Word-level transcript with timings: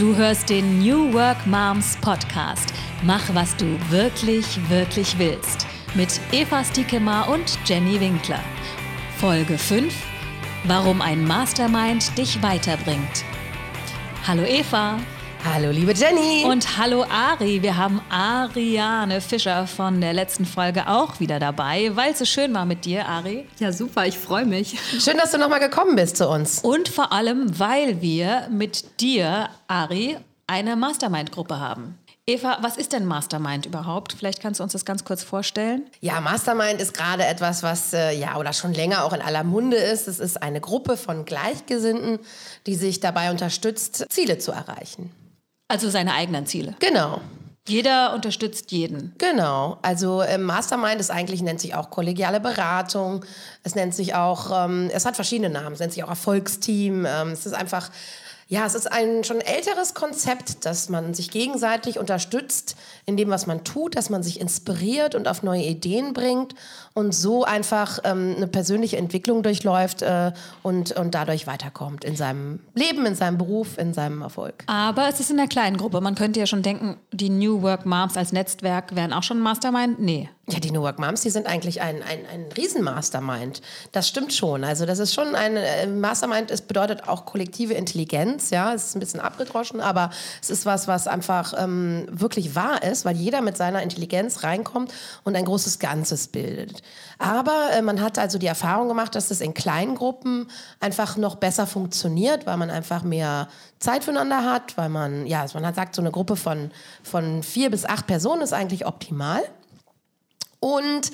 Du 0.00 0.16
hörst 0.16 0.48
den 0.48 0.78
New 0.78 1.12
Work 1.12 1.46
Moms 1.46 1.98
Podcast. 2.00 2.72
Mach, 3.02 3.22
was 3.34 3.54
du 3.56 3.66
wirklich, 3.90 4.46
wirklich 4.70 5.18
willst. 5.18 5.66
Mit 5.94 6.18
Eva 6.32 6.64
Stiekemar 6.64 7.28
und 7.28 7.58
Jenny 7.66 8.00
Winkler. 8.00 8.42
Folge 9.18 9.58
5. 9.58 9.94
Warum 10.64 11.02
ein 11.02 11.26
Mastermind 11.26 12.16
dich 12.16 12.42
weiterbringt. 12.42 13.26
Hallo 14.26 14.42
Eva. 14.42 14.98
Hallo, 15.44 15.70
liebe 15.70 15.92
Jenny. 15.94 16.44
Und 16.44 16.76
hallo 16.76 17.04
Ari. 17.04 17.62
Wir 17.62 17.76
haben 17.76 18.00
Ariane 18.10 19.20
Fischer 19.22 19.66
von 19.66 20.00
der 20.00 20.12
letzten 20.12 20.44
Folge 20.44 20.86
auch 20.86 21.18
wieder 21.18 21.38
dabei, 21.38 21.96
weil 21.96 22.12
es 22.12 22.18
so 22.18 22.24
schön 22.26 22.52
war 22.52 22.66
mit 22.66 22.84
dir, 22.84 23.06
Ari. 23.06 23.46
Ja, 23.58 23.72
super. 23.72 24.06
Ich 24.06 24.18
freue 24.18 24.44
mich. 24.44 24.78
Schön, 24.98 25.16
dass 25.16 25.30
du 25.30 25.38
nochmal 25.38 25.60
gekommen 25.60 25.96
bist 25.96 26.18
zu 26.18 26.28
uns. 26.28 26.60
Und 26.60 26.88
vor 26.90 27.12
allem, 27.12 27.58
weil 27.58 28.02
wir 28.02 28.48
mit 28.50 29.00
dir, 29.00 29.48
Ari, 29.66 30.18
eine 30.46 30.76
Mastermind-Gruppe 30.76 31.58
haben. 31.58 31.98
Eva, 32.26 32.58
was 32.60 32.76
ist 32.76 32.92
denn 32.92 33.06
Mastermind 33.06 33.66
überhaupt? 33.66 34.12
Vielleicht 34.12 34.40
kannst 34.40 34.60
du 34.60 34.64
uns 34.64 34.72
das 34.72 34.84
ganz 34.84 35.04
kurz 35.04 35.24
vorstellen. 35.24 35.86
Ja, 36.00 36.20
Mastermind 36.20 36.80
ist 36.80 36.92
gerade 36.92 37.24
etwas, 37.24 37.62
was 37.62 37.92
äh, 37.94 38.12
ja 38.12 38.36
oder 38.36 38.52
schon 38.52 38.74
länger 38.74 39.04
auch 39.04 39.12
in 39.14 39.22
aller 39.22 39.42
Munde 39.42 39.78
ist. 39.78 40.06
Es 40.06 40.20
ist 40.20 40.42
eine 40.42 40.60
Gruppe 40.60 40.96
von 40.96 41.24
Gleichgesinnten, 41.24 42.18
die 42.66 42.74
sich 42.74 43.00
dabei 43.00 43.30
unterstützt, 43.30 44.04
Ziele 44.10 44.38
zu 44.38 44.52
erreichen. 44.52 45.10
Also 45.70 45.88
seine 45.88 46.14
eigenen 46.14 46.46
Ziele. 46.46 46.74
Genau. 46.80 47.20
Jeder 47.68 48.12
unterstützt 48.12 48.72
jeden. 48.72 49.14
Genau. 49.18 49.78
Also 49.82 50.20
ähm, 50.20 50.42
Mastermind 50.42 51.00
ist 51.00 51.12
eigentlich, 51.12 51.42
nennt 51.42 51.60
sich 51.60 51.76
auch 51.76 51.90
kollegiale 51.90 52.40
Beratung. 52.40 53.24
Es 53.62 53.76
nennt 53.76 53.94
sich 53.94 54.16
auch, 54.16 54.64
ähm, 54.64 54.90
es 54.92 55.06
hat 55.06 55.14
verschiedene 55.14 55.48
Namen. 55.48 55.74
Es 55.74 55.78
nennt 55.78 55.92
sich 55.92 56.02
auch 56.02 56.08
Erfolgsteam. 56.08 57.06
Ähm, 57.06 57.28
es 57.28 57.46
ist 57.46 57.52
einfach, 57.52 57.88
ja, 58.50 58.66
es 58.66 58.74
ist 58.74 58.90
ein 58.90 59.22
schon 59.22 59.40
älteres 59.40 59.94
Konzept, 59.94 60.66
dass 60.66 60.88
man 60.88 61.14
sich 61.14 61.30
gegenseitig 61.30 62.00
unterstützt 62.00 62.76
in 63.06 63.16
dem, 63.16 63.30
was 63.30 63.46
man 63.46 63.62
tut, 63.62 63.94
dass 63.94 64.10
man 64.10 64.24
sich 64.24 64.40
inspiriert 64.40 65.14
und 65.14 65.28
auf 65.28 65.44
neue 65.44 65.62
Ideen 65.62 66.14
bringt 66.14 66.56
und 66.92 67.14
so 67.14 67.44
einfach 67.44 68.00
ähm, 68.02 68.34
eine 68.36 68.48
persönliche 68.48 68.96
Entwicklung 68.96 69.44
durchläuft 69.44 70.02
äh, 70.02 70.32
und, 70.64 70.90
und 70.90 71.14
dadurch 71.14 71.46
weiterkommt 71.46 72.04
in 72.04 72.16
seinem 72.16 72.58
Leben, 72.74 73.06
in 73.06 73.14
seinem 73.14 73.38
Beruf, 73.38 73.78
in 73.78 73.94
seinem 73.94 74.20
Erfolg. 74.20 74.64
Aber 74.66 75.08
es 75.08 75.20
ist 75.20 75.30
in 75.30 75.38
einer 75.38 75.48
kleinen 75.48 75.76
Gruppe. 75.76 76.00
Man 76.00 76.16
könnte 76.16 76.40
ja 76.40 76.46
schon 76.46 76.62
denken, 76.62 76.96
die 77.12 77.30
New 77.30 77.62
Work 77.62 77.86
Moms 77.86 78.16
als 78.16 78.32
Netzwerk 78.32 78.96
wären 78.96 79.12
auch 79.12 79.22
schon 79.22 79.38
Mastermind. 79.38 80.00
Nee. 80.00 80.28
Ja, 80.52 80.58
die 80.58 80.72
New 80.72 80.82
Work 80.82 80.98
Moms, 80.98 81.20
die 81.20 81.30
sind 81.30 81.46
eigentlich 81.46 81.80
ein, 81.80 82.02
ein, 82.02 82.26
ein 82.32 82.46
Riesenmastermind. 82.56 83.62
Das 83.92 84.08
stimmt 84.08 84.32
schon. 84.32 84.64
Also 84.64 84.84
das 84.84 84.98
ist 84.98 85.14
schon 85.14 85.34
ein 85.34 85.56
äh, 85.56 85.86
Mastermind, 85.86 86.50
es 86.50 86.62
bedeutet 86.62 87.08
auch 87.08 87.24
kollektive 87.24 87.74
Intelligenz, 87.74 88.50
ja, 88.50 88.74
es 88.74 88.86
ist 88.86 88.96
ein 88.96 89.00
bisschen 89.00 89.20
abgedroschen, 89.20 89.80
aber 89.80 90.10
es 90.42 90.50
ist 90.50 90.66
was, 90.66 90.88
was 90.88 91.06
einfach 91.06 91.54
ähm, 91.56 92.06
wirklich 92.10 92.54
wahr 92.56 92.82
ist, 92.82 93.04
weil 93.04 93.16
jeder 93.16 93.42
mit 93.42 93.56
seiner 93.56 93.82
Intelligenz 93.82 94.42
reinkommt 94.42 94.92
und 95.22 95.36
ein 95.36 95.44
großes 95.44 95.78
Ganzes 95.78 96.28
bildet. 96.28 96.82
Aber 97.18 97.70
äh, 97.72 97.82
man 97.82 98.00
hat 98.00 98.18
also 98.18 98.38
die 98.38 98.46
Erfahrung 98.46 98.88
gemacht, 98.88 99.14
dass 99.14 99.28
das 99.28 99.40
in 99.40 99.54
kleinen 99.54 99.94
Gruppen 99.94 100.48
einfach 100.80 101.16
noch 101.16 101.36
besser 101.36 101.66
funktioniert, 101.66 102.46
weil 102.46 102.56
man 102.56 102.70
einfach 102.70 103.02
mehr 103.02 103.48
Zeit 103.78 104.04
füreinander 104.04 104.44
hat, 104.44 104.76
weil 104.76 104.88
man, 104.88 105.26
ja, 105.26 105.46
man 105.54 105.64
hat 105.64 105.76
sagt, 105.76 105.94
so 105.94 106.02
eine 106.02 106.10
Gruppe 106.10 106.36
von, 106.36 106.70
von 107.02 107.42
vier 107.42 107.70
bis 107.70 107.84
acht 107.84 108.06
Personen 108.06 108.42
ist 108.42 108.52
eigentlich 108.52 108.86
optimal. 108.86 109.42
Und 110.60 111.10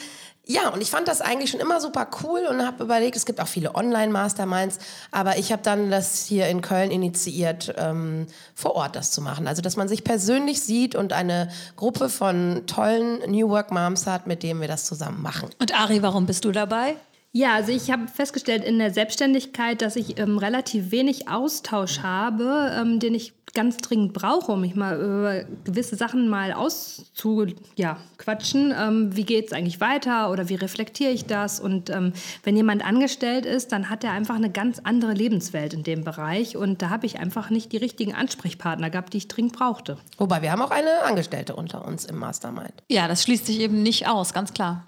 ja, 0.49 0.69
und 0.69 0.81
ich 0.81 0.91
fand 0.91 1.09
das 1.09 1.21
eigentlich 1.21 1.51
schon 1.51 1.59
immer 1.59 1.81
super 1.81 2.09
cool 2.23 2.47
und 2.49 2.65
habe 2.65 2.85
überlegt, 2.85 3.17
es 3.17 3.27
gibt 3.27 3.41
auch 3.41 3.49
viele 3.49 3.75
Online-Masterminds, 3.75 4.79
aber 5.11 5.39
ich 5.39 5.51
habe 5.51 5.63
dann 5.63 5.91
das 5.91 6.25
hier 6.25 6.47
in 6.47 6.61
Köln 6.61 6.93
initiiert, 6.93 7.75
ähm, 7.77 8.29
vor 8.55 8.77
Ort 8.77 8.95
das 8.95 9.11
zu 9.11 9.21
machen. 9.21 9.49
Also, 9.49 9.61
dass 9.61 9.77
man 9.77 9.89
sich 9.89 10.05
persönlich 10.05 10.61
sieht 10.61 10.95
und 10.95 11.13
eine 11.13 11.51
Gruppe 11.75 12.09
von 12.09 12.63
tollen 12.69 13.29
New 13.29 13.49
Work 13.49 13.73
Moms 13.73 14.07
hat, 14.07 14.29
mit 14.29 14.45
denen 14.45 14.61
wir 14.61 14.69
das 14.69 14.85
zusammen 14.85 15.21
machen. 15.21 15.51
Und 15.59 15.77
Ari, 15.77 16.03
warum 16.03 16.27
bist 16.27 16.45
du 16.45 16.53
dabei? 16.53 16.95
Ja, 17.33 17.55
also 17.55 17.73
ich 17.73 17.91
habe 17.91 18.09
festgestellt 18.09 18.65
in 18.65 18.79
der 18.79 18.95
Selbstständigkeit, 18.95 19.83
dass 19.83 19.97
ich 19.97 20.19
ähm, 20.19 20.39
relativ 20.39 20.91
wenig 20.91 21.29
Austausch 21.29 21.99
habe, 21.99 22.73
ähm, 22.75 23.01
den 23.01 23.15
ich 23.15 23.35
ganz 23.55 23.79
dringend 23.79 24.13
brauche, 24.13 24.53
um 24.53 24.61
mich 24.61 24.75
mal 24.75 24.97
über 24.97 25.45
gewisse 25.65 25.97
Sachen 25.97 26.29
mal 26.29 26.53
auszuquatschen. 26.53 28.71
Ja, 28.71 28.89
ähm, 28.89 29.17
wie 29.17 29.25
geht 29.25 29.47
es 29.47 29.53
eigentlich 29.53 29.81
weiter 29.81 30.31
oder 30.31 30.49
wie 30.49 30.57
reflektiere 30.57 31.11
ich 31.11 31.27
das? 31.27 31.61
Und 31.61 31.91
ähm, 31.91 32.13
wenn 32.45 32.57
jemand 32.57 32.85
angestellt 32.85 33.47
ist, 33.47 33.73
dann 33.73 33.89
hat 33.89 34.05
er 34.05 34.13
einfach 34.13 34.37
eine 34.37 34.51
ganz 34.51 34.81
andere 34.85 35.13
Lebenswelt 35.13 35.75
in 35.75 35.85
dem 35.85 36.05
Bereich. 36.05 36.57
Und 36.57 36.83
da 36.83 36.91
habe 36.91 37.07
ich 37.07 37.19
einfach 37.19 37.51
nicht 37.51 37.73
die 37.73 37.79
richtigen 37.79 38.15
Ansprechpartner 38.15 38.91
gehabt, 38.91 39.13
die 39.13 39.19
ich 39.19 39.29
dringend 39.29 39.55
brauchte. 39.55 39.97
Wobei 40.19 40.43
wir 40.43 40.53
haben 40.53 40.63
auch 40.63 40.71
eine 40.71 41.03
Angestellte 41.05 41.57
unter 41.57 41.85
uns 41.85 42.05
im 42.05 42.19
Mastermind. 42.19 42.73
Ja, 42.89 43.09
das 43.09 43.23
schließt 43.23 43.47
sich 43.47 43.61
eben 43.61 43.83
nicht 43.83 44.09
aus, 44.09 44.35
ganz 44.35 44.53
klar. 44.53 44.85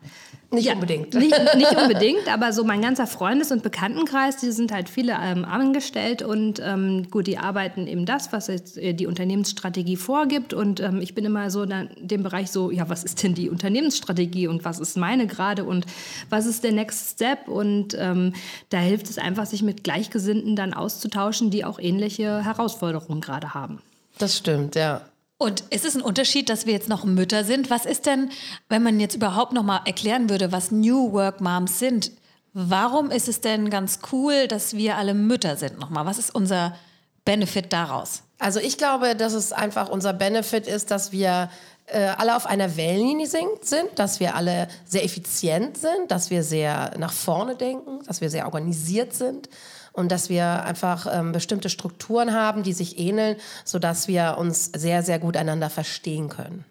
Nicht 0.50 0.64
ja, 0.64 0.74
unbedingt. 0.74 1.12
Nicht, 1.12 1.56
nicht, 1.56 1.76
unbedingt, 1.76 2.26
aber 2.32 2.54
so 2.54 2.64
mein 2.64 2.80
ganzer 2.80 3.06
Freundes- 3.06 3.52
und 3.52 3.62
Bekanntenkreis, 3.62 4.38
die 4.38 4.50
sind 4.50 4.72
halt 4.72 4.88
viele 4.88 5.14
ähm, 5.20 5.44
angestellt 5.44 6.22
und 6.22 6.58
ähm, 6.64 7.10
gut, 7.10 7.26
die 7.26 7.36
arbeiten 7.36 7.86
eben 7.86 8.06
das, 8.06 8.32
was 8.32 8.46
jetzt 8.46 8.78
äh, 8.78 8.94
die 8.94 9.06
Unternehmensstrategie 9.06 9.96
vorgibt. 9.96 10.54
Und 10.54 10.80
ähm, 10.80 11.02
ich 11.02 11.14
bin 11.14 11.26
immer 11.26 11.50
so 11.50 11.64
in 11.64 11.90
dem 11.98 12.22
Bereich 12.22 12.50
so, 12.50 12.70
ja, 12.70 12.88
was 12.88 13.04
ist 13.04 13.22
denn 13.22 13.34
die 13.34 13.50
Unternehmensstrategie 13.50 14.46
und 14.46 14.64
was 14.64 14.78
ist 14.78 14.96
meine 14.96 15.26
gerade 15.26 15.64
und 15.64 15.84
was 16.30 16.46
ist 16.46 16.64
der 16.64 16.72
Next 16.72 17.10
Step? 17.10 17.46
Und 17.46 17.94
ähm, 17.98 18.32
da 18.70 18.78
hilft 18.78 19.10
es 19.10 19.18
einfach, 19.18 19.44
sich 19.44 19.62
mit 19.62 19.84
Gleichgesinnten 19.84 20.56
dann 20.56 20.72
auszutauschen, 20.72 21.50
die 21.50 21.66
auch 21.66 21.78
ähnliche 21.78 22.42
Herausforderungen 22.42 23.20
gerade 23.20 23.52
haben. 23.52 23.82
Das 24.16 24.38
stimmt, 24.38 24.76
ja. 24.76 25.02
Und 25.38 25.60
ist 25.70 25.84
es 25.84 25.94
ein 25.94 26.02
Unterschied, 26.02 26.48
dass 26.48 26.66
wir 26.66 26.72
jetzt 26.72 26.88
noch 26.88 27.04
Mütter 27.04 27.44
sind? 27.44 27.70
Was 27.70 27.86
ist 27.86 28.06
denn, 28.06 28.30
wenn 28.68 28.82
man 28.82 28.98
jetzt 28.98 29.14
überhaupt 29.14 29.52
noch 29.52 29.62
mal 29.62 29.82
erklären 29.86 30.28
würde, 30.28 30.50
was 30.50 30.72
New 30.72 31.12
Work 31.12 31.40
Moms 31.40 31.78
sind? 31.78 32.10
Warum 32.52 33.12
ist 33.12 33.28
es 33.28 33.40
denn 33.40 33.70
ganz 33.70 34.00
cool, 34.10 34.48
dass 34.48 34.74
wir 34.74 34.96
alle 34.96 35.14
Mütter 35.14 35.56
sind? 35.56 35.78
Nochmal, 35.78 36.06
was 36.06 36.18
ist 36.18 36.34
unser 36.34 36.74
Benefit 37.24 37.72
daraus? 37.72 38.24
Also 38.40 38.58
ich 38.58 38.78
glaube, 38.78 39.14
dass 39.14 39.32
es 39.32 39.52
einfach 39.52 39.88
unser 39.88 40.12
Benefit 40.12 40.66
ist, 40.66 40.90
dass 40.90 41.12
wir 41.12 41.50
äh, 41.86 42.06
alle 42.16 42.34
auf 42.34 42.46
einer 42.46 42.76
Wellenlinie 42.76 43.26
sind, 43.26 43.88
dass 43.94 44.18
wir 44.18 44.34
alle 44.34 44.66
sehr 44.86 45.04
effizient 45.04 45.78
sind, 45.78 46.10
dass 46.10 46.30
wir 46.30 46.42
sehr 46.42 46.92
nach 46.98 47.12
vorne 47.12 47.54
denken, 47.54 48.00
dass 48.06 48.20
wir 48.20 48.30
sehr 48.30 48.46
organisiert 48.46 49.14
sind 49.14 49.48
und 49.98 50.12
dass 50.12 50.28
wir 50.28 50.62
einfach 50.62 51.08
ähm, 51.12 51.32
bestimmte 51.32 51.68
Strukturen 51.68 52.32
haben, 52.32 52.62
die 52.62 52.72
sich 52.72 53.00
ähneln, 53.00 53.36
sodass 53.64 54.06
wir 54.06 54.36
uns 54.38 54.66
sehr, 54.66 55.02
sehr 55.02 55.18
gut 55.18 55.36
einander 55.36 55.70
verstehen 55.70 56.28
können. 56.28 56.64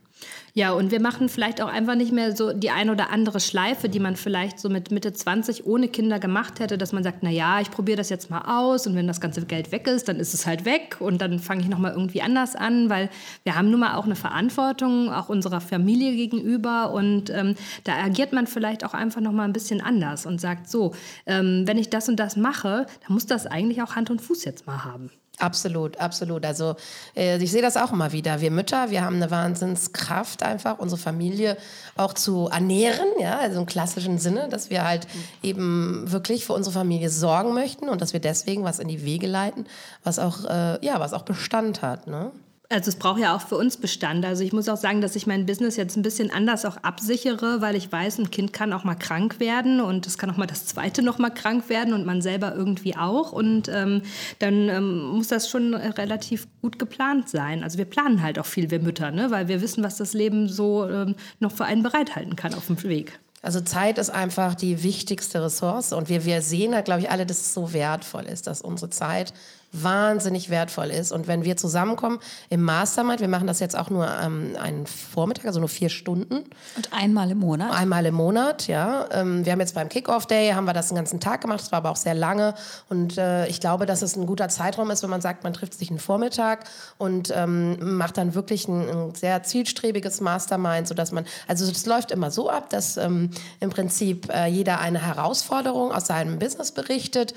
Ja, 0.58 0.72
und 0.72 0.90
wir 0.90 1.00
machen 1.00 1.30
vielleicht 1.30 1.62
auch 1.62 1.68
einfach 1.68 1.94
nicht 1.94 2.12
mehr 2.12 2.36
so 2.36 2.52
die 2.52 2.72
ein 2.72 2.90
oder 2.90 3.12
andere 3.12 3.40
Schleife, 3.40 3.90
die 3.90 4.00
man 4.00 4.16
vielleicht 4.16 4.60
so 4.60 4.70
mit 4.70 4.90
Mitte 4.90 5.14
20 5.14 5.68
ohne 5.68 5.88
Kinder 5.88 6.18
gemacht 6.18 6.60
hätte, 6.60 6.80
dass 6.80 6.94
man 6.94 7.04
sagt, 7.04 7.20
na 7.22 7.30
ja, 7.30 7.62
ich 7.62 7.70
probiere 7.70 7.98
das 7.98 8.10
jetzt 8.10 8.32
mal 8.32 8.42
aus 8.42 8.88
und 8.88 8.96
wenn 8.96 9.06
das 9.06 9.22
ganze 9.22 9.46
Geld 9.46 9.72
weg 9.72 9.86
ist, 9.86 10.08
dann 10.08 10.16
ist 10.16 10.34
es 10.34 10.48
halt 10.48 10.66
weg 10.66 10.98
und 11.00 11.22
dann 11.22 11.38
fange 11.38 11.62
ich 11.62 11.68
noch 11.68 11.78
mal 11.78 11.92
irgendwie 11.92 12.24
anders 12.24 12.56
an, 12.56 12.90
weil 12.90 13.12
wir 13.44 13.54
haben 13.54 13.70
nun 13.70 13.82
mal 13.82 13.98
auch 13.98 14.06
eine 14.06 14.16
Verantwortung 14.16 15.14
auch 15.14 15.30
unserer 15.30 15.62
Familie 15.62 16.16
gegenüber 16.16 16.92
und 16.92 17.30
ähm, 17.30 17.54
da 17.84 17.94
agiert 17.94 18.34
man 18.34 18.48
vielleicht 18.48 18.84
auch 18.84 18.96
einfach 18.96 19.22
noch 19.22 19.34
mal 19.34 19.44
ein 19.44 19.54
bisschen 19.54 19.80
anders 19.80 20.26
und 20.26 20.42
sagt 20.42 20.72
so, 20.72 20.96
ähm, 21.28 21.66
wenn 21.68 21.78
ich 21.78 21.92
das 21.92 22.10
und 22.10 22.16
das 22.16 22.36
mache, 22.36 22.88
dann 23.06 23.14
muss 23.14 23.28
das 23.28 23.46
eigentlich 23.46 23.84
auch 23.84 23.96
Hand 23.96 24.10
und 24.10 24.24
Fuß 24.24 24.44
jetzt 24.46 24.66
mal 24.66 24.84
haben. 24.84 25.12
Absolut, 25.40 25.98
absolut. 26.00 26.46
Also 26.46 26.76
äh, 27.16 27.38
ich 27.38 27.52
sehe 27.52 27.62
das 27.62 27.78
auch 27.78 27.92
immer 27.92 28.12
wieder. 28.12 28.42
Wir 28.42 28.50
Mütter, 28.50 28.90
wir 28.90 29.04
haben 29.04 29.18
eine 29.18 29.30
Wahnsinnskraft 29.30 30.42
einfach, 30.42 30.80
unsere 30.80 31.00
Familie 31.00 31.58
auch 31.96 32.14
zu 32.14 32.48
ernähren, 32.48 33.08
ja, 33.20 33.38
also 33.38 33.60
im 33.60 33.68
klassischen 33.68 34.18
Sinne, 34.18 34.50
dass 34.50 34.72
wir 34.72 34.84
halt 34.84 35.08
eben 35.44 36.12
wirklich 36.12 36.44
für 36.46 36.54
unsere 36.54 36.74
Familie 36.74 37.12
sorgen 37.12 37.54
möchten 37.54 37.88
und 37.88 38.02
dass 38.02 38.14
wir 38.14 38.20
deswegen 38.20 38.64
was 38.64 38.80
in 38.80 38.88
die 38.88 39.06
Wege 39.06 39.28
leiten, 39.28 39.68
was 40.04 40.18
auch, 40.18 40.46
äh, 40.46 40.84
ja, 40.84 41.00
was 41.00 41.14
auch 41.14 41.22
Bestand 41.24 41.84
hat. 41.84 42.08
Ne? 42.08 42.32
Also 42.70 42.90
es 42.90 42.98
braucht 42.98 43.22
ja 43.22 43.34
auch 43.34 43.42
für 43.42 43.56
uns 43.56 43.78
Bestand. 43.78 44.26
Also 44.26 44.44
ich 44.44 44.52
muss 44.52 44.68
auch 44.68 44.76
sagen, 44.76 45.00
dass 45.00 45.16
ich 45.16 45.26
mein 45.26 45.46
Business 45.46 45.78
jetzt 45.78 45.96
ein 45.96 46.02
bisschen 46.02 46.32
anders 46.32 46.66
auch 46.66 46.76
absichere, 46.78 47.62
weil 47.62 47.78
ich 47.78 47.90
weiß, 47.90 48.20
ein 48.20 48.30
Kind 48.30 48.52
kann 48.52 48.74
auch 48.74 48.84
mal 48.84 48.96
krank 48.96 49.40
werden 49.40 49.80
und 49.80 50.06
es 50.06 50.18
kann 50.18 50.30
auch 50.30 50.36
mal 50.36 50.48
das 50.48 50.66
zweite 50.66 51.02
noch 51.02 51.18
mal 51.18 51.30
krank 51.30 51.70
werden 51.70 51.94
und 51.94 52.06
man 52.06 52.22
selber 52.22 52.54
irgendwie 52.54 52.98
auch. 52.98 53.32
Und 53.32 53.70
ähm, 53.70 54.02
dann 54.40 54.68
ähm, 54.68 55.00
muss 55.00 55.30
das 55.30 55.50
schon 55.50 55.74
relativ 55.76 56.48
gut 56.62 56.78
geplant 56.78 57.30
sein. 57.30 57.64
Also 57.64 57.78
wir 57.78 57.86
planen 57.86 58.22
halt 58.22 58.38
auch 58.38 58.46
viel, 58.46 58.70
wir 58.70 58.82
Mütter, 58.82 59.12
ne? 59.12 59.32
weil 59.32 59.48
wir 59.48 59.62
wissen, 59.62 59.82
was 59.82 59.96
das 59.96 60.12
Leben 60.12 60.50
so 60.50 60.90
ähm, 60.90 61.16
noch 61.40 61.54
für 61.54 61.64
einen 61.64 61.84
bereithalten 61.84 62.36
kann 62.36 62.54
auf 62.54 62.68
dem 62.68 62.84
Weg. 62.84 63.18
Also 63.42 63.62
Zeit 63.62 63.98
ist 63.98 64.10
einfach 64.10 64.56
die 64.56 64.84
wichtigste 64.84 65.42
Ressource 65.42 65.94
und 65.94 66.10
wir, 66.10 66.26
wir 66.26 66.42
sehen 66.42 66.76
halt, 66.76 66.84
glaube 66.84 67.02
ich, 67.02 67.12
alle, 67.12 67.26
dass 67.26 67.40
es 67.40 67.54
so 67.54 67.72
wertvoll 67.72 68.24
ist, 68.24 68.48
dass 68.48 68.62
unsere 68.62 68.90
Zeit 68.90 69.34
wahnsinnig 69.74 70.50
wertvoll 70.50 70.88
ist. 70.88 71.12
Und 71.12 71.28
wenn 71.28 71.44
wir 71.44 71.58
zusammenkommen 71.58 72.20
im 72.50 72.62
Mastermind, 72.64 73.20
wir 73.20 73.28
machen 73.28 73.48
das 73.48 73.60
jetzt 73.60 73.78
auch 73.78 73.90
nur 73.90 74.08
ähm, 74.08 74.56
einen 74.60 74.88
Vormittag, 74.88 75.46
also 75.46 75.60
nur 75.60 75.70
vier 75.70 75.90
Stunden. 75.90 76.46
Und 76.76 76.94
einmal 76.94 77.32
im 77.32 77.40
Monat? 77.40 77.72
Einmal 77.72 78.06
im 78.06 78.16
Monat, 78.16 78.68
ja. 78.68 79.08
Ähm, 79.12 79.46
wir 79.46 79.52
haben 79.52 79.60
jetzt 79.60 79.76
beim 79.76 79.90
Kickoff-Day, 79.90 80.52
haben 80.52 80.66
wir 80.66 80.74
das 80.74 80.88
den 80.88 80.96
ganzen 80.96 81.20
Tag 81.20 81.42
gemacht, 81.42 81.60
das 81.60 81.72
war 81.72 81.78
aber 81.78 81.92
auch 81.92 81.98
sehr 81.98 82.14
lange. 82.14 82.54
Und 82.90 83.18
äh, 83.18 83.48
ich 83.48 83.60
glaube, 83.60 83.86
dass 83.86 84.02
es 84.02 84.16
ein 84.16 84.26
guter 84.26 84.50
Zeitraum 84.50 84.90
ist, 84.90 85.04
wenn 85.04 85.10
man 85.10 85.22
sagt, 85.22 85.44
man 85.44 85.54
trifft 85.54 85.74
sich 85.74 85.90
einen 85.90 86.00
Vormittag 86.00 86.66
und 86.98 87.34
ähm, 87.36 87.98
macht 87.98 88.18
dann 88.18 88.36
wirklich 88.36 88.68
ein, 88.68 88.90
ein, 88.90 89.16
sehr 89.16 89.44
zielstrebiges 89.44 90.22
Mastermind, 90.22 90.88
sodass 90.88 91.12
man, 91.12 91.26
also 91.48 91.70
das 91.70 91.86
läuft 91.86 92.12
immer 92.12 92.32
so 92.32 92.50
ab, 92.50 92.70
dass 92.70 92.98
ähm, 92.98 93.32
im 93.60 93.70
Prinzip 93.70 94.30
äh, 94.34 94.48
jeder 94.48 94.80
eine 94.80 95.06
Herausforderung 95.06 95.92
aus 95.92 96.08
seinem 96.08 96.40
Business 96.40 96.72
berichtet. 96.72 97.34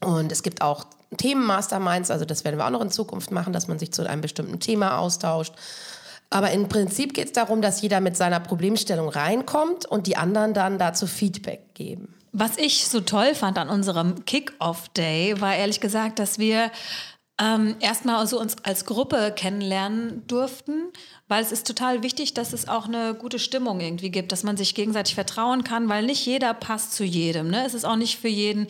Und 0.00 0.32
es 0.32 0.42
gibt 0.42 0.60
auch 0.60 0.86
Themen-Masterminds, 1.16 2.10
also 2.10 2.24
das 2.24 2.44
werden 2.44 2.58
wir 2.58 2.66
auch 2.66 2.70
noch 2.70 2.80
in 2.80 2.90
Zukunft 2.90 3.30
machen, 3.30 3.52
dass 3.52 3.68
man 3.68 3.78
sich 3.78 3.92
zu 3.92 4.08
einem 4.08 4.20
bestimmten 4.20 4.60
Thema 4.60 4.98
austauscht. 4.98 5.54
Aber 6.30 6.50
im 6.50 6.68
Prinzip 6.68 7.14
geht 7.14 7.26
es 7.26 7.32
darum, 7.32 7.62
dass 7.62 7.80
jeder 7.80 8.00
mit 8.00 8.16
seiner 8.16 8.40
Problemstellung 8.40 9.08
reinkommt 9.08 9.86
und 9.86 10.06
die 10.06 10.16
anderen 10.16 10.54
dann 10.54 10.78
dazu 10.78 11.06
Feedback 11.06 11.74
geben. 11.74 12.14
Was 12.32 12.56
ich 12.56 12.88
so 12.88 13.00
toll 13.00 13.34
fand 13.36 13.58
an 13.58 13.68
unserem 13.68 14.24
Kick-Off-Day, 14.24 15.40
war 15.40 15.54
ehrlich 15.54 15.80
gesagt, 15.80 16.18
dass 16.18 16.40
wir 16.40 16.72
ähm, 17.40 17.74
erstmal 17.80 18.24
so 18.28 18.40
uns 18.40 18.56
als 18.62 18.84
Gruppe 18.84 19.32
kennenlernen 19.34 20.24
durften, 20.28 20.92
weil 21.26 21.42
es 21.42 21.50
ist 21.50 21.66
total 21.66 22.04
wichtig, 22.04 22.32
dass 22.34 22.52
es 22.52 22.68
auch 22.68 22.86
eine 22.86 23.14
gute 23.14 23.40
Stimmung 23.40 23.80
irgendwie 23.80 24.10
gibt, 24.10 24.30
dass 24.30 24.44
man 24.44 24.56
sich 24.56 24.74
gegenseitig 24.76 25.16
vertrauen 25.16 25.64
kann, 25.64 25.88
weil 25.88 26.06
nicht 26.06 26.24
jeder 26.24 26.54
passt 26.54 26.92
zu 26.92 27.02
jedem. 27.02 27.48
Ne? 27.48 27.66
Es 27.66 27.74
ist 27.74 27.84
auch 27.84 27.96
nicht 27.96 28.20
für 28.20 28.28
jeden 28.28 28.68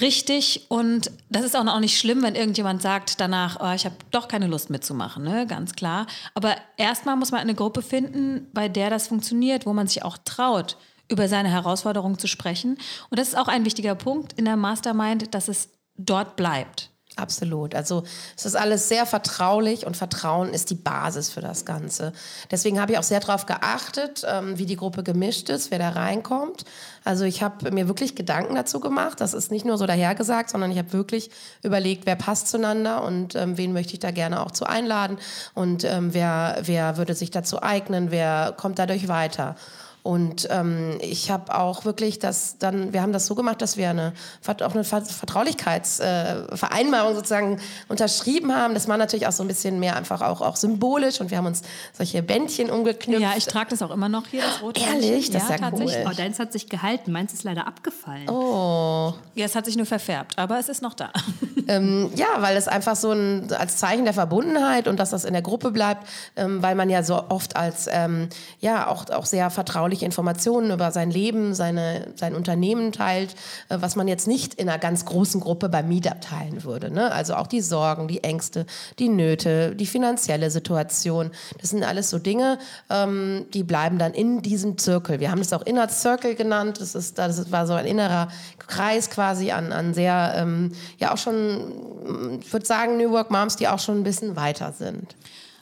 richtig 0.00 0.66
und 0.68 1.10
das 1.28 1.44
ist 1.44 1.54
auch 1.54 1.64
noch 1.64 1.80
nicht 1.80 1.98
schlimm, 1.98 2.22
wenn 2.22 2.34
irgendjemand 2.34 2.80
sagt 2.80 3.20
danach, 3.20 3.58
oh, 3.60 3.74
ich 3.74 3.84
habe 3.84 3.96
doch 4.10 4.26
keine 4.26 4.46
Lust 4.46 4.70
mitzumachen, 4.70 5.22
ne? 5.22 5.46
ganz 5.46 5.74
klar. 5.74 6.06
Aber 6.32 6.56
erstmal 6.78 7.16
muss 7.16 7.30
man 7.30 7.42
eine 7.42 7.54
Gruppe 7.54 7.82
finden, 7.82 8.46
bei 8.54 8.70
der 8.70 8.88
das 8.88 9.08
funktioniert, 9.08 9.66
wo 9.66 9.74
man 9.74 9.86
sich 9.86 10.02
auch 10.02 10.16
traut, 10.24 10.78
über 11.10 11.28
seine 11.28 11.50
Herausforderungen 11.50 12.18
zu 12.18 12.26
sprechen. 12.26 12.78
Und 13.10 13.18
das 13.18 13.28
ist 13.28 13.38
auch 13.38 13.48
ein 13.48 13.66
wichtiger 13.66 13.94
Punkt 13.94 14.32
in 14.34 14.46
der 14.46 14.56
Mastermind, 14.56 15.34
dass 15.34 15.48
es 15.48 15.70
dort 15.96 16.36
bleibt. 16.36 16.90
Absolut. 17.18 17.74
Also 17.74 18.04
es 18.36 18.46
ist 18.46 18.54
alles 18.54 18.88
sehr 18.88 19.04
vertraulich 19.04 19.84
und 19.86 19.96
Vertrauen 19.96 20.50
ist 20.50 20.70
die 20.70 20.76
Basis 20.76 21.30
für 21.30 21.40
das 21.40 21.64
Ganze. 21.64 22.12
Deswegen 22.52 22.80
habe 22.80 22.92
ich 22.92 22.98
auch 22.98 23.02
sehr 23.02 23.18
darauf 23.18 23.44
geachtet, 23.44 24.24
ähm, 24.24 24.56
wie 24.56 24.66
die 24.66 24.76
Gruppe 24.76 25.02
gemischt 25.02 25.48
ist, 25.48 25.72
wer 25.72 25.80
da 25.80 25.88
reinkommt. 25.90 26.64
Also 27.02 27.24
ich 27.24 27.42
habe 27.42 27.72
mir 27.72 27.88
wirklich 27.88 28.14
Gedanken 28.14 28.54
dazu 28.54 28.78
gemacht. 28.78 29.20
Das 29.20 29.34
ist 29.34 29.50
nicht 29.50 29.64
nur 29.64 29.78
so 29.78 29.86
dahergesagt, 29.86 30.50
sondern 30.50 30.70
ich 30.70 30.78
habe 30.78 30.92
wirklich 30.92 31.30
überlegt, 31.64 32.06
wer 32.06 32.14
passt 32.14 32.48
zueinander 32.48 33.02
und 33.02 33.34
ähm, 33.34 33.58
wen 33.58 33.72
möchte 33.72 33.94
ich 33.94 33.98
da 33.98 34.12
gerne 34.12 34.40
auch 34.40 34.52
zu 34.52 34.64
einladen 34.64 35.18
und 35.54 35.82
ähm, 35.82 36.14
wer, 36.14 36.58
wer 36.62 36.98
würde 36.98 37.14
sich 37.14 37.32
dazu 37.32 37.60
eignen, 37.60 38.12
wer 38.12 38.54
kommt 38.56 38.78
dadurch 38.78 39.08
weiter. 39.08 39.56
Und 40.02 40.48
ähm, 40.50 40.98
ich 41.00 41.30
habe 41.30 41.54
auch 41.54 41.84
wirklich 41.84 42.18
das 42.18 42.56
dann, 42.58 42.92
wir 42.92 43.02
haben 43.02 43.12
das 43.12 43.26
so 43.26 43.34
gemacht, 43.34 43.60
dass 43.60 43.76
wir 43.76 43.90
eine, 43.90 44.14
auch 44.46 44.74
eine 44.74 44.84
Vertraulichkeitsvereinbarung 44.84 47.12
äh, 47.12 47.14
sozusagen 47.14 47.60
unterschrieben 47.88 48.54
haben. 48.54 48.74
Das 48.74 48.88
war 48.88 48.96
natürlich 48.96 49.26
auch 49.26 49.32
so 49.32 49.44
ein 49.44 49.48
bisschen 49.48 49.80
mehr 49.80 49.96
einfach 49.96 50.22
auch, 50.22 50.40
auch 50.40 50.56
symbolisch 50.56 51.20
und 51.20 51.30
wir 51.30 51.36
haben 51.38 51.46
uns 51.46 51.62
solche 51.92 52.22
Bändchen 52.22 52.70
umgeknüpft. 52.70 53.20
Ja, 53.20 53.32
ich 53.36 53.46
trage 53.46 53.70
das 53.70 53.82
auch 53.82 53.90
immer 53.90 54.08
noch 54.08 54.28
hier, 54.28 54.42
das 54.42 54.62
rote 54.62 54.80
Ehrlich? 54.80 55.30
Das 55.30 55.48
ja, 55.48 55.54
ist 55.54 55.60
ja 55.60 55.70
tatsächlich. 55.70 56.04
Cool. 56.04 56.12
Oh, 56.12 56.16
deins 56.16 56.38
hat 56.38 56.52
sich 56.52 56.68
gehalten, 56.68 57.10
meins 57.12 57.32
ist 57.32 57.42
leider 57.44 57.66
abgefallen. 57.66 58.28
Oh. 58.30 59.14
Ja, 59.34 59.46
es 59.46 59.54
hat 59.54 59.64
sich 59.66 59.76
nur 59.76 59.86
verfärbt, 59.86 60.38
aber 60.38 60.58
es 60.58 60.68
ist 60.68 60.82
noch 60.82 60.94
da. 60.94 61.12
Ähm, 61.68 62.10
ja, 62.14 62.26
weil 62.38 62.56
es 62.56 62.66
einfach 62.66 62.96
so 62.96 63.12
ein, 63.12 63.52
als 63.52 63.76
Zeichen 63.76 64.04
der 64.04 64.14
Verbundenheit 64.14 64.88
und 64.88 64.98
dass 64.98 65.10
das 65.10 65.26
in 65.26 65.34
der 65.34 65.42
Gruppe 65.42 65.70
bleibt, 65.70 66.08
ähm, 66.34 66.62
weil 66.62 66.74
man 66.74 66.88
ja 66.88 67.02
so 67.02 67.22
oft 67.28 67.56
als, 67.56 67.86
ähm, 67.92 68.30
ja, 68.58 68.86
auch, 68.86 69.10
auch 69.10 69.26
sehr 69.26 69.50
vertraulich 69.50 69.97
vertrauliche 69.98 70.04
Informationen 70.04 70.70
über 70.70 70.90
sein 70.92 71.10
Leben, 71.10 71.54
seine, 71.54 72.12
sein 72.14 72.34
Unternehmen 72.34 72.92
teilt, 72.92 73.34
äh, 73.68 73.78
was 73.80 73.96
man 73.96 74.08
jetzt 74.08 74.26
nicht 74.26 74.54
in 74.54 74.68
einer 74.68 74.78
ganz 74.78 75.04
großen 75.04 75.40
Gruppe 75.40 75.68
beim 75.68 75.88
Meetup 75.88 76.20
teilen 76.20 76.64
würde. 76.64 76.90
Ne? 76.90 77.12
Also 77.12 77.34
auch 77.34 77.46
die 77.46 77.60
Sorgen, 77.60 78.08
die 78.08 78.22
Ängste, 78.24 78.66
die 78.98 79.08
Nöte, 79.08 79.74
die 79.74 79.86
finanzielle 79.86 80.50
Situation. 80.50 81.30
Das 81.60 81.70
sind 81.70 81.84
alles 81.84 82.10
so 82.10 82.18
Dinge, 82.18 82.58
ähm, 82.90 83.46
die 83.52 83.64
bleiben 83.64 83.98
dann 83.98 84.14
in 84.14 84.42
diesem 84.42 84.78
Zirkel. 84.78 85.20
Wir 85.20 85.30
haben 85.30 85.40
es 85.40 85.52
auch 85.52 85.62
Inner 85.62 85.88
Circle 85.88 86.34
genannt. 86.34 86.80
Das, 86.80 86.94
ist, 86.94 87.18
das 87.18 87.50
war 87.50 87.66
so 87.66 87.74
ein 87.74 87.86
innerer 87.86 88.28
Kreis 88.58 89.10
quasi 89.10 89.50
an, 89.50 89.72
an 89.72 89.94
sehr, 89.94 90.34
ähm, 90.36 90.72
ja 90.98 91.12
auch 91.12 91.18
schon, 91.18 92.38
ich 92.40 92.52
würde 92.52 92.66
sagen, 92.66 92.96
New 92.96 93.10
Work 93.10 93.30
Moms, 93.30 93.56
die 93.56 93.68
auch 93.68 93.78
schon 93.78 93.98
ein 94.00 94.04
bisschen 94.04 94.36
weiter 94.36 94.72
sind. 94.72 95.16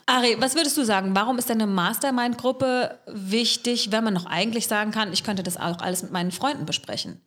Ari, 0.09 0.37
was 0.39 0.55
würdest 0.55 0.77
du 0.77 0.85
sagen? 0.85 1.15
Warum 1.15 1.37
ist 1.37 1.51
eine 1.51 1.67
Mastermind-Gruppe 1.67 2.97
wichtig, 3.07 3.91
wenn 3.91 4.05
man 4.05 4.13
noch 4.13 4.25
eigentlich 4.25 4.67
sagen 4.67 4.91
kann, 4.91 5.11
ich 5.11 5.25
könnte 5.25 5.43
das 5.43 5.57
auch 5.57 5.79
alles 5.79 6.01
mit 6.01 6.13
meinen 6.13 6.31
Freunden 6.31 6.65
besprechen? 6.65 7.21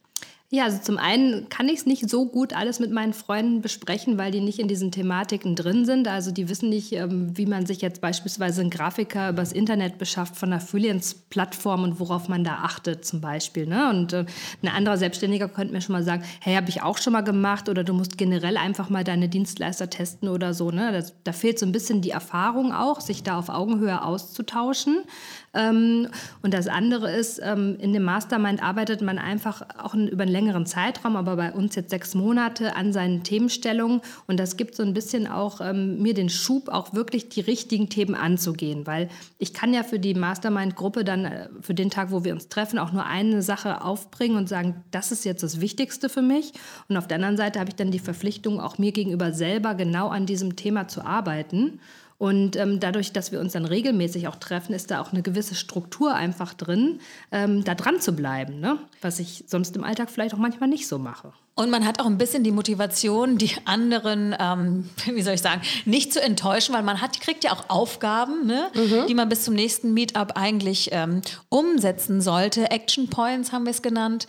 Ja, 0.53 0.65
also 0.65 0.79
zum 0.79 0.99
einen 0.99 1.49
kann 1.49 1.69
ich 1.69 1.79
es 1.79 1.87
nicht 1.87 2.11
so 2.11 2.27
gut 2.27 2.55
alles 2.55 2.81
mit 2.81 2.91
meinen 2.91 3.13
Freunden 3.13 3.61
besprechen, 3.61 4.19
weil 4.19 4.33
die 4.33 4.41
nicht 4.41 4.59
in 4.59 4.67
diesen 4.67 4.91
Thematiken 4.91 5.55
drin 5.55 5.85
sind. 5.85 6.09
Also 6.09 6.33
die 6.33 6.49
wissen 6.49 6.71
nicht, 6.71 6.91
ähm, 6.91 7.39
wie 7.39 7.47
man 7.47 7.67
sich 7.67 7.81
jetzt 7.83 8.01
beispielsweise 8.01 8.61
einen 8.61 8.71
Grafiker 8.71 9.31
übers 9.31 9.53
Internet 9.53 9.99
beschafft 9.99 10.35
von 10.35 10.53
einer 10.53 10.61
Freelance-Plattform 10.61 11.85
und 11.85 12.01
worauf 12.01 12.27
man 12.27 12.43
da 12.43 12.55
achtet 12.65 13.05
zum 13.05 13.21
Beispiel. 13.21 13.65
Ne? 13.65 13.91
Und 13.91 14.13
äh, 14.13 14.25
ein 14.61 14.69
anderer 14.69 14.97
Selbstständiger 14.97 15.49
könnte 15.49 15.73
mir 15.73 15.83
schon 15.83 15.93
mal 15.93 16.03
sagen, 16.03 16.25
hey, 16.41 16.57
habe 16.57 16.69
ich 16.69 16.83
auch 16.83 16.99
schon 16.99 17.13
mal 17.13 17.21
gemacht 17.21 17.69
oder 17.69 17.85
du 17.85 17.95
musst 17.95 18.19
generell 18.19 18.57
einfach 18.57 18.91
mal 18.91 19.05
deine 19.05 19.29
Dienstleister 19.29 19.89
testen 19.89 20.29
oder 20.29 20.53
so. 20.53 20.73
Ne? 20.73 20.91
Das, 20.91 21.15
da 21.23 21.31
fehlt 21.31 21.61
so 21.61 21.67
ein 21.67 21.71
bisschen 21.71 22.01
die 22.01 22.11
Erfahrung 22.11 22.73
auch, 22.73 23.01
sich 23.01 23.23
da 23.23 23.39
auf 23.39 23.51
Augenhöhe 23.51 24.03
auszutauschen. 24.03 25.05
Ähm, 25.53 26.09
und 26.43 26.55
das 26.55 26.69
andere 26.69 27.11
ist, 27.11 27.41
ähm, 27.43 27.77
in 27.81 27.93
dem 27.93 28.05
Mastermind 28.05 28.63
arbeitet 28.63 29.03
man 29.03 29.19
einfach 29.19 29.63
auch 29.79 29.95
über 29.95 30.23
einen 30.23 30.31
längeren 30.31 30.65
Zeitraum, 30.65 31.17
aber 31.17 31.37
bei 31.37 31.53
uns 31.53 31.75
jetzt 31.75 31.91
sechs 31.91 32.15
Monate 32.15 32.77
an 32.77 32.93
seinen 32.93 33.25
Themenstellungen. 33.25 34.01
Und 34.29 34.39
das 34.39 34.57
gibt 34.57 34.77
so 34.77 34.85
ein 34.85 34.95
bisschen 34.95 35.27
auch 35.27 35.61
ähm, 35.61 36.01
mir 36.01 36.15
den 36.15 36.29
Schub, 36.29 36.69
auch 36.69 36.95
wirklich 36.95 37.29
die 37.29 37.41
richtigen 37.41 37.89
Themen 37.89 38.15
anzugehen. 38.15 38.87
Weil 38.87 39.09
ich 39.39 39.53
kann 39.53 39.75
ja 39.75 39.83
für 39.83 39.99
die 39.99 40.15
Mastermind-Gruppe 40.15 41.03
dann, 41.03 41.25
äh, 41.25 41.49
für 41.61 41.75
den 41.75 41.91
Tag, 41.91 42.13
wo 42.13 42.23
wir 42.23 42.33
uns 42.33 42.49
treffen, 42.49 42.79
auch 42.79 42.93
nur 42.93 43.07
eine 43.07 43.43
Sache 43.43 43.83
aufbringen 43.83 44.37
und 44.37 44.49
sagen, 44.49 44.85
das 44.93 45.11
ist 45.11 45.25
jetzt 45.25 45.43
das 45.43 45.61
Wichtigste 45.61 46.09
für 46.09 46.23
mich. 46.23 46.53
Und 46.89 46.97
auf 46.97 47.09
der 47.09 47.17
anderen 47.17 47.37
Seite 47.37 47.59
habe 47.59 47.71
ich 47.71 47.77
dann 47.77 47.91
die 47.91 47.99
Verpflichtung, 47.99 48.61
auch 48.61 48.79
mir 48.79 48.93
gegenüber 48.93 49.33
selber 49.33 49.75
genau 49.75 50.09
an 50.09 50.27
diesem 50.27 50.55
Thema 50.55 50.87
zu 50.87 51.05
arbeiten. 51.05 51.81
Und 52.21 52.55
ähm, 52.57 52.81
dadurch, 52.81 53.15
dass 53.15 53.33
wir 53.33 53.41
uns 53.41 53.55
dann 53.55 53.65
regelmäßig 53.65 54.29
auch 54.29 54.37
treffen, 54.37 54.75
ist 54.75 54.91
da 54.91 55.01
auch 55.01 55.11
eine 55.11 55.23
gewisse 55.23 55.55
Struktur 55.55 56.15
einfach 56.15 56.53
drin, 56.53 57.01
ähm, 57.33 57.65
da 57.65 57.75
dran 57.75 57.99
zu 57.99 58.13
bleiben, 58.13 58.61
ne? 58.61 58.77
was 59.01 59.21
ich 59.21 59.45
sonst 59.47 59.75
im 59.75 59.85
Alltag 59.85 60.11
vielleicht 60.11 60.35
auch 60.35 60.39
manchmal 60.39 60.69
nicht 60.69 60.87
so 60.87 60.99
mache. 60.99 61.33
Und 61.55 61.71
man 61.71 61.87
hat 61.87 61.99
auch 61.99 62.05
ein 62.05 62.19
bisschen 62.19 62.45
die 62.45 62.53
Motivation, 62.53 63.39
die 63.39 63.53
anderen, 63.65 64.37
ähm, 64.39 64.91
wie 65.07 65.23
soll 65.23 65.33
ich 65.33 65.41
sagen, 65.41 65.63
nicht 65.87 66.13
zu 66.13 66.21
enttäuschen, 66.21 66.75
weil 66.75 66.83
man 66.83 67.01
hat, 67.01 67.19
kriegt 67.23 67.43
ja 67.43 67.53
auch 67.53 67.71
Aufgaben, 67.71 68.47
ne, 68.47 68.71
mhm. 68.75 69.07
die 69.09 69.15
man 69.15 69.31
bis 69.31 69.45
zum 69.45 69.55
nächsten 69.55 69.95
Meetup 69.95 70.33
eigentlich 70.35 70.91
ähm, 70.93 71.23
umsetzen 71.49 72.21
sollte. 72.21 72.71
Action 72.71 73.09
Points 73.09 73.51
haben 73.51 73.65
wir 73.65 73.71
es 73.71 73.81
genannt. 73.81 74.27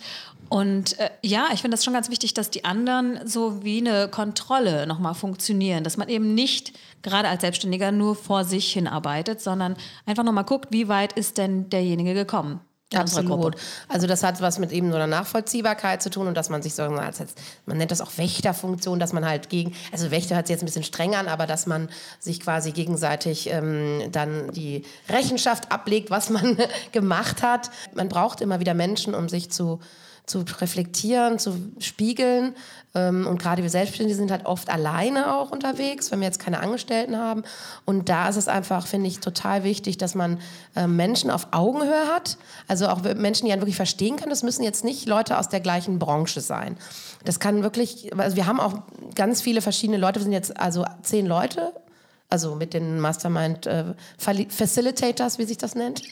Und 0.52 0.98
äh, 0.98 1.08
ja, 1.22 1.46
ich 1.54 1.62
finde 1.62 1.78
das 1.78 1.82
schon 1.82 1.94
ganz 1.94 2.10
wichtig, 2.10 2.34
dass 2.34 2.50
die 2.50 2.66
anderen 2.66 3.26
so 3.26 3.64
wie 3.64 3.78
eine 3.78 4.08
Kontrolle 4.08 4.86
nochmal 4.86 5.14
funktionieren, 5.14 5.82
dass 5.82 5.96
man 5.96 6.10
eben 6.10 6.34
nicht 6.34 6.74
gerade 7.00 7.28
als 7.28 7.40
Selbstständiger 7.40 7.90
nur 7.90 8.14
vor 8.14 8.44
sich 8.44 8.70
hinarbeitet, 8.70 9.40
sondern 9.40 9.76
einfach 10.04 10.24
nochmal 10.24 10.44
guckt, 10.44 10.68
wie 10.70 10.88
weit 10.88 11.14
ist 11.14 11.38
denn 11.38 11.70
derjenige 11.70 12.12
gekommen. 12.12 12.60
Absolut. 12.92 13.56
Also 13.88 14.06
das 14.06 14.22
hat 14.22 14.42
was 14.42 14.58
mit 14.58 14.72
eben 14.72 14.90
so 14.90 14.96
einer 14.96 15.06
Nachvollziehbarkeit 15.06 16.02
zu 16.02 16.10
tun 16.10 16.26
und 16.26 16.36
dass 16.36 16.50
man 16.50 16.60
sich 16.60 16.74
so, 16.74 16.82
als 16.82 17.22
man 17.64 17.78
nennt 17.78 17.90
das 17.90 18.02
auch 18.02 18.18
Wächterfunktion, 18.18 18.98
dass 18.98 19.14
man 19.14 19.24
halt 19.24 19.48
gegen, 19.48 19.74
also 19.90 20.10
Wächter 20.10 20.36
hört 20.36 20.48
sich 20.48 20.52
jetzt 20.52 20.62
ein 20.62 20.66
bisschen 20.66 20.84
streng 20.84 21.14
an, 21.14 21.28
aber 21.28 21.46
dass 21.46 21.64
man 21.64 21.88
sich 22.20 22.40
quasi 22.40 22.72
gegenseitig 22.72 23.48
ähm, 23.48 24.02
dann 24.12 24.50
die 24.52 24.84
Rechenschaft 25.08 25.72
ablegt, 25.72 26.10
was 26.10 26.28
man 26.28 26.58
gemacht 26.92 27.42
hat. 27.42 27.70
Man 27.94 28.10
braucht 28.10 28.42
immer 28.42 28.60
wieder 28.60 28.74
Menschen, 28.74 29.14
um 29.14 29.30
sich 29.30 29.50
zu 29.50 29.80
zu 30.26 30.44
reflektieren, 30.60 31.38
zu 31.38 31.56
spiegeln. 31.78 32.54
Ähm, 32.94 33.26
und 33.26 33.40
gerade 33.40 33.62
wir 33.62 33.70
Selbstständige 33.70 34.16
sind 34.16 34.30
halt 34.30 34.46
oft 34.46 34.70
alleine 34.70 35.36
auch 35.36 35.50
unterwegs, 35.50 36.10
wenn 36.10 36.20
wir 36.20 36.26
jetzt 36.26 36.38
keine 36.38 36.60
Angestellten 36.60 37.16
haben. 37.16 37.42
Und 37.84 38.08
da 38.08 38.28
ist 38.28 38.36
es 38.36 38.48
einfach, 38.48 38.86
finde 38.86 39.08
ich, 39.08 39.20
total 39.20 39.64
wichtig, 39.64 39.98
dass 39.98 40.14
man 40.14 40.38
ähm, 40.76 40.96
Menschen 40.96 41.30
auf 41.30 41.48
Augenhöhe 41.50 42.06
hat. 42.14 42.38
Also 42.68 42.88
auch 42.88 43.02
Menschen, 43.02 43.46
die 43.46 43.52
einen 43.52 43.62
wirklich 43.62 43.76
verstehen 43.76 44.16
können. 44.16 44.30
Das 44.30 44.42
müssen 44.42 44.62
jetzt 44.62 44.84
nicht 44.84 45.06
Leute 45.06 45.38
aus 45.38 45.48
der 45.48 45.60
gleichen 45.60 45.98
Branche 45.98 46.40
sein. 46.40 46.76
Das 47.24 47.40
kann 47.40 47.62
wirklich, 47.62 48.16
also 48.16 48.36
wir 48.36 48.46
haben 48.46 48.60
auch 48.60 48.74
ganz 49.14 49.42
viele 49.42 49.60
verschiedene 49.60 49.98
Leute. 49.98 50.20
Wir 50.20 50.24
sind 50.24 50.32
jetzt 50.32 50.58
also 50.58 50.84
zehn 51.02 51.26
Leute 51.26 51.72
also 52.32 52.54
mit 52.54 52.72
den 52.72 52.98
Mastermind 52.98 53.66
äh, 53.66 53.84
Facilitators, 54.16 55.38
wie 55.38 55.44
sich 55.44 55.58
das 55.58 55.74
nennt. 55.74 56.02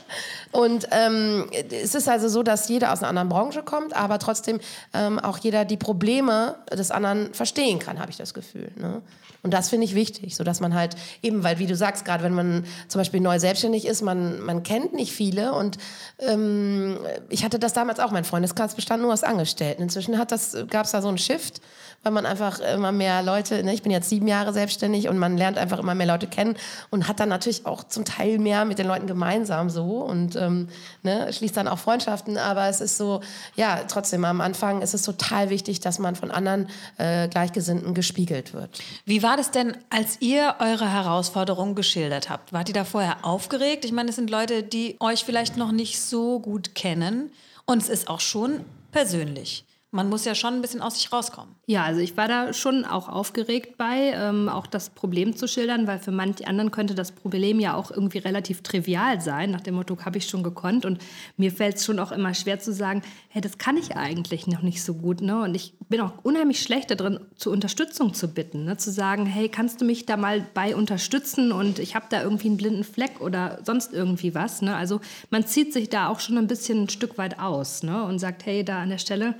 Und 0.52 0.88
ähm, 0.90 1.50
es 1.70 1.94
ist 1.94 2.08
also 2.08 2.28
so, 2.28 2.42
dass 2.42 2.68
jeder 2.68 2.94
aus 2.94 3.00
einer 3.00 3.10
anderen 3.10 3.28
Branche 3.28 3.62
kommt, 3.62 3.94
aber 3.94 4.18
trotzdem 4.18 4.58
ähm, 4.94 5.18
auch 5.18 5.36
jeder 5.36 5.66
die 5.66 5.76
Probleme 5.76 6.56
des 6.72 6.90
anderen 6.90 7.34
verstehen 7.34 7.78
kann, 7.78 7.98
habe 7.98 8.10
ich 8.10 8.16
das 8.16 8.32
Gefühl. 8.32 8.70
Ne? 8.76 9.02
Und 9.42 9.52
das 9.52 9.68
finde 9.68 9.84
ich 9.84 9.94
wichtig, 9.94 10.34
so 10.34 10.44
dass 10.44 10.60
man 10.60 10.74
halt 10.74 10.96
eben, 11.22 11.44
weil 11.44 11.58
wie 11.58 11.66
du 11.66 11.76
sagst, 11.76 12.06
gerade 12.06 12.24
wenn 12.24 12.32
man 12.32 12.64
zum 12.88 13.00
Beispiel 13.00 13.20
neu 13.20 13.38
selbstständig 13.38 13.86
ist, 13.86 14.00
man, 14.00 14.40
man 14.40 14.62
kennt 14.62 14.94
nicht 14.94 15.12
viele 15.12 15.52
und 15.52 15.76
ähm, 16.20 16.96
ich 17.28 17.44
hatte 17.44 17.58
das 17.58 17.74
damals 17.74 18.00
auch, 18.00 18.10
mein 18.10 18.24
Freundeskreis 18.24 18.74
bestand 18.74 19.02
nur 19.02 19.12
aus 19.12 19.24
Angestellten. 19.24 19.82
Inzwischen 19.82 20.16
gab 20.16 20.32
es 20.32 20.90
da 20.90 21.02
so 21.02 21.08
einen 21.08 21.18
Shift 21.18 21.60
weil 22.06 22.12
man 22.12 22.24
einfach 22.24 22.60
immer 22.60 22.92
mehr 22.92 23.20
Leute, 23.20 23.64
ne, 23.64 23.74
ich 23.74 23.82
bin 23.82 23.90
jetzt 23.90 24.08
sieben 24.08 24.28
Jahre 24.28 24.52
selbstständig 24.52 25.08
und 25.08 25.18
man 25.18 25.36
lernt 25.36 25.58
einfach 25.58 25.80
immer 25.80 25.96
mehr 25.96 26.06
Leute 26.06 26.28
kennen 26.28 26.54
und 26.90 27.08
hat 27.08 27.18
dann 27.18 27.28
natürlich 27.28 27.66
auch 27.66 27.82
zum 27.82 28.04
Teil 28.04 28.38
mehr 28.38 28.64
mit 28.64 28.78
den 28.78 28.86
Leuten 28.86 29.08
gemeinsam 29.08 29.70
so 29.70 30.02
und 30.02 30.36
ähm, 30.36 30.68
ne, 31.02 31.32
schließt 31.32 31.56
dann 31.56 31.66
auch 31.66 31.80
Freundschaften, 31.80 32.38
aber 32.38 32.68
es 32.68 32.80
ist 32.80 32.96
so, 32.96 33.22
ja, 33.56 33.80
trotzdem 33.88 34.24
am 34.24 34.40
Anfang 34.40 34.82
ist 34.82 34.94
es 34.94 35.02
total 35.02 35.50
wichtig, 35.50 35.80
dass 35.80 35.98
man 35.98 36.14
von 36.14 36.30
anderen 36.30 36.68
äh, 36.98 37.26
Gleichgesinnten 37.26 37.92
gespiegelt 37.92 38.54
wird. 38.54 38.78
Wie 39.04 39.24
war 39.24 39.36
das 39.36 39.50
denn, 39.50 39.76
als 39.90 40.18
ihr 40.20 40.54
eure 40.60 40.88
Herausforderungen 40.88 41.74
geschildert 41.74 42.30
habt? 42.30 42.52
Wart 42.52 42.68
ihr 42.68 42.74
da 42.74 42.84
vorher 42.84 43.24
aufgeregt? 43.24 43.84
Ich 43.84 43.90
meine, 43.90 44.10
es 44.10 44.14
sind 44.14 44.30
Leute, 44.30 44.62
die 44.62 44.94
euch 45.00 45.24
vielleicht 45.24 45.56
noch 45.56 45.72
nicht 45.72 46.00
so 46.00 46.38
gut 46.38 46.76
kennen 46.76 47.32
und 47.64 47.82
es 47.82 47.88
ist 47.88 48.06
auch 48.06 48.20
schon 48.20 48.60
persönlich 48.92 49.64
man 49.96 50.08
muss 50.08 50.24
ja 50.24 50.34
schon 50.34 50.54
ein 50.54 50.62
bisschen 50.62 50.82
aus 50.82 50.94
sich 50.94 51.12
rauskommen. 51.12 51.54
Ja, 51.66 51.84
also 51.84 52.00
ich 52.00 52.16
war 52.16 52.28
da 52.28 52.52
schon 52.52 52.84
auch 52.84 53.08
aufgeregt 53.08 53.76
bei, 53.76 54.12
ähm, 54.14 54.48
auch 54.48 54.66
das 54.66 54.90
Problem 54.90 55.34
zu 55.34 55.48
schildern, 55.48 55.86
weil 55.86 55.98
für 55.98 56.12
manche 56.12 56.46
anderen 56.46 56.70
könnte 56.70 56.94
das 56.94 57.10
Problem 57.10 57.58
ja 57.58 57.74
auch 57.74 57.90
irgendwie 57.90 58.18
relativ 58.18 58.62
trivial 58.62 59.20
sein, 59.20 59.50
nach 59.50 59.62
dem 59.62 59.74
Motto, 59.74 59.96
habe 60.04 60.18
ich 60.18 60.28
schon 60.28 60.42
gekonnt. 60.42 60.84
Und 60.84 61.02
mir 61.36 61.50
fällt 61.50 61.76
es 61.76 61.84
schon 61.84 61.98
auch 61.98 62.12
immer 62.12 62.34
schwer 62.34 62.60
zu 62.60 62.72
sagen, 62.72 63.02
hey, 63.30 63.40
das 63.40 63.58
kann 63.58 63.76
ich 63.76 63.96
eigentlich 63.96 64.46
noch 64.46 64.62
nicht 64.62 64.84
so 64.84 64.94
gut. 64.94 65.22
Ne? 65.22 65.42
Und 65.42 65.54
ich 65.54 65.74
bin 65.88 66.00
auch 66.00 66.12
unheimlich 66.22 66.62
schlecht 66.62 66.90
darin, 66.90 67.18
zur 67.36 67.52
Unterstützung 67.52 68.14
zu 68.14 68.28
bitten. 68.28 68.64
Ne? 68.64 68.76
Zu 68.76 68.92
sagen, 68.92 69.26
hey, 69.26 69.48
kannst 69.48 69.80
du 69.80 69.86
mich 69.86 70.06
da 70.06 70.16
mal 70.16 70.46
bei 70.54 70.76
unterstützen 70.76 71.52
und 71.52 71.78
ich 71.78 71.94
habe 71.94 72.06
da 72.10 72.22
irgendwie 72.22 72.48
einen 72.48 72.58
blinden 72.58 72.84
Fleck 72.84 73.20
oder 73.20 73.60
sonst 73.64 73.92
irgendwie 73.94 74.34
was. 74.34 74.60
Ne? 74.60 74.76
Also 74.76 75.00
man 75.30 75.46
zieht 75.46 75.72
sich 75.72 75.88
da 75.88 76.08
auch 76.08 76.20
schon 76.20 76.36
ein 76.36 76.46
bisschen 76.46 76.84
ein 76.84 76.88
Stück 76.90 77.18
weit 77.18 77.40
aus 77.40 77.82
ne? 77.82 78.04
und 78.04 78.18
sagt, 78.18 78.44
hey, 78.44 78.62
da 78.62 78.82
an 78.82 78.90
der 78.90 78.98
Stelle 78.98 79.34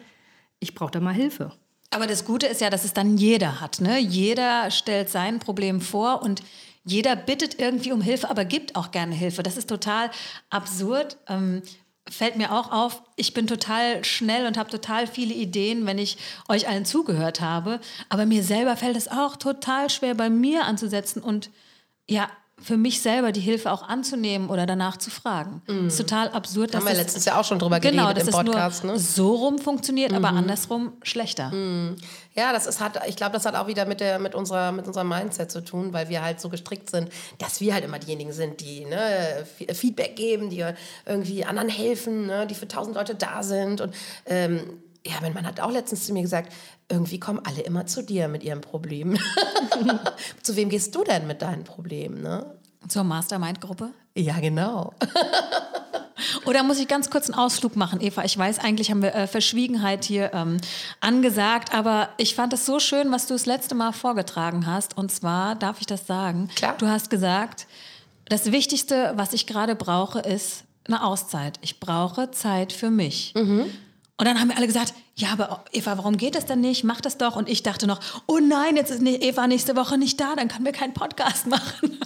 ich 0.61 0.75
brauche 0.75 0.91
da 0.91 1.01
mal 1.01 1.15
Hilfe. 1.15 1.53
Aber 1.91 2.07
das 2.07 2.25
Gute 2.25 2.47
ist 2.47 2.61
ja, 2.61 2.71
dass 2.71 2.85
es 2.85 2.93
dann 2.93 3.17
jeder 3.17 3.61
hat. 3.61 3.81
Ne? 3.81 3.99
Jeder 3.99 4.71
stellt 4.71 5.09
sein 5.09 5.39
Problem 5.39 5.81
vor 5.81 6.23
und 6.23 6.43
jeder 6.85 7.17
bittet 7.17 7.59
irgendwie 7.59 7.93
um 7.93 8.01
Hilfe, 8.01 8.31
aber 8.31 8.45
gibt 8.45 8.77
auch 8.77 8.91
gerne 8.91 9.15
Hilfe. 9.15 9.43
Das 9.43 9.57
ist 9.57 9.69
total 9.69 10.11
absurd. 10.51 11.17
Ähm, 11.29 11.63
fällt 12.09 12.37
mir 12.37 12.53
auch 12.53 12.71
auf, 12.71 13.03
ich 13.17 13.35
bin 13.35 13.47
total 13.47 14.05
schnell 14.05 14.47
und 14.47 14.57
habe 14.57 14.71
total 14.71 15.07
viele 15.07 15.35
Ideen, 15.35 15.87
wenn 15.87 15.99
ich 15.99 16.19
euch 16.49 16.69
allen 16.69 16.85
zugehört 16.85 17.41
habe. 17.41 17.81
Aber 18.09 18.27
mir 18.27 18.43
selber 18.45 18.77
fällt 18.77 18.97
es 18.97 19.09
auch 19.09 19.37
total 19.37 19.91
schwer, 19.91 20.15
bei 20.15 20.31
mir 20.31 20.65
anzusetzen 20.65 21.23
und 21.23 21.51
ja, 22.09 22.29
für 22.59 22.79
mich 22.79 23.03
selber 23.03 23.33
die 23.33 23.41
Hilfe 23.41 23.71
auch 23.71 23.83
anzunehmen 23.83 24.49
oder 24.49 24.65
danach 24.65 24.97
zu 24.97 25.11
fragen. 25.11 25.61
Mm. 25.67 25.89
ist 25.89 25.99
total 25.99 26.31
absurd. 26.31 26.75
Haben 26.75 26.85
wir 26.85 26.91
das, 26.91 26.99
letztes 26.99 27.25
Jahr 27.27 27.39
auch 27.39 27.45
schon 27.45 27.59
drüber 27.59 27.81
genau, 27.81 28.09
geredet 28.09 28.29
im 28.29 28.33
Podcast. 28.33 28.83
Nur 28.83 28.95
ne? 28.95 28.99
so 28.99 29.35
rum 29.35 29.59
funktioniert, 29.59 30.13
mm. 30.13 30.15
aber 30.15 30.33
mhm. 30.33 30.39
andersrum 30.39 30.93
schlechter. 31.03 31.51
Mm. 31.51 31.97
Ja, 32.35 32.53
das 32.53 32.67
ist 32.67 32.81
hat, 32.81 32.99
ich 33.07 33.17
glaube, 33.17 33.35
das 33.35 33.45
hat 33.45 33.55
auch 33.57 33.67
wieder 33.67 33.85
mit 33.85 34.01
der 34.01 34.19
mit 34.19 34.35
unserer 34.35 34.73
mit 34.73 34.87
unserem 34.87 35.09
Mindset 35.09 35.51
zu 35.51 35.63
tun, 35.63 35.93
weil 35.93 36.09
wir 36.09 36.23
halt 36.23 36.41
so 36.41 36.49
gestrickt 36.49 36.89
sind, 36.89 37.11
dass 37.39 37.61
wir 37.61 37.75
halt 37.75 37.85
immer 37.85 37.99
diejenigen 37.99 38.33
sind, 38.33 38.61
die 38.61 38.87
ne, 38.87 39.47
Feedback 39.75 40.17
geben, 40.17 40.49
die 40.49 40.65
irgendwie 41.05 41.45
anderen 41.45 41.69
helfen, 41.69 42.27
ne, 42.27 42.47
die 42.47 42.55
für 42.55 42.69
tausend 42.69 42.97
Leute 42.97 43.15
da 43.15 43.43
sind 43.43 43.83
und 43.83 43.95
ähm, 44.25 44.81
ja, 45.07 45.15
mein 45.21 45.33
Mann 45.33 45.47
hat 45.47 45.61
auch 45.61 45.71
letztens 45.71 46.07
zu 46.07 46.13
mir 46.13 46.23
gesagt, 46.23 46.53
irgendwie 46.89 47.21
kommen 47.21 47.41
alle 47.45 47.63
immer 47.63 47.87
zu 47.87 48.03
dir 48.03 48.29
mit 48.29 48.43
ihren 48.43 48.61
Problemen. 48.61 49.19
zu 50.43 50.57
wem 50.57 50.69
gehst 50.69 50.95
du 50.95 51.05
denn 51.05 51.27
mit 51.27 51.43
deinen 51.43 51.65
Problemen? 51.65 52.23
Ne? 52.23 52.47
Zur 52.89 53.05
Mastermind-Gruppe? 53.05 53.91
Ja, 54.15 54.39
genau. 54.41 54.95
Oder 56.47 56.63
muss 56.63 56.79
ich 56.79 56.89
ganz 56.89 57.11
kurz 57.11 57.29
einen 57.29 57.39
Ausflug 57.39 57.77
machen, 57.77 58.01
Eva? 58.01 58.25
Ich 58.25 58.37
weiß, 58.37 58.59
eigentlich 58.61 58.91
haben 58.91 59.03
wir 59.03 59.15
äh, 59.15 59.27
Verschwiegenheit 59.27 60.05
hier 60.05 60.33
ähm, 60.33 60.59
angesagt, 61.01 61.75
aber 61.75 62.09
ich 62.17 62.35
fand 62.35 62.53
es 62.53 62.65
so 62.65 62.79
schön, 62.79 63.11
was 63.13 63.27
du 63.27 63.35
das 63.35 63.47
letzte 63.47 63.75
Mal 63.75 63.93
vorgetragen 63.93 64.67
hast. 64.67 64.97
Und 64.97 65.11
zwar, 65.11 65.55
darf 65.57 65.81
ich 65.81 65.87
das 65.87 66.07
sagen? 66.07 66.49
Klar. 66.55 66.77
Du 66.79 66.87
hast 66.87 67.11
gesagt, 67.11 67.67
das 68.29 68.51
Wichtigste, 68.53 69.13
was 69.17 69.33
ich 69.33 69.47
gerade 69.47 69.75
brauche, 69.75 70.21
ist 70.21 70.65
eine 70.87 71.05
Auszeit. 71.05 71.59
Ich 71.63 71.81
brauche 71.81 72.31
Zeit 72.31 72.73
für 72.73 72.91
mich. 72.91 73.35
Mhm. 73.37 73.67
Und 74.19 74.27
dann 74.27 74.41
haben 74.41 74.49
wir 74.49 74.57
alle 74.57 74.67
gesagt, 74.67 74.95
ja, 75.15 75.29
aber 75.33 75.65
Eva, 75.73 75.99
warum 75.99 76.17
geht 76.17 76.35
das 76.35 76.47
denn 76.47 76.61
nicht? 76.61 76.85
Mach 76.85 77.03
das 77.03 77.19
doch. 77.19 77.37
Und 77.37 77.51
ich 77.51 77.63
dachte 77.63 77.87
noch, 77.87 78.01
oh 78.27 78.39
nein, 78.39 78.77
jetzt 78.77 78.91
ist 78.91 79.03
Eva 79.03 79.47
nächste 79.47 79.77
Woche 79.77 79.99
nicht 79.99 80.19
da, 80.19 80.35
dann 80.35 80.49
können 80.49 80.65
wir 80.65 80.73
keinen 80.73 80.95
Podcast 80.95 81.47
machen. 81.47 81.99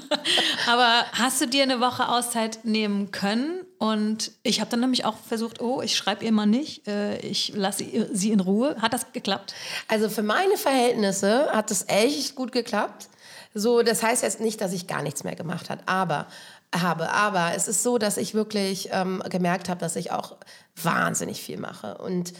aber 0.66 1.04
hast 1.12 1.40
du 1.40 1.46
dir 1.46 1.62
eine 1.62 1.80
Woche 1.80 2.08
Auszeit 2.08 2.64
nehmen 2.64 3.12
können? 3.12 3.60
Und 3.78 4.32
ich 4.42 4.60
habe 4.60 4.70
dann 4.70 4.80
nämlich 4.80 5.04
auch 5.04 5.16
versucht, 5.16 5.60
oh, 5.60 5.82
ich 5.82 5.96
schreibe 5.96 6.24
ihr 6.24 6.32
mal 6.32 6.46
nicht, 6.46 6.88
äh, 6.88 7.18
ich 7.20 7.52
lasse 7.54 7.84
sie 8.12 8.30
in 8.32 8.40
Ruhe. 8.40 8.76
Hat 8.82 8.92
das 8.92 9.12
geklappt? 9.12 9.54
Also 9.86 10.08
für 10.08 10.24
meine 10.24 10.56
Verhältnisse 10.56 11.48
hat 11.52 11.70
es 11.70 11.86
echt 11.88 12.34
gut 12.34 12.50
geklappt. 12.50 13.08
So, 13.54 13.82
das 13.82 14.02
heißt 14.02 14.22
jetzt 14.22 14.40
nicht, 14.40 14.60
dass 14.60 14.72
ich 14.72 14.86
gar 14.86 15.02
nichts 15.02 15.24
mehr 15.24 15.34
gemacht 15.34 15.70
habe, 15.70 15.82
aber 15.86 16.26
habe. 16.74 17.10
Aber 17.10 17.52
es 17.54 17.68
ist 17.68 17.82
so, 17.82 17.98
dass 17.98 18.16
ich 18.16 18.34
wirklich 18.34 18.90
ähm, 18.92 19.22
gemerkt 19.28 19.68
habe, 19.68 19.80
dass 19.80 19.96
ich 19.96 20.12
auch 20.12 20.36
wahnsinnig 20.76 21.42
viel 21.42 21.58
mache. 21.58 21.98
Und 21.98 22.32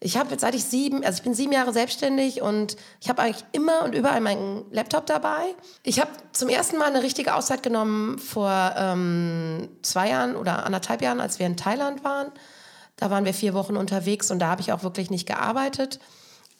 ich 0.00 0.16
habe 0.16 0.30
jetzt, 0.30 0.42
seit 0.42 0.54
ich 0.54 0.64
sieben, 0.64 1.04
also 1.04 1.16
ich 1.16 1.24
bin 1.24 1.34
sieben 1.34 1.52
Jahre 1.52 1.72
selbstständig 1.72 2.40
und 2.40 2.76
ich 3.00 3.08
habe 3.08 3.22
eigentlich 3.22 3.44
immer 3.50 3.82
und 3.82 3.94
überall 3.94 4.20
meinen 4.20 4.64
Laptop 4.70 5.06
dabei. 5.06 5.54
Ich 5.82 5.98
habe 5.98 6.10
zum 6.32 6.48
ersten 6.48 6.78
Mal 6.78 6.88
eine 6.88 7.02
richtige 7.02 7.34
Auszeit 7.34 7.64
genommen 7.64 8.18
vor 8.18 8.74
ähm, 8.76 9.68
zwei 9.82 10.10
Jahren 10.10 10.36
oder 10.36 10.64
anderthalb 10.64 11.02
Jahren, 11.02 11.20
als 11.20 11.40
wir 11.40 11.46
in 11.46 11.56
Thailand 11.56 12.04
waren. 12.04 12.30
Da 12.96 13.10
waren 13.10 13.24
wir 13.24 13.34
vier 13.34 13.54
Wochen 13.54 13.76
unterwegs 13.76 14.30
und 14.30 14.38
da 14.38 14.48
habe 14.48 14.60
ich 14.60 14.72
auch 14.72 14.84
wirklich 14.84 15.10
nicht 15.10 15.26
gearbeitet. 15.26 15.98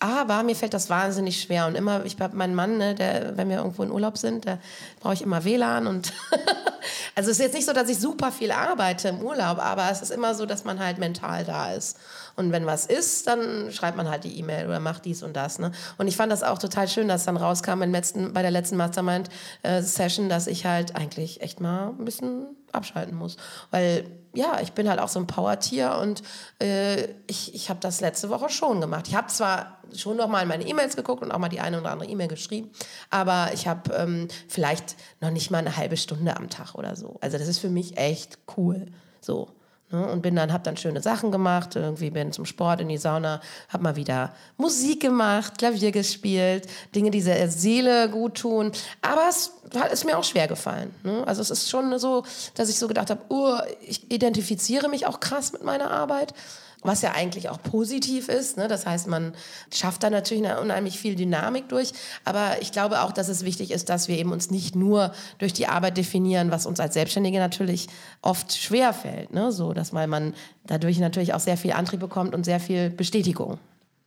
Aber 0.00 0.44
mir 0.44 0.54
fällt 0.54 0.74
das 0.74 0.90
wahnsinnig 0.90 1.42
schwer. 1.42 1.66
Und 1.66 1.74
immer, 1.74 2.04
ich 2.04 2.20
habe 2.20 2.36
meinen 2.36 2.54
Mann, 2.54 2.78
ne, 2.78 2.94
der, 2.94 3.36
wenn 3.36 3.48
wir 3.48 3.56
irgendwo 3.56 3.82
in 3.82 3.90
Urlaub 3.90 4.16
sind, 4.16 4.46
da 4.46 4.58
brauche 5.00 5.14
ich 5.14 5.22
immer 5.22 5.44
WLAN. 5.44 5.88
Und 5.88 6.12
also 7.16 7.30
es 7.30 7.38
ist 7.38 7.40
jetzt 7.40 7.54
nicht 7.54 7.66
so, 7.66 7.72
dass 7.72 7.88
ich 7.88 7.98
super 7.98 8.30
viel 8.30 8.52
arbeite 8.52 9.08
im 9.08 9.20
Urlaub, 9.20 9.58
aber 9.58 9.90
es 9.90 10.00
ist 10.00 10.10
immer 10.10 10.36
so, 10.36 10.46
dass 10.46 10.64
man 10.64 10.78
halt 10.78 10.98
mental 10.98 11.44
da 11.44 11.72
ist. 11.72 11.98
Und 12.36 12.52
wenn 12.52 12.64
was 12.64 12.86
ist, 12.86 13.26
dann 13.26 13.72
schreibt 13.72 13.96
man 13.96 14.08
halt 14.08 14.22
die 14.22 14.38
E-Mail 14.38 14.66
oder 14.66 14.78
macht 14.78 15.04
dies 15.04 15.24
und 15.24 15.34
das. 15.34 15.58
Ne? 15.58 15.72
Und 15.96 16.06
ich 16.06 16.16
fand 16.16 16.30
das 16.30 16.44
auch 16.44 16.58
total 16.58 16.86
schön, 16.86 17.08
dass 17.08 17.24
dann 17.24 17.36
rauskam 17.36 17.82
im 17.82 17.90
letzten, 17.90 18.32
bei 18.32 18.42
der 18.42 18.52
letzten 18.52 18.76
Mastermind-Session, 18.76 20.26
äh, 20.26 20.28
dass 20.28 20.46
ich 20.46 20.64
halt 20.64 20.94
eigentlich 20.94 21.40
echt 21.40 21.60
mal 21.60 21.88
ein 21.88 22.04
bisschen 22.04 22.46
abschalten 22.70 23.16
muss. 23.16 23.36
Weil 23.72 24.04
ja, 24.38 24.60
ich 24.62 24.72
bin 24.72 24.88
halt 24.88 25.00
auch 25.00 25.08
so 25.08 25.18
ein 25.18 25.26
Power-Tier 25.26 25.98
und 26.00 26.22
äh, 26.62 27.08
ich, 27.26 27.54
ich 27.54 27.70
habe 27.70 27.80
das 27.80 28.00
letzte 28.00 28.30
Woche 28.30 28.48
schon 28.48 28.80
gemacht. 28.80 29.08
Ich 29.08 29.16
habe 29.16 29.26
zwar 29.26 29.78
schon 29.96 30.16
noch 30.16 30.28
mal 30.28 30.42
in 30.42 30.48
meine 30.48 30.64
E-Mails 30.64 30.94
geguckt 30.94 31.22
und 31.22 31.32
auch 31.32 31.38
mal 31.38 31.48
die 31.48 31.58
eine 31.58 31.80
oder 31.80 31.90
andere 31.90 32.08
E-Mail 32.08 32.28
geschrieben, 32.28 32.70
aber 33.10 33.50
ich 33.52 33.66
habe 33.66 33.92
ähm, 33.94 34.28
vielleicht 34.46 34.94
noch 35.20 35.30
nicht 35.30 35.50
mal 35.50 35.58
eine 35.58 35.76
halbe 35.76 35.96
Stunde 35.96 36.36
am 36.36 36.48
Tag 36.48 36.76
oder 36.76 36.94
so. 36.94 37.16
Also 37.20 37.36
das 37.36 37.48
ist 37.48 37.58
für 37.58 37.68
mich 37.68 37.96
echt 37.98 38.38
cool. 38.56 38.86
So. 39.20 39.48
Ne? 39.90 40.06
Und 40.06 40.22
bin 40.22 40.36
dann, 40.36 40.52
habe 40.52 40.64
dann 40.64 40.76
schöne 40.76 41.00
Sachen 41.00 41.32
gemacht, 41.32 41.76
irgendwie 41.76 42.10
bin 42.10 42.32
zum 42.32 42.44
Sport 42.44 42.80
in 42.80 42.88
die 42.88 42.98
Sauna, 42.98 43.40
habe 43.68 43.82
mal 43.82 43.96
wieder 43.96 44.34
Musik 44.56 45.00
gemacht, 45.00 45.58
Klavier 45.58 45.92
gespielt, 45.92 46.66
Dinge, 46.94 47.10
die 47.10 47.22
der 47.22 47.48
Seele 47.48 48.10
gut 48.10 48.36
tun. 48.36 48.72
Aber 49.00 49.28
es 49.28 49.52
ist 49.92 50.04
mir 50.04 50.18
auch 50.18 50.24
schwer 50.24 50.48
gefallen. 50.48 50.94
Ne? 51.02 51.22
Also 51.26 51.40
es 51.42 51.50
ist 51.50 51.70
schon 51.70 51.98
so, 51.98 52.24
dass 52.54 52.68
ich 52.68 52.78
so 52.78 52.88
gedacht 52.88 53.10
habe, 53.10 53.22
oh, 53.28 53.56
ich 53.80 54.10
identifiziere 54.10 54.88
mich 54.88 55.06
auch 55.06 55.20
krass 55.20 55.52
mit 55.52 55.64
meiner 55.64 55.90
Arbeit 55.90 56.34
was 56.82 57.02
ja 57.02 57.12
eigentlich 57.12 57.48
auch 57.48 57.62
positiv 57.62 58.28
ist. 58.28 58.56
Ne? 58.56 58.68
Das 58.68 58.86
heißt, 58.86 59.08
man 59.08 59.34
schafft 59.72 60.02
da 60.02 60.10
natürlich 60.10 60.44
eine 60.44 60.60
unheimlich 60.60 60.98
viel 60.98 61.14
Dynamik 61.14 61.68
durch. 61.68 61.92
Aber 62.24 62.60
ich 62.60 62.72
glaube 62.72 63.02
auch, 63.02 63.12
dass 63.12 63.28
es 63.28 63.44
wichtig 63.44 63.70
ist, 63.70 63.88
dass 63.88 64.08
wir 64.08 64.18
eben 64.18 64.32
uns 64.32 64.50
nicht 64.50 64.76
nur 64.76 65.12
durch 65.38 65.52
die 65.52 65.66
Arbeit 65.66 65.96
definieren, 65.96 66.50
was 66.50 66.66
uns 66.66 66.80
als 66.80 66.94
Selbstständige 66.94 67.38
natürlich 67.38 67.88
oft 68.22 68.56
schwer 68.56 68.92
fällt. 68.92 69.32
Ne? 69.32 69.52
So, 69.52 69.72
dass 69.72 69.92
man 69.92 70.34
dadurch 70.66 70.98
natürlich 70.98 71.34
auch 71.34 71.40
sehr 71.40 71.56
viel 71.56 71.72
Antrieb 71.72 72.00
bekommt 72.00 72.34
und 72.34 72.44
sehr 72.44 72.60
viel 72.60 72.90
Bestätigung. 72.90 73.58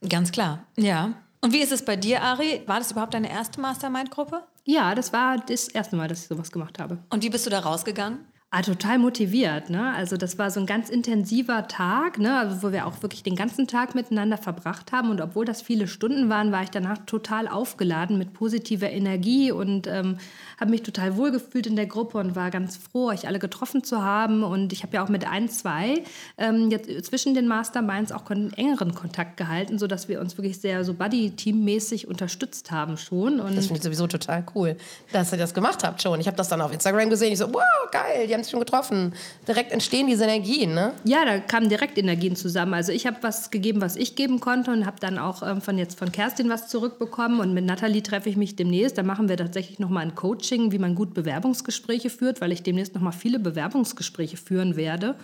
Ganz 0.08 0.32
klar, 0.32 0.64
ja. 0.76 1.12
Und 1.40 1.52
wie 1.52 1.60
ist 1.60 1.72
es 1.72 1.84
bei 1.84 1.96
dir, 1.96 2.22
Ari? 2.22 2.62
War 2.66 2.78
das 2.78 2.92
überhaupt 2.92 3.14
deine 3.14 3.30
erste 3.30 3.60
Mastermind-Gruppe? 3.60 4.42
Ja, 4.64 4.94
das 4.94 5.12
war 5.12 5.38
das 5.38 5.68
erste 5.68 5.96
Mal, 5.96 6.08
dass 6.08 6.22
ich 6.22 6.28
sowas 6.28 6.52
gemacht 6.52 6.78
habe. 6.78 6.98
Und 7.10 7.24
wie 7.24 7.30
bist 7.30 7.46
du 7.46 7.50
da 7.50 7.60
rausgegangen? 7.60 8.20
Ah, 8.54 8.60
total 8.60 8.98
motiviert. 8.98 9.70
Ne? 9.70 9.94
Also 9.94 10.18
das 10.18 10.38
war 10.38 10.50
so 10.50 10.60
ein 10.60 10.66
ganz 10.66 10.90
intensiver 10.90 11.68
Tag, 11.68 12.18
ne? 12.18 12.38
also 12.38 12.62
wo 12.62 12.70
wir 12.70 12.86
auch 12.86 13.00
wirklich 13.00 13.22
den 13.22 13.34
ganzen 13.34 13.66
Tag 13.66 13.94
miteinander 13.94 14.36
verbracht 14.36 14.92
haben. 14.92 15.08
Und 15.08 15.22
obwohl 15.22 15.46
das 15.46 15.62
viele 15.62 15.88
Stunden 15.88 16.28
waren, 16.28 16.52
war 16.52 16.62
ich 16.62 16.68
danach 16.68 16.98
total 17.06 17.48
aufgeladen 17.48 18.18
mit 18.18 18.34
positiver 18.34 18.90
Energie 18.90 19.52
und 19.52 19.86
ähm, 19.86 20.18
habe 20.60 20.70
mich 20.70 20.82
total 20.82 21.16
wohlgefühlt 21.16 21.66
in 21.66 21.76
der 21.76 21.86
Gruppe 21.86 22.18
und 22.18 22.36
war 22.36 22.50
ganz 22.50 22.76
froh, 22.76 23.06
euch 23.06 23.26
alle 23.26 23.38
getroffen 23.38 23.84
zu 23.84 24.02
haben. 24.02 24.42
Und 24.42 24.74
ich 24.74 24.82
habe 24.82 24.96
ja 24.96 25.02
auch 25.02 25.08
mit 25.08 25.26
ein, 25.26 25.48
zwei 25.48 26.04
ähm, 26.36 26.70
jetzt 26.70 27.06
zwischen 27.06 27.32
den 27.32 27.48
Masterminds 27.48 28.12
auch 28.12 28.28
einen 28.28 28.52
engeren 28.52 28.94
Kontakt 28.94 29.38
gehalten, 29.38 29.78
sodass 29.78 30.08
wir 30.08 30.20
uns 30.20 30.36
wirklich 30.36 30.60
sehr 30.60 30.84
so 30.84 30.92
Buddy-Team-mäßig 30.92 32.06
unterstützt 32.06 32.70
haben 32.70 32.98
schon. 32.98 33.40
Und 33.40 33.56
das 33.56 33.68
finde 33.68 33.78
ich 33.78 33.84
sowieso 33.84 34.08
total 34.08 34.44
cool, 34.54 34.76
dass 35.10 35.32
ihr 35.32 35.38
das 35.38 35.54
gemacht 35.54 35.82
habt 35.84 36.02
schon. 36.02 36.20
Ich 36.20 36.26
habe 36.26 36.36
das 36.36 36.50
dann 36.50 36.60
auf 36.60 36.70
Instagram 36.70 37.08
gesehen. 37.08 37.32
Ich 37.32 37.38
so, 37.38 37.50
wow, 37.50 37.62
geil, 37.90 38.26
die 38.26 38.34
haben 38.34 38.41
sich 38.44 38.50
schon 38.50 38.60
getroffen. 38.60 39.14
Direkt 39.46 39.72
entstehen 39.72 40.06
diese 40.06 40.24
Energien, 40.24 40.74
ne? 40.74 40.92
Ja, 41.04 41.24
da 41.24 41.38
kamen 41.38 41.68
direkt 41.68 41.98
Energien 41.98 42.36
zusammen. 42.36 42.74
Also 42.74 42.92
ich 42.92 43.06
habe 43.06 43.18
was 43.22 43.50
gegeben, 43.50 43.80
was 43.80 43.96
ich 43.96 44.16
geben 44.16 44.40
konnte 44.40 44.70
und 44.72 44.86
habe 44.86 44.96
dann 45.00 45.18
auch 45.18 45.42
ähm, 45.42 45.60
von 45.60 45.78
jetzt 45.78 45.98
von 45.98 46.12
Kerstin 46.12 46.48
was 46.48 46.68
zurückbekommen. 46.68 47.40
Und 47.40 47.54
mit 47.54 47.64
Nathalie 47.64 48.02
treffe 48.02 48.28
ich 48.28 48.36
mich 48.36 48.56
demnächst. 48.56 48.98
Da 48.98 49.02
machen 49.02 49.28
wir 49.28 49.36
tatsächlich 49.36 49.78
nochmal 49.78 50.04
ein 50.04 50.14
Coaching 50.14 50.72
wie 50.72 50.78
man 50.78 50.94
gut 50.94 51.14
Bewerbungsgespräche 51.14 52.10
führt, 52.10 52.40
weil 52.40 52.52
ich 52.52 52.62
demnächst 52.62 52.94
noch 52.94 53.02
mal 53.02 53.12
viele 53.12 53.38
Bewerbungsgespräche 53.38 54.36
führen 54.36 54.76
werde. 54.76 55.16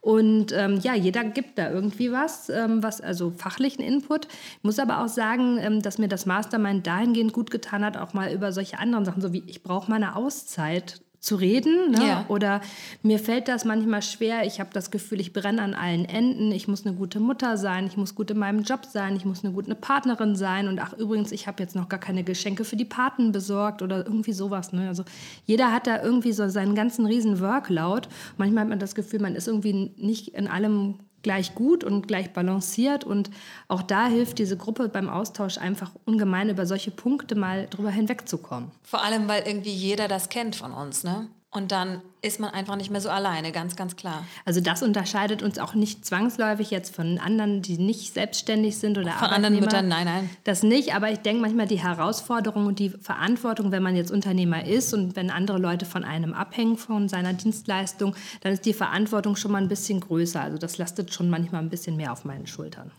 Und 0.00 0.52
ähm, 0.52 0.78
ja, 0.82 0.94
jeder 0.94 1.24
gibt 1.24 1.58
da 1.58 1.68
irgendwie 1.68 2.12
was, 2.12 2.48
ähm, 2.48 2.80
was 2.80 3.00
also 3.00 3.32
fachlichen 3.32 3.82
Input. 3.82 4.26
Ich 4.26 4.62
muss 4.62 4.78
aber 4.78 5.02
auch 5.02 5.08
sagen, 5.08 5.58
ähm, 5.58 5.82
dass 5.82 5.98
mir 5.98 6.06
das 6.06 6.26
Mastermind 6.26 6.86
dahingehend 6.86 7.32
gut 7.32 7.50
getan 7.50 7.84
hat, 7.84 7.96
auch 7.96 8.14
mal 8.14 8.32
über 8.32 8.52
solche 8.52 8.78
anderen 8.78 9.04
Sachen, 9.04 9.20
so 9.20 9.32
wie 9.32 9.42
ich 9.48 9.64
brauche 9.64 9.90
meine 9.90 10.14
Auszeit 10.14 11.00
zu 11.26 11.34
reden. 11.34 11.90
Ne? 11.90 12.06
Ja. 12.06 12.24
Oder 12.28 12.60
mir 13.02 13.18
fällt 13.18 13.48
das 13.48 13.64
manchmal 13.64 14.00
schwer. 14.00 14.46
Ich 14.46 14.60
habe 14.60 14.70
das 14.72 14.92
Gefühl, 14.92 15.20
ich 15.20 15.32
brenne 15.32 15.60
an 15.60 15.74
allen 15.74 16.04
Enden. 16.04 16.52
Ich 16.52 16.68
muss 16.68 16.86
eine 16.86 16.94
gute 16.94 17.18
Mutter 17.18 17.56
sein, 17.56 17.86
ich 17.86 17.96
muss 17.96 18.14
gut 18.14 18.30
in 18.30 18.38
meinem 18.38 18.62
Job 18.62 18.86
sein, 18.86 19.16
ich 19.16 19.24
muss 19.24 19.44
eine 19.44 19.52
gute 19.52 19.74
Partnerin 19.74 20.36
sein. 20.36 20.68
Und 20.68 20.78
ach, 20.78 20.92
übrigens, 20.92 21.32
ich 21.32 21.48
habe 21.48 21.62
jetzt 21.62 21.74
noch 21.74 21.88
gar 21.88 21.98
keine 21.98 22.22
Geschenke 22.22 22.64
für 22.64 22.76
die 22.76 22.84
Paten 22.84 23.32
besorgt 23.32 23.82
oder 23.82 24.06
irgendwie 24.06 24.32
sowas. 24.32 24.72
Ne? 24.72 24.86
Also 24.86 25.04
jeder 25.46 25.72
hat 25.72 25.88
da 25.88 26.00
irgendwie 26.00 26.32
so 26.32 26.48
seinen 26.48 26.76
ganzen 26.76 27.06
riesen 27.06 27.40
Workload. 27.40 28.08
Manchmal 28.36 28.62
hat 28.62 28.68
man 28.68 28.78
das 28.78 28.94
Gefühl, 28.94 29.20
man 29.20 29.34
ist 29.34 29.48
irgendwie 29.48 29.92
nicht 29.96 30.28
in 30.28 30.46
allem 30.46 30.94
gleich 31.26 31.56
gut 31.56 31.82
und 31.82 32.06
gleich 32.06 32.32
balanciert. 32.32 33.02
Und 33.02 33.30
auch 33.66 33.82
da 33.82 34.06
hilft 34.06 34.38
diese 34.38 34.56
Gruppe 34.56 34.88
beim 34.88 35.08
Austausch 35.08 35.58
einfach 35.58 35.90
ungemein 36.04 36.48
über 36.48 36.66
solche 36.66 36.92
Punkte 36.92 37.34
mal 37.34 37.66
drüber 37.68 37.90
hinwegzukommen. 37.90 38.70
Vor 38.84 39.02
allem, 39.02 39.26
weil 39.26 39.42
irgendwie 39.44 39.72
jeder 39.72 40.06
das 40.06 40.28
kennt 40.28 40.54
von 40.54 40.70
uns, 40.72 41.02
ne? 41.02 41.26
Und 41.56 41.72
dann 41.72 42.02
ist 42.20 42.38
man 42.38 42.50
einfach 42.50 42.76
nicht 42.76 42.90
mehr 42.90 43.00
so 43.00 43.08
alleine, 43.08 43.50
ganz, 43.50 43.76
ganz 43.76 43.96
klar. 43.96 44.26
Also 44.44 44.60
das 44.60 44.82
unterscheidet 44.82 45.42
uns 45.42 45.58
auch 45.58 45.72
nicht 45.72 46.04
zwangsläufig 46.04 46.70
jetzt 46.70 46.94
von 46.94 47.18
anderen, 47.18 47.62
die 47.62 47.78
nicht 47.78 48.12
selbstständig 48.12 48.76
sind 48.76 48.98
oder 48.98 49.12
Von 49.12 49.28
anderen 49.28 49.58
Müttern, 49.58 49.88
nein, 49.88 50.04
nein. 50.04 50.30
Das 50.44 50.62
nicht, 50.62 50.94
aber 50.94 51.10
ich 51.10 51.20
denke 51.20 51.40
manchmal 51.40 51.66
die 51.66 51.82
Herausforderung 51.82 52.66
und 52.66 52.78
die 52.78 52.90
Verantwortung, 52.90 53.72
wenn 53.72 53.82
man 53.82 53.96
jetzt 53.96 54.10
Unternehmer 54.10 54.66
ist 54.66 54.92
und 54.92 55.16
wenn 55.16 55.30
andere 55.30 55.56
Leute 55.56 55.86
von 55.86 56.04
einem 56.04 56.34
abhängen, 56.34 56.76
von 56.76 57.08
seiner 57.08 57.32
Dienstleistung, 57.32 58.14
dann 58.42 58.52
ist 58.52 58.66
die 58.66 58.74
Verantwortung 58.74 59.34
schon 59.34 59.52
mal 59.52 59.62
ein 59.62 59.68
bisschen 59.68 60.00
größer. 60.00 60.42
Also 60.42 60.58
das 60.58 60.76
lastet 60.76 61.14
schon 61.14 61.30
manchmal 61.30 61.62
ein 61.62 61.70
bisschen 61.70 61.96
mehr 61.96 62.12
auf 62.12 62.26
meinen 62.26 62.46
Schultern. 62.46 62.90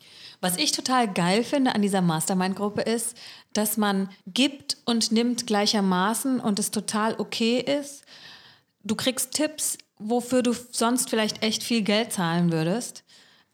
Was 0.41 0.57
ich 0.57 0.71
total 0.71 1.07
geil 1.07 1.43
finde 1.43 1.75
an 1.75 1.83
dieser 1.83 2.01
Mastermind-Gruppe 2.01 2.81
ist, 2.81 3.15
dass 3.53 3.77
man 3.77 4.09
gibt 4.25 4.77
und 4.85 5.11
nimmt 5.11 5.45
gleichermaßen 5.45 6.39
und 6.39 6.57
es 6.57 6.71
total 6.71 7.13
okay 7.19 7.59
ist 7.59 8.03
du 8.87 8.95
kriegst 8.95 9.33
Tipps, 9.33 9.77
wofür 9.99 10.43
du 10.43 10.53
sonst 10.71 11.09
vielleicht 11.09 11.43
echt 11.43 11.63
viel 11.63 11.81
Geld 11.81 12.13
zahlen 12.13 12.51
würdest. 12.51 13.03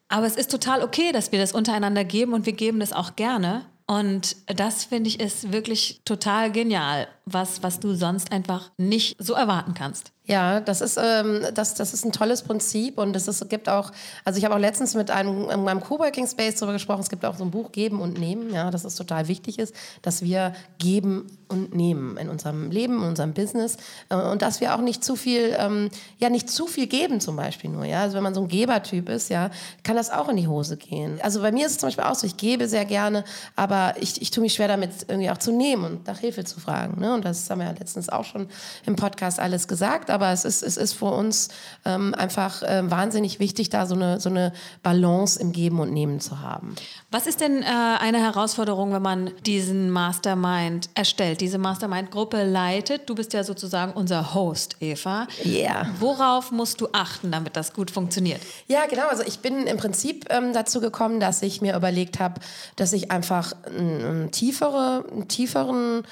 Aber 0.08 0.26
es 0.26 0.36
ist 0.36 0.52
total 0.52 0.84
okay, 0.84 1.12
dass 1.12 1.32
wir 1.32 1.40
das 1.40 1.54
untereinander 1.54 2.04
geben 2.04 2.34
und 2.34 2.46
wir 2.46 2.54
geben 2.54 2.80
das 2.80 2.94
auch 2.94 3.16
gerne. 3.16 3.66
Und 3.86 4.38
das 4.48 4.86
finde 4.86 5.10
ich 5.10 5.20
ist 5.20 5.52
wirklich 5.52 6.02
total 6.06 6.52
genial, 6.52 7.08
was, 7.26 7.64
was 7.64 7.80
du 7.80 7.96
sonst 7.96 8.32
einfach 8.32 8.72
nicht 8.78 9.16
so 9.20 9.34
erwarten 9.34 9.74
kannst. 9.74 10.14
Ja, 10.26 10.62
das 10.62 10.80
ist, 10.80 10.98
ähm, 10.98 11.42
das, 11.54 11.74
das 11.74 11.94
ist 11.94 12.06
ein 12.06 12.14
tolles 12.14 12.44
Prinzip 12.44 12.98
und 12.98 13.14
es 13.14 13.46
gibt 13.50 13.68
auch, 13.68 13.92
also 14.24 14.38
ich 14.38 14.46
habe 14.46 14.56
auch 14.56 14.60
letztens 14.60 14.96
mit 14.96 15.12
einem, 15.12 15.50
einem 15.50 15.82
Coworking 15.82 16.28
Space 16.28 16.56
darüber 16.56 16.72
gesprochen, 16.72 17.02
es 17.02 17.10
gibt 17.10 17.26
auch 17.26 17.36
so 17.36 17.44
ein 17.44 17.52
Buch 17.52 17.74
Geben 17.74 18.00
und 18.00 18.18
Nehmen, 18.18 18.54
ja, 18.54 18.72
dass 18.72 18.86
es 18.86 18.96
total 18.96 19.28
wichtig 19.28 19.60
ist, 19.60 19.76
dass 20.02 20.22
wir 20.22 20.54
geben 20.78 21.28
und 21.50 21.76
nehmen 21.76 22.16
in 22.16 22.30
unserem 22.30 22.72
Leben, 22.72 23.00
in 23.00 23.10
unserem 23.10 23.34
Business 23.34 23.76
äh, 24.08 24.16
und 24.16 24.42
dass 24.42 24.62
wir 24.62 24.76
auch 24.76 24.80
nicht 24.80 25.04
zu 25.04 25.18
viel, 25.18 25.58
ähm, 25.60 25.90
ja, 26.20 26.30
nicht 26.30 26.50
zu 26.50 26.68
viel 26.68 26.88
geben 26.88 27.20
zum 27.20 27.36
Beispiel 27.36 27.70
nur, 27.70 27.84
ja, 27.84 28.04
also 28.04 28.16
wenn 28.16 28.24
man 28.24 28.34
so 28.34 28.44
ein 28.44 28.48
Gebertyp 28.48 29.10
ist, 29.10 29.30
ja, 29.30 29.50
kann 29.84 29.98
das 29.98 30.10
auch 30.10 30.30
in 30.30 30.38
die 30.38 30.48
Hose 30.48 30.78
gehen. 30.78 31.20
Also 31.22 31.42
bei 31.42 31.52
mir 31.52 31.66
ist 31.66 31.74
es 31.74 31.78
zum 31.80 31.88
Beispiel 31.88 32.06
auch 32.06 32.16
so, 32.16 32.26
ich 32.26 32.38
gebe 32.38 32.70
sehr 32.70 32.86
gerne, 32.86 33.26
aber 33.58 33.96
ich, 34.00 34.22
ich 34.22 34.32
tue 34.32 34.42
mich 34.42 34.54
schwer 34.54 34.70
damit 34.70 34.92
irgendwie 35.10 35.30
auch 35.30 35.38
zu 35.38 35.52
nehmen 35.52 35.84
und 35.84 36.08
nach 36.08 36.20
Hilfe 36.20 36.46
zu 36.46 36.62
fragen, 36.62 37.02
ne, 37.02 37.14
und 37.14 37.26
das 37.26 37.50
haben 37.50 37.60
wir 37.60 37.68
ja 37.68 37.74
letztens 37.78 38.08
auch 38.08 38.24
schon 38.24 38.48
im 38.86 38.96
Podcast 38.96 39.42
alles 39.42 39.68
gesagt, 39.68 40.13
aber 40.14 40.32
es 40.32 40.46
ist, 40.46 40.62
es 40.62 40.78
ist 40.78 40.94
für 40.94 41.06
uns 41.06 41.50
ähm, 41.86 42.14
einfach 42.14 42.62
äh, 42.62 42.90
wahnsinnig 42.90 43.40
wichtig, 43.40 43.70
da 43.70 43.86
so 43.86 43.96
eine, 43.96 44.20
so 44.20 44.30
eine 44.30 44.54
Balance 44.84 45.40
im 45.40 45.52
Geben 45.52 45.80
und 45.80 45.92
Nehmen 45.92 46.20
zu 46.20 46.40
haben. 46.40 46.76
Was 47.12 47.28
ist 47.28 47.42
denn 47.42 47.64
äh, 47.64 47.66
eine 47.66 48.20
Herausforderung, 48.20 48.94
wenn 48.94 49.02
man 49.02 49.32
diesen 49.46 49.90
Mastermind 49.90 50.90
erstellt, 50.94 51.42
diese 51.42 51.58
Mastermind-Gruppe 51.58 52.44
leitet? 52.44 53.10
Du 53.10 53.16
bist 53.16 53.34
ja 53.34 53.44
sozusagen 53.44 53.94
unser 53.94 54.34
Host, 54.34 54.78
Eva. 54.80 55.28
Yeah. 55.44 55.88
Worauf 56.00 56.52
musst 56.52 56.80
du 56.80 56.88
achten, 56.94 57.32
damit 57.32 57.56
das 57.56 57.74
gut 57.74 57.92
funktioniert? 57.92 58.42
Ja, 58.68 58.86
genau. 58.88 59.08
Also 59.10 59.24
ich 59.24 59.40
bin 59.40 59.66
im 59.66 59.78
Prinzip 59.78 60.28
ähm, 60.30 60.54
dazu 60.54 60.80
gekommen, 60.80 61.20
dass 61.20 61.42
ich 61.42 61.62
mir 61.62 61.76
überlegt 61.76 62.20
habe, 62.20 62.40
dass 62.76 62.94
ich 62.94 63.12
einfach 63.12 63.54
einen, 63.66 64.06
einen 64.06 64.32
tiefere, 64.32 65.06
einen 65.12 65.28
tieferen 65.28 66.04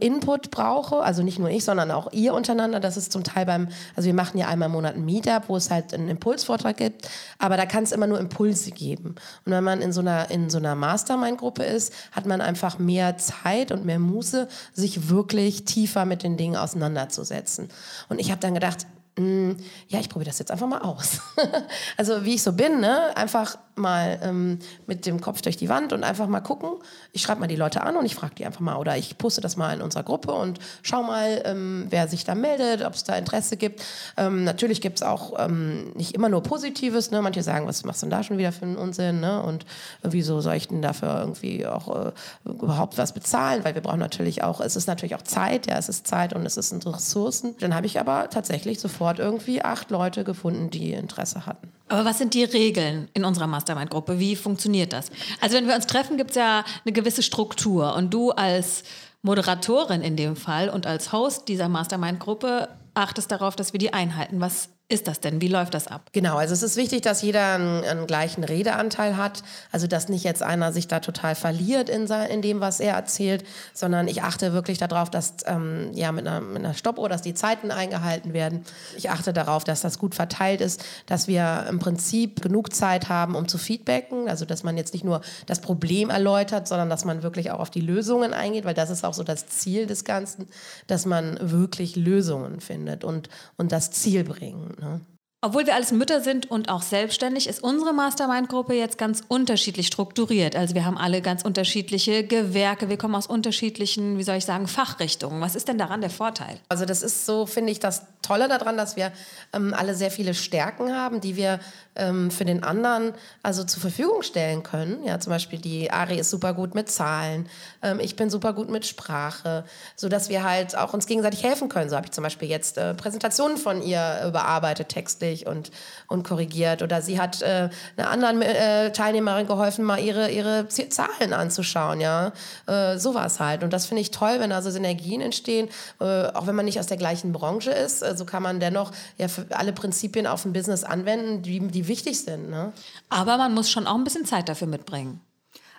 Input 0.00 0.50
brauche, 0.50 1.02
also 1.02 1.22
nicht 1.22 1.38
nur 1.38 1.50
ich, 1.50 1.64
sondern 1.64 1.90
auch 1.90 2.12
ihr 2.12 2.34
untereinander. 2.34 2.80
Das 2.80 2.96
ist 2.96 3.12
zum 3.12 3.24
Teil 3.24 3.46
beim, 3.46 3.68
also 3.96 4.06
wir 4.06 4.14
machen 4.14 4.38
ja 4.38 4.48
einmal 4.48 4.66
im 4.66 4.72
Monat 4.72 4.94
ein 4.94 5.04
Meetup, 5.04 5.48
wo 5.48 5.56
es 5.56 5.70
halt 5.70 5.92
einen 5.94 6.08
Impulsvortrag 6.08 6.76
gibt, 6.76 7.08
aber 7.38 7.56
da 7.56 7.66
kann 7.66 7.84
es 7.84 7.92
immer 7.92 8.06
nur 8.06 8.20
Impulse 8.20 8.70
geben. 8.70 9.16
Und 9.44 9.52
wenn 9.52 9.64
man 9.64 9.80
in 9.80 9.92
so 9.92 10.00
einer, 10.00 10.30
in 10.30 10.50
so 10.50 10.58
einer 10.58 10.74
Mastermind-Gruppe 10.74 11.64
ist, 11.64 11.92
hat 12.12 12.26
man 12.26 12.40
einfach 12.40 12.78
mehr 12.78 13.16
Zeit 13.16 13.72
und 13.72 13.84
mehr 13.84 13.98
Muße, 13.98 14.48
sich 14.72 15.08
wirklich 15.08 15.64
tiefer 15.64 16.04
mit 16.04 16.22
den 16.22 16.36
Dingen 16.36 16.56
auseinanderzusetzen. 16.56 17.68
Und 18.08 18.20
ich 18.20 18.30
habe 18.30 18.40
dann 18.40 18.54
gedacht, 18.54 18.86
ja, 19.16 20.00
ich 20.00 20.08
probiere 20.08 20.28
das 20.28 20.40
jetzt 20.40 20.50
einfach 20.50 20.66
mal 20.66 20.80
aus. 20.80 21.20
also 21.96 22.24
wie 22.24 22.34
ich 22.34 22.42
so 22.42 22.52
bin, 22.52 22.80
ne? 22.80 23.16
einfach 23.16 23.56
mal 23.76 24.18
ähm, 24.22 24.58
mit 24.86 25.06
dem 25.06 25.20
Kopf 25.20 25.40
durch 25.42 25.56
die 25.56 25.68
Wand 25.68 25.92
und 25.92 26.02
einfach 26.02 26.26
mal 26.26 26.40
gucken. 26.40 26.70
Ich 27.12 27.22
schreibe 27.22 27.40
mal 27.40 27.46
die 27.46 27.56
Leute 27.56 27.82
an 27.82 27.96
und 27.96 28.06
ich 28.06 28.14
frage 28.14 28.34
die 28.34 28.44
einfach 28.44 28.60
mal 28.60 28.76
oder 28.76 28.96
ich 28.96 29.16
poste 29.18 29.40
das 29.40 29.56
mal 29.56 29.72
in 29.72 29.82
unserer 29.82 30.02
Gruppe 30.02 30.32
und 30.32 30.58
schau 30.82 31.04
mal, 31.04 31.42
ähm, 31.44 31.86
wer 31.90 32.08
sich 32.08 32.24
da 32.24 32.34
meldet, 32.34 32.84
ob 32.84 32.94
es 32.94 33.04
da 33.04 33.16
Interesse 33.16 33.56
gibt. 33.56 33.84
Ähm, 34.16 34.42
natürlich 34.42 34.80
gibt 34.80 34.98
es 34.98 35.02
auch 35.02 35.34
ähm, 35.38 35.92
nicht 35.94 36.14
immer 36.14 36.28
nur 36.28 36.42
Positives. 36.42 37.10
Ne? 37.10 37.22
Manche 37.22 37.42
sagen, 37.42 37.66
was 37.68 37.84
machst 37.84 38.02
du 38.02 38.06
denn 38.06 38.10
da 38.10 38.22
schon 38.24 38.38
wieder 38.38 38.50
für 38.52 38.64
einen 38.64 38.76
Unsinn? 38.76 39.20
Ne? 39.20 39.42
Und 39.42 39.64
wieso 40.02 40.40
soll 40.40 40.54
ich 40.54 40.68
denn 40.68 40.82
dafür 40.82 41.20
irgendwie 41.20 41.66
auch 41.66 42.06
äh, 42.08 42.12
überhaupt 42.44 42.98
was 42.98 43.12
bezahlen? 43.12 43.64
Weil 43.64 43.74
wir 43.76 43.82
brauchen 43.82 44.00
natürlich 44.00 44.42
auch, 44.42 44.60
es 44.60 44.74
ist 44.76 44.86
natürlich 44.86 45.14
auch 45.14 45.22
Zeit, 45.22 45.68
ja, 45.68 45.78
es 45.78 45.88
ist 45.88 46.06
Zeit 46.06 46.32
und 46.32 46.44
es 46.46 46.54
sind 46.54 46.84
Ressourcen. 46.86 47.54
Dann 47.60 47.74
habe 47.74 47.86
ich 47.86 48.00
aber 48.00 48.28
tatsächlich 48.30 48.80
sofort 48.80 49.03
irgendwie 49.18 49.62
acht 49.62 49.90
Leute 49.90 50.24
gefunden, 50.24 50.70
die 50.70 50.92
Interesse 50.92 51.46
hatten. 51.46 51.68
Aber 51.88 52.04
was 52.04 52.18
sind 52.18 52.34
die 52.34 52.44
Regeln 52.44 53.08
in 53.14 53.24
unserer 53.24 53.46
Mastermind-Gruppe? 53.46 54.18
Wie 54.18 54.36
funktioniert 54.36 54.92
das? 54.92 55.10
Also 55.40 55.56
wenn 55.56 55.68
wir 55.68 55.74
uns 55.74 55.86
treffen, 55.86 56.16
gibt 56.16 56.30
es 56.30 56.36
ja 56.36 56.64
eine 56.84 56.92
gewisse 56.92 57.22
Struktur. 57.22 57.94
Und 57.94 58.12
du 58.12 58.30
als 58.30 58.84
Moderatorin 59.22 60.02
in 60.02 60.16
dem 60.16 60.36
Fall 60.36 60.68
und 60.68 60.86
als 60.86 61.12
Host 61.12 61.48
dieser 61.48 61.68
Mastermind-Gruppe 61.68 62.68
achtest 62.94 63.30
darauf, 63.30 63.56
dass 63.56 63.72
wir 63.72 63.78
die 63.78 63.92
einhalten. 63.92 64.40
Was 64.40 64.70
ist 64.86 65.08
das 65.08 65.18
denn? 65.18 65.40
Wie 65.40 65.48
läuft 65.48 65.72
das 65.72 65.86
ab? 65.86 66.10
Genau, 66.12 66.36
also 66.36 66.52
es 66.52 66.62
ist 66.62 66.76
wichtig, 66.76 67.00
dass 67.00 67.22
jeder 67.22 67.54
einen, 67.54 67.82
einen 67.84 68.06
gleichen 68.06 68.44
Redeanteil 68.44 69.16
hat. 69.16 69.42
Also 69.72 69.86
dass 69.86 70.10
nicht 70.10 70.24
jetzt 70.24 70.42
einer 70.42 70.74
sich 70.74 70.88
da 70.88 71.00
total 71.00 71.34
verliert 71.34 71.88
in, 71.88 72.06
in 72.06 72.42
dem, 72.42 72.60
was 72.60 72.80
er 72.80 72.94
erzählt, 72.94 73.44
sondern 73.72 74.08
ich 74.08 74.22
achte 74.22 74.52
wirklich 74.52 74.76
darauf, 74.76 75.08
dass 75.08 75.36
ähm, 75.46 75.90
ja 75.94 76.12
mit 76.12 76.26
einer, 76.26 76.42
mit 76.42 76.58
einer 76.58 76.74
Stoppuhr, 76.74 77.08
dass 77.08 77.22
die 77.22 77.32
Zeiten 77.32 77.70
eingehalten 77.70 78.34
werden. 78.34 78.62
Ich 78.94 79.08
achte 79.08 79.32
darauf, 79.32 79.64
dass 79.64 79.80
das 79.80 79.98
gut 79.98 80.14
verteilt 80.14 80.60
ist, 80.60 80.84
dass 81.06 81.28
wir 81.28 81.64
im 81.70 81.78
Prinzip 81.78 82.42
genug 82.42 82.74
Zeit 82.74 83.08
haben, 83.08 83.36
um 83.36 83.48
zu 83.48 83.56
feedbacken. 83.56 84.28
Also 84.28 84.44
dass 84.44 84.64
man 84.64 84.76
jetzt 84.76 84.92
nicht 84.92 85.04
nur 85.04 85.22
das 85.46 85.60
Problem 85.60 86.10
erläutert, 86.10 86.68
sondern 86.68 86.90
dass 86.90 87.06
man 87.06 87.22
wirklich 87.22 87.50
auch 87.52 87.60
auf 87.60 87.70
die 87.70 87.80
Lösungen 87.80 88.34
eingeht, 88.34 88.66
weil 88.66 88.74
das 88.74 88.90
ist 88.90 89.02
auch 89.02 89.14
so 89.14 89.22
das 89.22 89.46
Ziel 89.46 89.86
des 89.86 90.04
Ganzen, 90.04 90.46
dass 90.88 91.06
man 91.06 91.38
wirklich 91.40 91.96
Lösungen 91.96 92.60
findet 92.60 93.02
und, 93.02 93.30
und 93.56 93.72
das 93.72 93.90
Ziel 93.90 94.24
bringen. 94.24 94.73
Ne? 94.80 95.13
Obwohl 95.44 95.66
wir 95.66 95.74
alles 95.74 95.92
Mütter 95.92 96.22
sind 96.22 96.50
und 96.50 96.70
auch 96.70 96.80
selbstständig, 96.80 97.46
ist 97.50 97.62
unsere 97.62 97.92
Mastermind-Gruppe 97.92 98.72
jetzt 98.72 98.96
ganz 98.96 99.22
unterschiedlich 99.28 99.88
strukturiert. 99.88 100.56
Also 100.56 100.74
wir 100.74 100.86
haben 100.86 100.96
alle 100.96 101.20
ganz 101.20 101.42
unterschiedliche 101.42 102.26
Gewerke, 102.26 102.88
wir 102.88 102.96
kommen 102.96 103.14
aus 103.14 103.26
unterschiedlichen, 103.26 104.16
wie 104.16 104.22
soll 104.22 104.36
ich 104.36 104.46
sagen, 104.46 104.66
Fachrichtungen. 104.66 105.42
Was 105.42 105.54
ist 105.54 105.68
denn 105.68 105.76
daran 105.76 106.00
der 106.00 106.08
Vorteil? 106.08 106.56
Also 106.70 106.86
das 106.86 107.02
ist 107.02 107.26
so, 107.26 107.44
finde 107.44 107.72
ich, 107.72 107.78
das 107.78 108.06
Tolle 108.22 108.48
daran, 108.48 108.78
dass 108.78 108.96
wir 108.96 109.12
ähm, 109.52 109.74
alle 109.74 109.94
sehr 109.94 110.10
viele 110.10 110.32
Stärken 110.32 110.96
haben, 110.96 111.20
die 111.20 111.36
wir 111.36 111.60
ähm, 111.94 112.30
für 112.30 112.46
den 112.46 112.64
anderen 112.64 113.12
also 113.42 113.64
zur 113.64 113.82
Verfügung 113.82 114.22
stellen 114.22 114.62
können. 114.62 115.04
Ja, 115.04 115.20
zum 115.20 115.30
Beispiel 115.30 115.58
die 115.58 115.90
Ari 115.90 116.18
ist 116.18 116.30
super 116.30 116.54
gut 116.54 116.74
mit 116.74 116.90
Zahlen, 116.90 117.50
ähm, 117.82 118.00
ich 118.00 118.16
bin 118.16 118.30
super 118.30 118.54
gut 118.54 118.70
mit 118.70 118.86
Sprache, 118.86 119.64
so 119.94 120.08
dass 120.08 120.30
wir 120.30 120.42
halt 120.42 120.74
auch 120.74 120.94
uns 120.94 121.06
gegenseitig 121.06 121.42
helfen 121.42 121.68
können. 121.68 121.90
So 121.90 121.96
habe 121.96 122.06
ich 122.06 122.12
zum 122.12 122.24
Beispiel 122.24 122.48
jetzt 122.48 122.78
äh, 122.78 122.94
Präsentationen 122.94 123.58
von 123.58 123.82
ihr 123.82 124.24
überarbeitet 124.26 124.88
textlich 124.88 125.33
und, 125.46 125.70
und 126.08 126.22
korrigiert 126.22 126.82
oder 126.82 127.02
sie 127.02 127.20
hat 127.20 127.42
äh, 127.42 127.68
einer 127.96 128.10
anderen 128.10 128.42
äh, 128.42 128.92
Teilnehmerin 128.92 129.46
geholfen, 129.46 129.84
mal 129.84 129.98
ihre, 129.98 130.30
ihre 130.30 130.68
Zahlen 130.68 131.32
anzuschauen. 131.32 132.00
Ja, 132.00 132.32
äh, 132.66 132.98
sowas 132.98 133.40
halt. 133.40 133.62
Und 133.62 133.72
das 133.72 133.86
finde 133.86 134.02
ich 134.02 134.10
toll, 134.10 134.36
wenn 134.38 134.52
also 134.52 134.70
Synergien 134.70 135.20
entstehen, 135.20 135.68
äh, 136.00 136.26
auch 136.28 136.46
wenn 136.46 136.54
man 136.54 136.64
nicht 136.64 136.78
aus 136.78 136.86
der 136.86 136.96
gleichen 136.96 137.32
Branche 137.32 137.70
ist. 137.70 138.00
so 138.00 138.06
also 138.06 138.24
kann 138.24 138.42
man 138.42 138.60
dennoch 138.60 138.92
ja 139.18 139.26
alle 139.50 139.72
Prinzipien 139.72 140.26
auf 140.26 140.44
ein 140.44 140.52
Business 140.52 140.84
anwenden, 140.84 141.42
die, 141.42 141.60
die 141.68 141.88
wichtig 141.88 142.20
sind. 142.20 142.50
Ne? 142.50 142.72
Aber 143.08 143.36
man 143.36 143.52
muss 143.54 143.70
schon 143.70 143.86
auch 143.86 143.96
ein 143.96 144.04
bisschen 144.04 144.24
Zeit 144.24 144.48
dafür 144.48 144.68
mitbringen. 144.68 145.20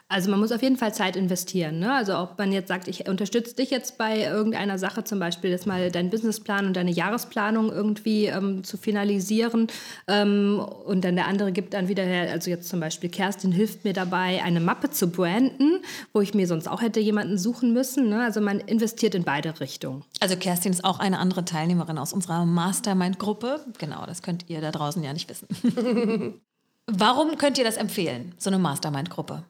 Also 0.07 0.29
man 0.29 0.39
muss 0.39 0.51
auf 0.51 0.61
jeden 0.61 0.77
Fall 0.77 0.93
Zeit 0.93 1.15
investieren. 1.15 1.79
Ne? 1.79 1.91
Also 1.91 2.15
ob 2.19 2.37
man 2.37 2.51
jetzt 2.51 2.67
sagt, 2.67 2.87
ich 2.87 3.09
unterstütze 3.09 3.55
dich 3.55 3.71
jetzt 3.71 3.97
bei 3.97 4.21
irgendeiner 4.21 4.77
Sache, 4.77 5.03
zum 5.03 5.17
Beispiel 5.17 5.49
jetzt 5.49 5.65
mal 5.65 5.89
deinen 5.89 6.11
Businessplan 6.11 6.67
und 6.67 6.75
deine 6.75 6.91
Jahresplanung 6.91 7.71
irgendwie 7.71 8.27
ähm, 8.27 8.63
zu 8.63 8.77
finalisieren 8.77 9.67
ähm, 10.07 10.59
und 10.59 11.03
dann 11.03 11.15
der 11.15 11.25
andere 11.25 11.51
gibt 11.51 11.73
dann 11.73 11.87
wieder, 11.87 12.03
also 12.03 12.51
jetzt 12.51 12.69
zum 12.69 12.79
Beispiel 12.79 13.09
Kerstin 13.09 13.51
hilft 13.51 13.83
mir 13.83 13.93
dabei, 13.93 14.43
eine 14.43 14.59
Mappe 14.59 14.91
zu 14.91 15.09
branden, 15.09 15.79
wo 16.13 16.21
ich 16.21 16.35
mir 16.35 16.45
sonst 16.45 16.67
auch 16.67 16.83
hätte 16.83 16.99
jemanden 16.99 17.39
suchen 17.39 17.73
müssen. 17.73 18.07
Ne? 18.07 18.23
Also 18.23 18.41
man 18.41 18.59
investiert 18.59 19.15
in 19.15 19.23
beide 19.23 19.59
Richtungen. 19.59 20.03
Also 20.19 20.35
Kerstin 20.35 20.71
ist 20.71 20.85
auch 20.85 20.99
eine 20.99 21.17
andere 21.17 21.45
Teilnehmerin 21.45 21.97
aus 21.97 22.13
unserer 22.13 22.45
Mastermind-Gruppe. 22.45 23.65
Genau, 23.79 24.05
das 24.05 24.21
könnt 24.21 24.51
ihr 24.51 24.61
da 24.61 24.71
draußen 24.71 25.03
ja 25.03 25.13
nicht 25.13 25.27
wissen. 25.29 25.47
Warum 26.85 27.39
könnt 27.39 27.57
ihr 27.57 27.63
das 27.63 27.77
empfehlen, 27.77 28.35
so 28.37 28.51
eine 28.51 28.59
Mastermind-Gruppe? 28.59 29.43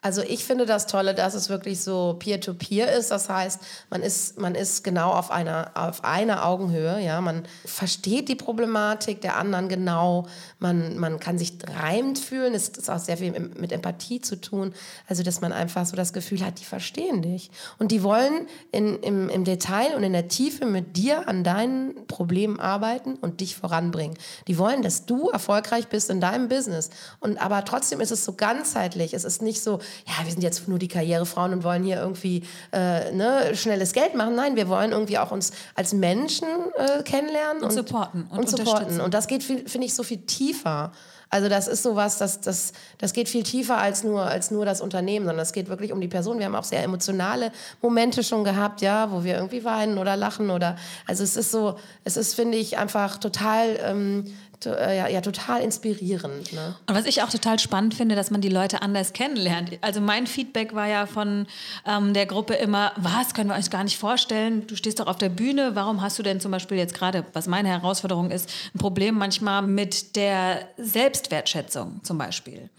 Also 0.00 0.22
ich 0.22 0.44
finde 0.44 0.64
das 0.64 0.86
Tolle, 0.86 1.12
dass 1.12 1.34
es 1.34 1.48
wirklich 1.48 1.80
so 1.80 2.14
Peer-to-Peer 2.20 2.86
-peer 2.86 2.98
ist. 2.98 3.10
Das 3.10 3.28
heißt, 3.28 3.60
man 3.90 4.00
ist, 4.02 4.38
man 4.38 4.54
ist 4.54 4.84
genau 4.84 5.10
auf 5.10 5.32
einer, 5.32 5.72
auf 5.74 6.04
einer 6.04 6.46
Augenhöhe. 6.46 7.00
Ja? 7.00 7.20
Man 7.20 7.42
versteht 7.64 8.28
die 8.28 8.36
Problematik 8.36 9.20
der 9.22 9.36
anderen 9.36 9.68
genau. 9.68 10.28
Man, 10.60 10.98
man 10.98 11.18
kann 11.18 11.36
sich 11.36 11.54
reimt 11.80 12.20
fühlen. 12.20 12.54
Es 12.54 12.68
ist 12.68 12.88
auch 12.88 13.00
sehr 13.00 13.16
viel 13.16 13.32
mit 13.32 13.72
Empathie 13.72 14.20
zu 14.20 14.40
tun. 14.40 14.72
Also 15.08 15.24
dass 15.24 15.40
man 15.40 15.52
einfach 15.52 15.84
so 15.84 15.96
das 15.96 16.12
Gefühl 16.12 16.46
hat, 16.46 16.60
die 16.60 16.64
verstehen 16.64 17.20
dich. 17.22 17.50
Und 17.80 17.90
die 17.90 18.04
wollen 18.04 18.46
in, 18.70 19.00
im, 19.00 19.28
im 19.28 19.42
Detail 19.42 19.96
und 19.96 20.04
in 20.04 20.12
der 20.12 20.28
Tiefe 20.28 20.64
mit 20.64 20.96
dir 20.96 21.28
an 21.28 21.42
deinen 21.42 22.06
Problemen 22.06 22.60
arbeiten 22.60 23.16
und 23.16 23.40
dich 23.40 23.56
voranbringen. 23.56 24.16
Die 24.46 24.58
wollen, 24.58 24.82
dass 24.82 25.06
du 25.06 25.28
erfolgreich 25.30 25.88
bist 25.88 26.08
in 26.08 26.20
deinem 26.20 26.48
Business. 26.48 26.90
Und 27.18 27.38
aber 27.38 27.64
trotzdem 27.64 28.00
ist 28.00 28.12
es 28.12 28.24
so 28.24 28.34
ganzheitlich. 28.34 29.12
Es 29.12 29.24
ist 29.24 29.42
nicht 29.42 29.60
so, 29.60 29.80
ja, 30.06 30.24
wir 30.24 30.30
sind 30.30 30.42
jetzt 30.42 30.68
nur 30.68 30.78
die 30.78 30.88
Karrierefrauen 30.88 31.52
und 31.52 31.64
wollen 31.64 31.84
hier 31.84 31.96
irgendwie 31.96 32.42
äh, 32.72 33.12
ne, 33.12 33.54
schnelles 33.54 33.92
Geld 33.92 34.14
machen. 34.14 34.34
Nein, 34.34 34.56
wir 34.56 34.68
wollen 34.68 34.92
irgendwie 34.92 35.18
auch 35.18 35.30
uns 35.30 35.52
als 35.74 35.92
Menschen 35.92 36.48
äh, 36.76 37.02
kennenlernen 37.02 37.62
und, 37.62 37.70
und 37.70 37.74
supporten. 37.74 38.26
Und, 38.30 38.38
und 38.38 38.48
supporten. 38.48 39.00
Und 39.00 39.14
das 39.14 39.26
geht, 39.26 39.42
finde 39.42 39.84
ich, 39.84 39.94
so 39.94 40.02
viel 40.02 40.18
tiefer. 40.18 40.92
Also 41.30 41.48
das 41.48 41.68
ist 41.68 41.82
sowas, 41.82 42.16
das, 42.16 42.40
das, 42.40 42.72
das 42.96 43.12
geht 43.12 43.28
viel 43.28 43.42
tiefer 43.42 43.76
als 43.76 44.02
nur, 44.02 44.22
als 44.22 44.50
nur 44.50 44.64
das 44.64 44.80
Unternehmen, 44.80 45.26
sondern 45.26 45.42
es 45.42 45.52
geht 45.52 45.68
wirklich 45.68 45.92
um 45.92 46.00
die 46.00 46.08
Person. 46.08 46.38
Wir 46.38 46.46
haben 46.46 46.54
auch 46.54 46.64
sehr 46.64 46.82
emotionale 46.82 47.52
Momente 47.82 48.24
schon 48.24 48.44
gehabt, 48.44 48.80
ja, 48.80 49.10
wo 49.12 49.24
wir 49.24 49.34
irgendwie 49.36 49.62
weinen 49.62 49.98
oder 49.98 50.16
lachen 50.16 50.48
oder, 50.48 50.76
also 51.06 51.22
es 51.22 51.36
ist 51.36 51.50
so, 51.50 51.76
es 52.04 52.16
ist, 52.16 52.34
finde 52.34 52.56
ich, 52.56 52.78
einfach 52.78 53.18
total 53.18 53.78
ähm, 53.82 54.24
äh, 54.26 54.47
ja, 54.64 55.08
ja, 55.08 55.20
total 55.20 55.62
inspirierend. 55.62 56.52
Ne? 56.52 56.76
Und 56.86 56.94
was 56.94 57.06
ich 57.06 57.22
auch 57.22 57.30
total 57.30 57.58
spannend 57.58 57.94
finde, 57.94 58.14
dass 58.14 58.30
man 58.30 58.40
die 58.40 58.48
Leute 58.48 58.82
anders 58.82 59.12
kennenlernt. 59.12 59.78
Also 59.80 60.00
mein 60.00 60.26
Feedback 60.26 60.74
war 60.74 60.86
ja 60.86 61.06
von 61.06 61.46
ähm, 61.86 62.14
der 62.14 62.26
Gruppe 62.26 62.54
immer, 62.54 62.92
was, 62.96 63.34
können 63.34 63.50
wir 63.50 63.56
uns 63.56 63.70
gar 63.70 63.84
nicht 63.84 63.98
vorstellen, 63.98 64.66
du 64.66 64.76
stehst 64.76 65.00
doch 65.00 65.06
auf 65.06 65.18
der 65.18 65.28
Bühne, 65.28 65.70
warum 65.74 66.02
hast 66.02 66.18
du 66.18 66.22
denn 66.22 66.40
zum 66.40 66.50
Beispiel 66.50 66.78
jetzt 66.78 66.94
gerade, 66.94 67.24
was 67.32 67.46
meine 67.46 67.68
Herausforderung 67.68 68.30
ist, 68.30 68.50
ein 68.74 68.78
Problem 68.78 69.16
manchmal 69.16 69.62
mit 69.62 70.16
der 70.16 70.68
Selbstwertschätzung 70.76 72.00
zum 72.02 72.18
Beispiel. 72.18 72.70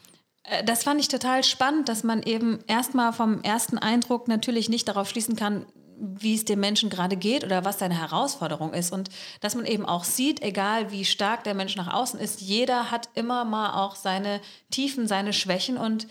Äh, 0.44 0.64
das 0.64 0.84
fand 0.84 1.00
ich 1.00 1.08
total 1.08 1.44
spannend, 1.44 1.90
dass 1.90 2.04
man 2.04 2.24
eben 2.24 2.60
erstmal 2.68 3.14
vom 3.14 3.42
ersten 3.42 3.78
Eindruck 3.78 4.28
natürlich 4.28 4.70
nicht 4.70 4.88
darauf 4.88 5.10
schließen 5.10 5.36
kann, 5.36 5.66
wie 6.00 6.36
es 6.36 6.46
dem 6.46 6.60
Menschen 6.60 6.90
gerade 6.90 7.18
geht 7.18 7.44
oder 7.44 7.66
was 7.66 7.80
seine 7.80 8.00
Herausforderung 8.00 8.74
ist. 8.74 8.92
Und 8.92 9.10
dass 9.42 9.56
man 9.56 9.66
eben 9.66 9.86
auch 9.86 10.04
sieht, 10.04 10.42
egal 10.42 10.92
wie 10.92 11.06
stark 11.06 11.44
der 11.44 11.54
Mensch 11.54 11.76
nach 11.76 11.94
außen 11.94 12.20
ist, 12.20 12.42
jeder 12.42 12.92
hat 12.92 13.10
immer 13.16 13.46
mal 13.46 13.74
auch 13.74 13.96
seine 13.96 14.42
Tiefen, 14.72 15.08
seine 15.08 15.34
Schwächen 15.34 15.78
und 15.78 16.08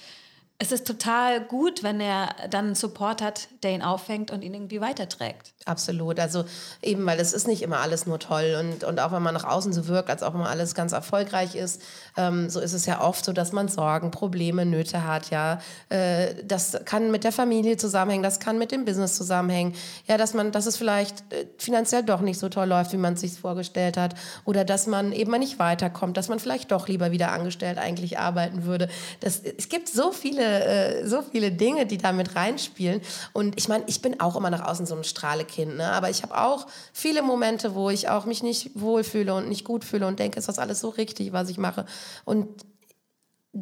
es 0.61 0.73
ist 0.73 0.88
total 0.88 1.40
gut, 1.40 1.85
wenn 1.85 2.01
er 2.01 2.35
dann 2.51 2.66
einen 2.66 2.75
Support 2.75 3.23
hat, 3.23 3.47
der 3.62 3.71
ihn 3.71 3.83
auffängt 3.83 4.33
und 4.33 4.42
ihn 4.42 4.55
irgendwie 4.55 4.81
weiterträgt. 4.81 5.53
Absolut. 5.66 6.18
Also 6.18 6.47
eben, 6.83 7.07
weil 7.07 7.21
es 7.21 7.33
ist 7.33 7.47
nicht 7.47 7.62
immer 7.62 7.79
alles 7.79 8.07
nur 8.07 8.18
toll 8.18 8.57
und, 8.59 8.83
und 8.83 8.99
auch 8.99 9.12
wenn 9.12 9.23
man 9.23 9.35
nach 9.35 9.44
außen 9.44 9.73
so 9.73 9.87
wirkt, 9.87 10.11
als 10.11 10.25
auch 10.25 10.35
immer 10.35 10.49
alles 10.49 10.75
ganz 10.75 10.90
erfolgreich 10.90 11.55
ist, 11.55 11.81
ähm, 12.16 12.51
so 12.51 12.59
ist 12.59 12.73
es 12.73 12.87
ja 12.87 13.01
oft 13.01 13.25
so, 13.25 13.33
dass 13.33 13.53
man 13.53 13.68
Sorgen, 13.68 14.11
Probleme, 14.11 14.66
Nöte 14.66 15.05
hat, 15.05 15.31
ja. 15.31 15.61
Äh, 15.90 16.35
das 16.44 16.77
kann 16.85 17.12
mit 17.12 17.23
der 17.23 17.33
Familie 17.33 17.77
zusammenhängen, 17.77 18.25
das 18.25 18.40
kann 18.40 18.59
mit 18.59 18.73
dem 18.73 18.85
Business 18.85 19.14
zusammenhängen, 19.16 19.75
ja, 20.09 20.16
dass 20.16 20.35
man, 20.35 20.51
dass 20.51 20.66
es 20.66 20.77
vielleicht 20.77 21.21
äh, 21.33 21.47
finanziell 21.59 22.03
doch 22.03 22.21
nicht 22.21 22.40
so 22.40 22.49
toll 22.49 22.66
läuft, 22.66 22.92
wie 22.92 22.97
man 22.97 23.14
es 23.14 23.21
sich 23.21 23.38
vorgestellt 23.38 23.97
hat 23.97 24.16
oder 24.44 24.64
dass 24.64 24.88
man 24.88 25.12
eben 25.12 25.31
mal 25.31 25.38
nicht 25.38 25.61
weiterkommt, 25.61 26.16
dass 26.16 26.29
man 26.29 26.40
vielleicht 26.40 26.73
doch 26.73 26.88
lieber 26.88 27.12
wieder 27.12 27.31
angestellt 27.31 27.79
eigentlich 27.79 28.18
arbeiten 28.18 28.64
würde. 28.64 28.88
Das, 29.21 29.40
es 29.40 29.68
gibt 29.68 29.88
so 29.88 30.11
viele 30.11 30.47
äh, 30.48 31.06
so 31.06 31.22
viele 31.22 31.52
Dinge, 31.52 31.87
die 31.87 31.98
da 31.98 32.12
mit 32.12 32.34
reinspielen. 32.34 33.00
Und 33.32 33.58
ich 33.58 33.68
meine, 33.68 33.84
ich 33.87 34.02
bin 34.02 34.20
auch 34.20 34.37
immer 34.37 34.50
nach 34.50 34.66
außen 34.66 34.87
so 34.87 34.94
ein 34.94 35.04
Strahlekind, 35.04 35.76
ne? 35.76 35.92
aber 35.92 36.11
ich 36.11 36.22
habe 36.22 36.38
auch 36.38 36.66
viele 36.92 37.22
Momente, 37.22 37.74
wo 37.74 37.90
ich 37.90 38.08
auch 38.08 38.24
mich 38.24 38.42
nicht 38.42 38.70
wohlfühle 38.74 39.34
und 39.34 39.48
nicht 39.48 39.64
gut 39.64 39.84
fühle 39.84 40.06
und 40.06 40.18
denke, 40.18 40.38
ist 40.38 40.48
das 40.48 40.58
alles 40.58 40.80
so 40.80 40.88
richtig, 40.88 41.32
was 41.32 41.48
ich 41.48 41.58
mache. 41.58 41.84
Und 42.24 42.48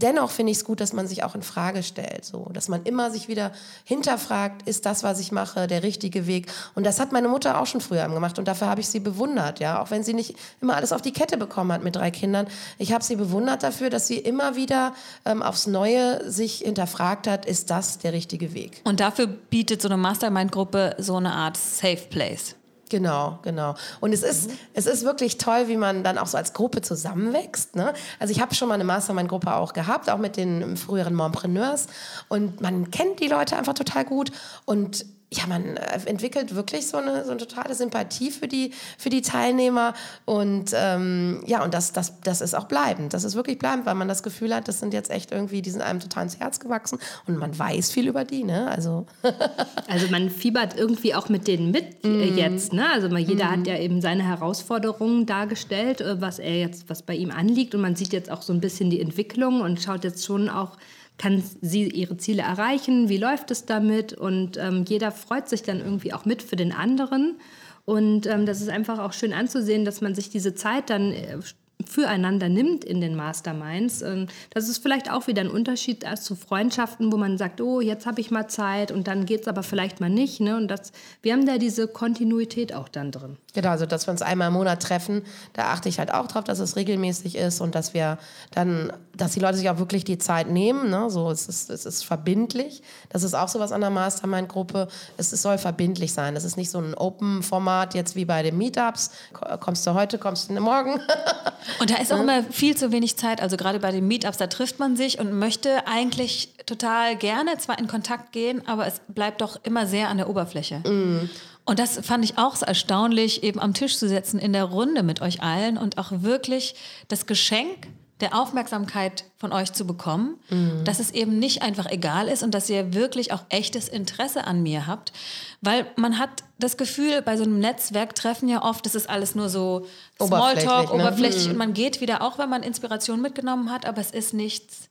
dennoch 0.03 0.31
finde 0.31 0.53
ich 0.53 0.59
es 0.59 0.65
gut, 0.65 0.81
dass 0.81 0.93
man 0.93 1.07
sich 1.07 1.25
auch 1.25 1.35
in 1.35 1.43
Frage 1.43 1.83
stellt, 1.83 2.25
so, 2.25 2.49
dass 2.53 2.69
man 2.69 2.83
immer 2.85 3.11
sich 3.11 3.29
wieder 3.29 3.53
hinterfragt, 3.85 4.69
ist 4.69 4.87
das, 4.87 5.03
was 5.03 5.19
ich 5.21 5.33
mache, 5.33 5.67
der 5.67 5.83
richtige 5.83 6.27
Weg? 6.27 6.53
Und 6.75 6.85
das 6.85 7.01
hat 7.01 7.13
meine 7.13 7.29
Mutter 7.29 7.61
auch 7.61 7.67
schon 7.67 7.81
früher 7.81 8.07
gemacht 8.09 8.39
und 8.39 8.47
dafür 8.47 8.69
habe 8.69 8.81
ich 8.81 8.89
sie 8.89 9.01
bewundert, 9.01 9.61
ja, 9.61 9.83
auch 9.83 9.91
wenn 9.91 10.05
sie 10.05 10.15
nicht 10.15 10.37
immer 10.61 10.77
alles 10.77 10.93
auf 10.93 11.03
die 11.03 11.13
Kette 11.13 11.37
bekommen 11.37 11.73
hat 11.73 11.83
mit 11.83 11.97
drei 11.97 12.11
Kindern. 12.11 12.47
Ich 12.79 12.93
habe 12.93 13.03
sie 13.03 13.17
bewundert 13.17 13.63
dafür, 13.63 13.91
dass 13.91 14.07
sie 14.07 14.19
immer 14.19 14.57
wieder 14.57 14.95
ähm, 15.25 15.43
aufs 15.43 15.67
Neue 15.67 16.31
sich 16.31 16.59
hinterfragt 16.59 17.27
hat, 17.27 17.47
ist 17.47 17.71
das 17.71 17.99
der 17.99 18.13
richtige 18.13 18.55
Weg? 18.55 18.83
Und 18.85 19.01
dafür 19.01 19.27
bietet 19.27 19.83
so 19.83 19.89
eine 19.89 19.97
Mastermind-Gruppe 19.97 20.97
so 20.99 21.17
eine 21.17 21.33
Art 21.33 21.57
Safe 21.57 22.07
Place. 22.11 22.57
Genau, 22.88 23.40
genau. 23.42 23.75
Und 24.01 24.12
es 24.12 24.22
ist, 24.22 24.49
mhm. 24.49 24.59
es 24.75 24.87
ist 24.87 25.05
wirklich 25.05 25.38
toll, 25.38 25.66
wie 25.66 25.77
man 25.77 26.05
dann 26.05 26.18
auch 26.18 26.27
so 26.27 26.38
als 26.38 26.53
Gruppe 26.53 26.83
zusammenwächst. 26.83 27.75
Ne? 27.75 27.92
Also 28.20 28.31
ich 28.31 28.40
habe 28.40 28.55
schon 28.55 28.68
mal 28.68 28.75
eine 28.75 28.85
Mastermind-Gruppe 28.85 29.55
auch 29.55 29.72
gehabt, 29.72 30.09
auch 30.09 30.18
mit 30.18 30.37
den 30.37 30.77
früheren 30.77 31.14
Mompreneurs. 31.14 31.88
Und 32.29 32.61
man 32.61 32.90
kennt 32.90 33.20
die 33.20 33.29
Leute 33.29 33.57
einfach 33.57 33.75
total 33.75 34.05
gut. 34.05 34.31
Und 34.66 35.05
ja, 35.33 35.47
man 35.49 35.77
äh, 35.77 35.99
entwickelt 36.07 36.55
wirklich 36.55 36.87
so 36.87 36.99
eine, 36.99 37.25
so 37.25 37.33
eine 37.33 37.41
totale 37.41 37.75
Sympathie 37.75 38.31
für 38.31 38.47
die, 38.47 38.73
für 38.97 39.11
die 39.11 39.23
Teilnehmer. 39.23 39.93
Und 40.25 40.71
ähm, 40.73 41.43
ja, 41.47 41.65
und 41.65 41.75
das, 41.75 41.93
das, 41.93 42.21
das 42.21 42.41
ist 42.41 42.55
auch 42.55 42.67
bleibend. 42.67 43.12
Das 43.12 43.25
ist 43.25 43.35
wirklich 43.35 43.59
bleibend, 43.59 43.87
weil 43.87 43.97
man 43.97 44.07
das 44.07 44.23
Gefühl 44.23 44.55
hat, 44.55 44.69
das 44.69 44.79
sind 44.79 44.95
jetzt 44.95 45.11
echt 45.11 45.33
irgendwie, 45.33 45.62
die 45.62 45.71
sind 45.71 45.83
einem 45.83 45.99
total 45.99 46.25
ins 46.25 46.39
Herz 46.39 46.61
gewachsen 46.61 47.01
und 47.27 47.39
man 47.39 47.59
weiß 47.59 47.91
viel 47.91 48.07
über 48.07 48.25
die, 48.25 48.45
ne? 48.45 48.71
Also, 48.71 49.07
also 49.89 50.07
man 50.11 50.31
fiebert 50.31 50.79
irgendwie 50.79 51.15
auch 51.15 51.29
mit 51.29 51.49
denen 51.49 51.73
mit 51.73 52.05
mm. 52.05 52.37
jetzt, 52.37 52.73
ne? 52.73 52.89
Also 52.93 53.09
man, 53.09 53.23
jeder 53.23 53.47
mm. 53.47 53.51
hat 53.51 53.67
ja 53.67 53.79
eben 53.79 54.01
seine 54.01 54.23
Herausforderungen 54.23 55.27
dargestellt, 55.27 56.01
äh, 56.01 56.21
was 56.21 56.39
er 56.39 56.57
jetzt, 56.57 56.89
was 56.89 57.03
bei 57.03 57.17
ihm 57.17 57.33
anliegt. 57.33 57.75
Und 57.75 57.81
man 57.81 57.97
sieht 57.97 58.12
jetzt 58.12 58.31
auch 58.31 58.43
so 58.43 58.53
ein 58.53 58.61
bisschen 58.61 58.91
die 58.91 59.01
Entwicklung 59.01 59.61
und 59.61 59.83
schaut 59.83 60.05
jetzt 60.05 60.25
schon 60.25 60.49
auch 60.49 60.77
kann 61.18 61.42
sie 61.61 61.88
ihre 61.88 62.16
Ziele 62.16 62.42
erreichen? 62.42 63.09
Wie 63.09 63.16
läuft 63.16 63.50
es 63.50 63.64
damit? 63.66 64.12
Und 64.12 64.57
ähm, 64.59 64.85
jeder 64.87 65.12
freut 65.12 65.48
sich 65.48 65.62
dann 65.62 65.81
irgendwie 65.81 66.12
auch 66.12 66.24
mit 66.24 66.42
für 66.42 66.57
den 66.57 66.72
anderen. 66.72 67.37
Und 67.85 68.26
ähm, 68.26 68.46
das 68.46 68.61
ist 68.61 68.68
einfach 68.68 68.98
auch 68.98 69.12
schön 69.12 69.33
anzusehen, 69.33 69.85
dass 69.85 70.00
man 70.00 70.14
sich 70.14 70.29
diese 70.29 70.55
Zeit 70.55 70.90
dann 70.90 71.12
äh, 71.12 71.38
füreinander 71.85 72.48
nimmt 72.48 72.85
in 72.85 73.00
den 73.00 73.14
Masterminds. 73.14 74.02
Das 74.50 74.68
ist 74.68 74.79
vielleicht 74.79 75.11
auch 75.11 75.26
wieder 75.26 75.42
ein 75.42 75.50
Unterschied 75.50 76.05
zu 76.18 76.35
Freundschaften, 76.35 77.12
wo 77.12 77.16
man 77.16 77.38
sagt, 77.38 77.61
oh, 77.61 77.81
jetzt 77.81 78.07
habe 78.07 78.20
ich 78.20 78.31
mal 78.31 78.48
Zeit 78.48 78.90
und 78.90 79.07
dann 79.07 79.26
geht 79.26 79.42
es 79.42 79.48
aber 79.48 79.62
vielleicht 79.62 80.00
mal 80.00 80.11
nicht. 80.11 80.40
Ne? 80.40 80.57
Und 80.57 80.68
das, 80.68 80.92
wir 81.22 81.33
haben 81.33 81.46
da 81.46 81.59
diese 81.59 81.87
Kontinuität 81.87 82.74
auch 82.74 82.88
dann 82.88 83.12
drin. 83.12 83.37
Genau, 83.57 83.71
also 83.71 83.87
dass 83.87 84.07
wir 84.07 84.11
uns 84.11 84.21
einmal 84.21 84.49
im 84.49 84.53
Monat 84.53 84.83
treffen, 84.83 85.23
da 85.55 85.73
achte 85.73 85.88
ich 85.88 85.99
halt 85.99 86.12
auch 86.12 86.27
drauf, 86.27 86.45
dass 86.45 86.59
es 86.59 86.77
regelmäßig 86.77 87.37
ist 87.37 87.62
und 87.62 87.75
dass 87.75 87.95
wir 87.95 88.19
dann, 88.51 88.92
dass 89.16 89.33
die 89.33 89.40
Leute 89.40 89.57
sich 89.57 89.71
auch 89.71 89.79
wirklich 89.79 90.05
die 90.05 90.19
Zeit 90.19 90.51
nehmen. 90.51 90.90
Ne? 90.90 91.09
So, 91.09 91.31
es 91.31 91.49
ist, 91.49 91.71
es 91.71 91.87
ist 91.87 92.05
verbindlich. 92.05 92.83
Das 93.09 93.23
ist 93.23 93.33
auch 93.33 93.49
sowas 93.49 93.73
an 93.73 93.81
der 93.81 93.88
Mastermind-Gruppe. 93.88 94.88
Es, 95.16 95.33
es 95.33 95.40
soll 95.40 95.57
verbindlich 95.57 96.12
sein. 96.12 96.37
Es 96.37 96.45
ist 96.45 96.59
nicht 96.59 96.71
so 96.71 96.77
ein 96.79 96.92
Open-Format 96.92 97.95
jetzt 97.95 98.14
wie 98.14 98.27
bei 98.27 98.42
den 98.42 98.59
Meetups. 98.59 99.11
Kommst 99.33 99.87
du 99.87 99.95
heute, 99.95 100.19
kommst 100.19 100.51
du 100.51 100.61
morgen. 100.61 101.01
und 101.81 101.88
da 101.88 101.97
ist 101.97 102.12
auch 102.12 102.21
immer 102.21 102.42
viel 102.42 102.77
zu 102.77 102.92
wenig 102.92 103.16
Zeit. 103.16 103.40
Also 103.40 103.57
gerade 103.57 103.81
bei 103.81 103.90
den 103.90 104.07
Meetups, 104.07 104.37
da 104.37 104.49
trifft 104.49 104.79
man 104.79 104.97
sich 104.97 105.19
und 105.19 105.33
möchte 105.33 105.87
eigentlich 105.87 106.53
total 106.66 107.16
gerne 107.16 107.57
zwar 107.57 107.79
in 107.79 107.87
Kontakt 107.87 108.33
gehen, 108.33 108.69
aber 108.69 108.87
es 108.87 109.01
bleibt 109.09 109.40
doch 109.40 109.59
immer 109.62 109.87
sehr 109.87 110.11
an 110.11 110.19
der 110.19 110.29
Oberfläche. 110.29 110.81
Mm. 110.81 111.31
Und 111.66 111.79
das 111.81 111.98
fand 112.02 112.24
ich 112.24 112.38
auch 112.38 112.57
so 112.57 112.64
erstaunlich, 112.64 113.42
eben 113.42 113.61
am 113.61 113.74
Tisch 113.74 113.98
zu 113.98 114.09
sitzen 114.09 114.38
in 114.38 114.52
der 114.52 114.64
Runde 114.64 115.02
mit 115.02 115.20
euch 115.20 115.42
allen 115.42 115.76
und 115.76 115.98
auch 115.98 116.12
wirklich 116.22 116.76
das 117.09 117.26
Geschenk 117.26 117.88
der 118.20 118.35
Aufmerksamkeit 118.35 119.24
von 119.37 119.52
euch 119.52 119.72
zu 119.72 119.87
bekommen, 119.87 120.37
mhm. 120.48 120.85
dass 120.85 121.00
es 121.00 121.11
eben 121.11 121.38
nicht 121.38 121.61
einfach 121.61 121.90
egal 121.90 122.29
ist 122.29 122.42
und 122.42 122.55
dass 122.55 122.70
ihr 122.70 122.94
wirklich 122.94 123.33
auch 123.33 123.42
echtes 123.50 123.88
Interesse 123.88 124.46
an 124.46 124.62
mir 124.62 124.87
habt, 124.87 125.12
weil 125.61 125.87
man 125.96 126.18
hat 126.18 126.44
das 126.59 126.79
Gefühl 126.79 127.20
bei 127.20 127.37
so 127.37 127.42
einem 127.42 127.59
Netzwerktreffen 127.59 128.48
ja 128.48 128.62
oft, 128.62 128.87
das 128.87 128.94
ist 128.94 129.11
alles 129.11 129.35
nur 129.35 129.50
so 129.50 129.87
Smalltalk, 130.22 130.90
oberflächlich, 130.90 130.90
ne? 130.90 130.94
oberflächlich 130.94 131.44
mhm. 131.44 131.50
und 131.50 131.57
man 131.59 131.74
geht 131.74 132.00
wieder 132.00 132.22
auch, 132.22 132.38
wenn 132.38 132.48
man 132.48 132.62
Inspiration 132.62 133.20
mitgenommen 133.20 133.70
hat, 133.70 133.85
aber 133.85 134.00
es 134.00 134.12
ist 134.12 134.33
nichts 134.33 134.88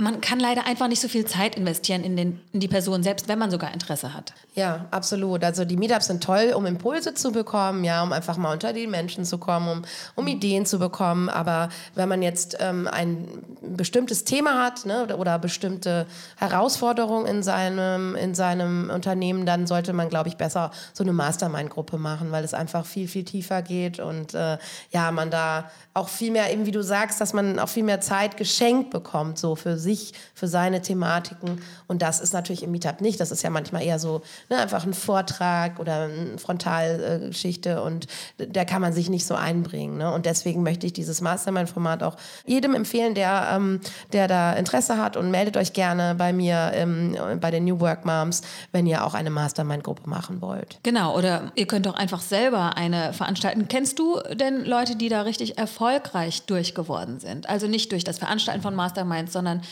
man 0.00 0.20
kann 0.20 0.40
leider 0.40 0.66
einfach 0.66 0.88
nicht 0.88 1.00
so 1.00 1.08
viel 1.08 1.24
Zeit 1.24 1.54
investieren 1.54 2.02
in, 2.02 2.16
den, 2.16 2.40
in 2.52 2.60
die 2.60 2.68
Person, 2.68 3.02
selbst 3.02 3.28
wenn 3.28 3.38
man 3.38 3.50
sogar 3.50 3.72
Interesse 3.72 4.14
hat. 4.14 4.32
Ja, 4.54 4.86
absolut. 4.90 5.44
Also 5.44 5.64
die 5.64 5.76
Meetups 5.76 6.06
sind 6.06 6.22
toll, 6.22 6.52
um 6.56 6.66
Impulse 6.66 7.14
zu 7.14 7.32
bekommen, 7.32 7.84
ja, 7.84 8.02
um 8.02 8.12
einfach 8.12 8.36
mal 8.36 8.52
unter 8.52 8.72
die 8.72 8.86
Menschen 8.86 9.24
zu 9.24 9.38
kommen, 9.38 9.68
um, 9.68 9.82
um 10.16 10.26
Ideen 10.26 10.66
zu 10.66 10.78
bekommen. 10.78 11.28
Aber 11.28 11.68
wenn 11.94 12.08
man 12.08 12.22
jetzt 12.22 12.56
ähm, 12.60 12.88
ein 12.88 13.28
bestimmtes 13.76 14.24
Thema 14.24 14.64
hat 14.64 14.86
ne, 14.86 15.04
oder, 15.04 15.18
oder 15.18 15.38
bestimmte 15.38 16.06
Herausforderungen 16.36 17.26
in 17.26 17.42
seinem, 17.42 18.16
in 18.16 18.34
seinem 18.34 18.90
Unternehmen, 18.90 19.46
dann 19.46 19.66
sollte 19.66 19.92
man, 19.92 20.08
glaube 20.08 20.28
ich, 20.28 20.36
besser 20.36 20.70
so 20.92 21.04
eine 21.04 21.12
Mastermind-Gruppe 21.12 21.98
machen, 21.98 22.32
weil 22.32 22.44
es 22.44 22.54
einfach 22.54 22.86
viel, 22.86 23.08
viel 23.08 23.24
tiefer 23.24 23.62
geht 23.62 24.00
und 24.00 24.34
äh, 24.34 24.58
ja, 24.90 25.10
man 25.10 25.30
da 25.30 25.70
auch 25.94 26.08
viel 26.08 26.30
mehr, 26.30 26.52
eben 26.52 26.66
wie 26.66 26.70
du 26.70 26.82
sagst, 26.82 27.20
dass 27.20 27.32
man 27.32 27.58
auch 27.58 27.68
viel 27.68 27.82
mehr 27.82 28.00
Zeit 28.00 28.36
geschenkt 28.36 28.90
bekommt, 28.90 29.38
so 29.38 29.56
für 29.56 29.76
sich, 29.76 29.89
für 30.34 30.48
seine 30.48 30.82
Thematiken. 30.82 31.62
Und 31.86 32.02
das 32.02 32.20
ist 32.20 32.32
natürlich 32.32 32.62
im 32.62 32.70
Meetup 32.72 33.00
nicht. 33.00 33.20
Das 33.20 33.30
ist 33.30 33.42
ja 33.42 33.50
manchmal 33.50 33.82
eher 33.82 33.98
so 33.98 34.22
ne, 34.48 34.58
einfach 34.58 34.84
ein 34.84 34.94
Vortrag 34.94 35.78
oder 35.78 36.04
eine 36.04 36.38
Frontalgeschichte 36.38 37.82
und 37.82 38.06
da 38.36 38.64
kann 38.64 38.80
man 38.80 38.92
sich 38.92 39.08
nicht 39.08 39.26
so 39.26 39.34
einbringen. 39.34 39.98
Ne? 39.98 40.12
Und 40.12 40.26
deswegen 40.26 40.62
möchte 40.62 40.86
ich 40.86 40.92
dieses 40.92 41.20
Mastermind-Format 41.20 42.02
auch 42.02 42.16
jedem 42.46 42.74
empfehlen, 42.74 43.14
der, 43.14 43.50
ähm, 43.52 43.80
der 44.12 44.28
da 44.28 44.52
Interesse 44.52 44.98
hat 44.98 45.16
und 45.16 45.30
meldet 45.30 45.56
euch 45.56 45.72
gerne 45.72 46.14
bei 46.14 46.32
mir 46.32 46.72
ähm, 46.74 47.16
bei 47.40 47.50
den 47.50 47.64
New 47.64 47.80
Work 47.80 48.04
Moms, 48.04 48.42
wenn 48.72 48.86
ihr 48.86 49.04
auch 49.04 49.14
eine 49.14 49.30
Mastermind-Gruppe 49.30 50.08
machen 50.08 50.40
wollt. 50.40 50.78
Genau, 50.82 51.16
oder 51.16 51.52
ihr 51.54 51.66
könnt 51.66 51.86
auch 51.86 51.94
einfach 51.94 52.20
selber 52.20 52.76
eine 52.76 53.12
veranstalten. 53.12 53.68
Kennst 53.68 53.98
du 53.98 54.20
denn 54.34 54.64
Leute, 54.64 54.96
die 54.96 55.08
da 55.08 55.22
richtig 55.22 55.58
erfolgreich 55.58 56.42
durchgeworden 56.42 57.20
sind. 57.20 57.48
Also 57.48 57.66
nicht 57.66 57.92
durch 57.92 58.04
das 58.04 58.18
Veranstalten 58.18 58.62
von 58.62 58.74
Masterminds, 58.74 59.32
sondern 59.32 59.62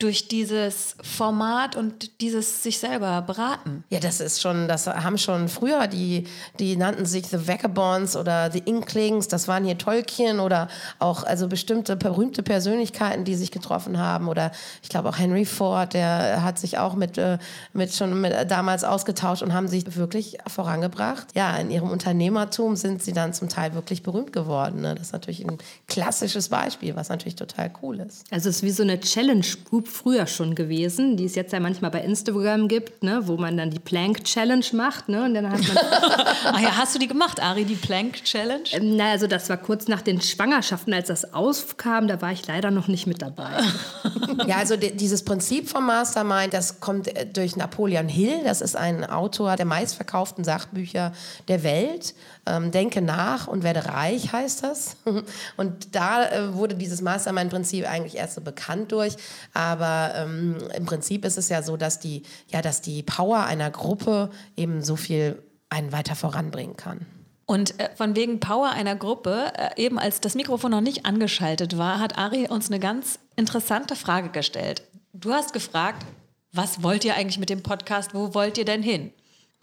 durch 0.00 0.26
dieses 0.26 0.96
Format 1.02 1.76
und 1.76 2.20
dieses 2.20 2.64
sich 2.64 2.80
selber 2.80 3.22
beraten. 3.22 3.84
Ja, 3.90 4.00
das 4.00 4.20
ist 4.20 4.42
schon, 4.42 4.66
das 4.66 4.88
haben 4.88 5.18
schon 5.18 5.48
früher 5.48 5.86
die, 5.86 6.26
die 6.58 6.76
nannten 6.76 7.06
sich 7.06 7.28
The 7.28 7.46
Vagabonds 7.46 8.16
oder 8.16 8.50
The 8.50 8.58
Inklings, 8.58 9.28
das 9.28 9.46
waren 9.46 9.64
hier 9.64 9.78
Tolkien 9.78 10.40
oder 10.40 10.68
auch 10.98 11.22
also 11.22 11.46
bestimmte 11.46 11.94
berühmte 11.94 12.42
Persönlichkeiten, 12.42 13.24
die 13.24 13.36
sich 13.36 13.52
getroffen 13.52 13.96
haben 13.96 14.26
oder 14.26 14.50
ich 14.82 14.88
glaube 14.88 15.08
auch 15.08 15.16
Henry 15.16 15.44
Ford, 15.44 15.94
der 15.94 16.42
hat 16.42 16.58
sich 16.58 16.76
auch 16.76 16.96
mit, 16.96 17.16
äh, 17.16 17.38
mit 17.72 17.94
schon 17.94 18.20
mit 18.20 18.34
damals 18.50 18.82
ausgetauscht 18.82 19.42
und 19.42 19.54
haben 19.54 19.68
sich 19.68 19.94
wirklich 19.96 20.38
vorangebracht. 20.48 21.28
Ja, 21.36 21.56
in 21.56 21.70
ihrem 21.70 21.90
Unternehmertum 21.90 22.74
sind 22.74 23.00
sie 23.00 23.12
dann 23.12 23.32
zum 23.32 23.48
Teil 23.48 23.74
wirklich 23.74 24.02
berühmt 24.02 24.32
geworden. 24.32 24.80
Ne? 24.80 24.96
Das 24.96 25.08
ist 25.08 25.12
natürlich 25.12 25.46
ein 25.46 25.58
klassisches 25.86 26.48
Beispiel, 26.48 26.96
was 26.96 27.10
natürlich 27.10 27.36
total 27.36 27.70
cool 27.80 28.00
ist. 28.00 28.24
Also 28.32 28.48
es 28.48 28.56
ist 28.56 28.62
wie 28.64 28.70
so 28.70 28.82
eine 28.82 28.98
Challenge 28.98 29.46
Früher 29.88 30.26
schon 30.26 30.54
gewesen, 30.54 31.16
die 31.16 31.24
es 31.24 31.34
jetzt 31.34 31.52
ja 31.52 31.60
manchmal 31.60 31.90
bei 31.90 32.00
Instagram 32.00 32.68
gibt, 32.68 33.02
ne, 33.02 33.22
wo 33.24 33.36
man 33.36 33.56
dann 33.56 33.70
die 33.70 33.78
Plank 33.78 34.24
Challenge 34.24 34.64
macht. 34.72 35.08
Ne, 35.08 35.24
und 35.24 35.34
dann 35.34 35.50
hat 35.50 35.60
man 35.60 35.78
Ach 36.44 36.60
ja, 36.60 36.76
hast 36.76 36.94
du 36.94 36.98
die 36.98 37.08
gemacht, 37.08 37.42
Ari, 37.42 37.64
die 37.64 37.74
Plank 37.74 38.22
Challenge? 38.24 38.64
Ähm, 38.72 38.96
na, 38.96 39.10
also 39.10 39.26
das 39.26 39.48
war 39.48 39.56
kurz 39.56 39.88
nach 39.88 40.02
den 40.02 40.20
Schwangerschaften, 40.20 40.92
als 40.92 41.08
das 41.08 41.32
aufkam, 41.32 42.08
da 42.08 42.20
war 42.20 42.32
ich 42.32 42.46
leider 42.46 42.70
noch 42.70 42.88
nicht 42.88 43.06
mit 43.06 43.22
dabei. 43.22 43.50
ja, 44.46 44.56
also 44.56 44.76
dieses 44.76 45.24
Prinzip 45.24 45.68
vom 45.68 45.86
Mastermind, 45.86 46.52
das 46.52 46.80
kommt 46.80 47.08
äh, 47.08 47.26
durch 47.26 47.56
Napoleon 47.56 48.08
Hill, 48.08 48.42
das 48.44 48.60
ist 48.60 48.76
ein 48.76 49.04
Autor 49.04 49.56
der 49.56 49.66
meistverkauften 49.66 50.44
Sachbücher 50.44 51.12
der 51.48 51.62
Welt. 51.62 52.14
Ähm, 52.46 52.70
Denke 52.70 53.00
nach 53.00 53.46
und 53.46 53.62
werde 53.62 53.86
reich 53.86 54.32
heißt 54.32 54.62
das. 54.62 54.96
Und 55.56 55.94
da 55.94 56.28
äh, 56.30 56.54
wurde 56.54 56.74
dieses 56.74 57.00
Mastermind-Prinzip 57.00 57.88
eigentlich 57.88 58.16
erst 58.16 58.34
so 58.34 58.40
bekannt 58.42 58.92
durch. 58.92 59.16
Aber 59.54 60.12
ähm, 60.14 60.58
im 60.76 60.84
Prinzip 60.84 61.24
ist 61.24 61.38
es 61.38 61.48
ja 61.48 61.62
so, 61.62 61.76
dass 61.76 62.00
die, 62.00 62.22
ja, 62.48 62.60
dass 62.60 62.82
die 62.82 63.02
Power 63.02 63.44
einer 63.44 63.70
Gruppe 63.70 64.30
eben 64.56 64.82
so 64.82 64.96
viel 64.96 65.42
einen 65.70 65.92
weiter 65.92 66.14
voranbringen 66.14 66.76
kann. 66.76 67.06
Und 67.46 67.78
äh, 67.78 67.90
von 67.94 68.16
wegen 68.16 68.40
Power 68.40 68.70
einer 68.70 68.96
Gruppe, 68.96 69.52
äh, 69.56 69.82
eben 69.82 69.98
als 69.98 70.20
das 70.20 70.34
Mikrofon 70.34 70.70
noch 70.70 70.80
nicht 70.80 71.04
angeschaltet 71.04 71.76
war, 71.76 72.00
hat 72.00 72.16
Ari 72.18 72.48
uns 72.48 72.70
eine 72.70 72.80
ganz 72.80 73.18
interessante 73.36 73.96
Frage 73.96 74.30
gestellt. 74.30 74.82
Du 75.12 75.32
hast 75.32 75.52
gefragt, 75.52 76.04
was 76.52 76.82
wollt 76.82 77.04
ihr 77.04 77.14
eigentlich 77.14 77.38
mit 77.38 77.50
dem 77.50 77.62
Podcast? 77.62 78.14
Wo 78.14 78.34
wollt 78.34 78.58
ihr 78.58 78.64
denn 78.64 78.82
hin? 78.82 79.12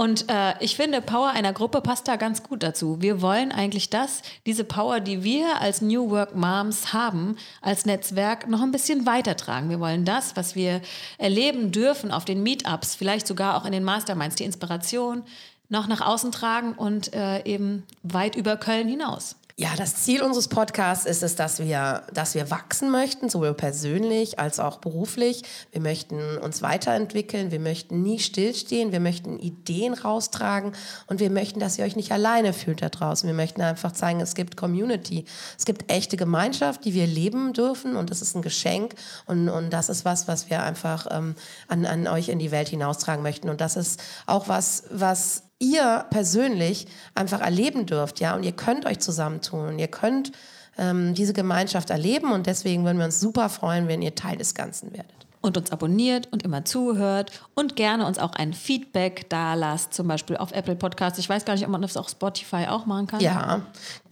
Und 0.01 0.31
äh, 0.31 0.55
ich 0.61 0.77
finde, 0.77 0.99
Power 0.99 1.29
einer 1.29 1.53
Gruppe 1.53 1.79
passt 1.79 2.07
da 2.07 2.15
ganz 2.15 2.41
gut 2.41 2.63
dazu. 2.63 3.03
Wir 3.03 3.21
wollen 3.21 3.51
eigentlich 3.51 3.91
das, 3.91 4.23
diese 4.47 4.63
Power, 4.63 4.99
die 4.99 5.23
wir 5.23 5.61
als 5.61 5.83
New 5.83 6.09
Work 6.09 6.35
Moms 6.35 6.91
haben, 6.91 7.37
als 7.61 7.85
Netzwerk 7.85 8.47
noch 8.49 8.63
ein 8.63 8.71
bisschen 8.71 9.05
weitertragen. 9.05 9.69
Wir 9.69 9.79
wollen 9.79 10.03
das, 10.03 10.35
was 10.35 10.55
wir 10.55 10.81
erleben 11.19 11.71
dürfen 11.71 12.11
auf 12.11 12.25
den 12.25 12.41
Meetups, 12.41 12.95
vielleicht 12.95 13.27
sogar 13.27 13.55
auch 13.55 13.63
in 13.63 13.73
den 13.73 13.83
Masterminds, 13.83 14.37
die 14.37 14.43
Inspiration 14.43 15.21
noch 15.69 15.87
nach 15.87 16.01
außen 16.01 16.31
tragen 16.31 16.73
und 16.73 17.13
äh, 17.13 17.43
eben 17.43 17.83
weit 18.01 18.35
über 18.35 18.57
Köln 18.57 18.87
hinaus. 18.87 19.35
Ja, 19.57 19.69
das 19.75 19.95
Ziel 19.95 20.21
unseres 20.21 20.47
Podcasts 20.47 21.05
ist 21.05 21.23
es, 21.23 21.35
dass 21.35 21.59
wir, 21.59 22.03
dass 22.13 22.35
wir 22.35 22.49
wachsen 22.49 22.89
möchten, 22.89 23.29
sowohl 23.29 23.53
persönlich 23.53 24.39
als 24.39 24.59
auch 24.59 24.77
beruflich. 24.77 25.43
Wir 25.71 25.81
möchten 25.81 26.37
uns 26.37 26.61
weiterentwickeln, 26.61 27.51
wir 27.51 27.59
möchten 27.59 28.01
nie 28.01 28.19
stillstehen, 28.19 28.91
wir 28.93 29.01
möchten 29.01 29.39
Ideen 29.39 29.93
raustragen 29.93 30.71
und 31.07 31.19
wir 31.19 31.29
möchten, 31.29 31.59
dass 31.59 31.77
ihr 31.77 31.85
euch 31.85 31.97
nicht 31.97 32.13
alleine 32.13 32.53
fühlt 32.53 32.81
da 32.81 32.89
draußen. 32.89 33.27
Wir 33.27 33.35
möchten 33.35 33.61
einfach 33.61 33.91
zeigen, 33.91 34.21
es 34.21 34.35
gibt 34.35 34.55
Community, 34.55 35.25
es 35.57 35.65
gibt 35.65 35.91
echte 35.91 36.15
Gemeinschaft, 36.15 36.85
die 36.85 36.93
wir 36.93 37.05
leben 37.05 37.51
dürfen 37.51 37.97
und 37.97 38.09
das 38.09 38.21
ist 38.21 38.35
ein 38.35 38.41
Geschenk 38.41 38.95
und, 39.25 39.49
und 39.49 39.71
das 39.71 39.89
ist 39.89 40.05
was, 40.05 40.27
was 40.29 40.49
wir 40.49 40.63
einfach 40.63 41.07
ähm, 41.11 41.35
an, 41.67 41.85
an 41.85 42.07
euch 42.07 42.29
in 42.29 42.39
die 42.39 42.51
Welt 42.51 42.69
hinaustragen 42.69 43.21
möchten. 43.21 43.49
Und 43.49 43.59
das 43.59 43.75
ist 43.75 44.01
auch 44.25 44.47
was, 44.47 44.85
was 44.89 45.43
ihr 45.61 46.05
persönlich 46.09 46.87
einfach 47.15 47.39
erleben 47.39 47.85
dürft, 47.85 48.19
ja, 48.19 48.35
und 48.35 48.43
ihr 48.43 48.51
könnt 48.51 48.85
euch 48.85 48.99
zusammentun 48.99 49.67
und 49.67 49.79
ihr 49.79 49.87
könnt 49.87 50.31
ähm, 50.77 51.13
diese 51.13 51.33
Gemeinschaft 51.33 51.89
erleben 51.89 52.31
und 52.31 52.47
deswegen 52.47 52.83
würden 52.83 52.97
wir 52.97 53.05
uns 53.05 53.19
super 53.19 53.47
freuen, 53.49 53.87
wenn 53.87 54.01
ihr 54.01 54.15
Teil 54.15 54.37
des 54.37 54.55
Ganzen 54.55 54.91
werdet. 54.93 55.20
Und 55.41 55.57
uns 55.57 55.71
abonniert 55.71 56.27
und 56.31 56.43
immer 56.43 56.65
zuhört 56.65 57.31
und 57.55 57.75
gerne 57.75 58.05
uns 58.05 58.19
auch 58.19 58.33
ein 58.33 58.53
Feedback 58.53 59.27
da 59.29 59.55
lasst, 59.55 59.93
zum 59.93 60.07
Beispiel 60.07 60.37
auf 60.37 60.51
Apple 60.51 60.75
Podcasts. 60.75 61.17
Ich 61.17 61.27
weiß 61.27 61.45
gar 61.45 61.55
nicht, 61.55 61.65
ob 61.65 61.71
man 61.71 61.81
das 61.81 61.97
auf 61.97 62.09
Spotify 62.09 62.67
auch 62.67 62.85
machen 62.85 63.07
kann. 63.07 63.21
Ja, 63.21 63.61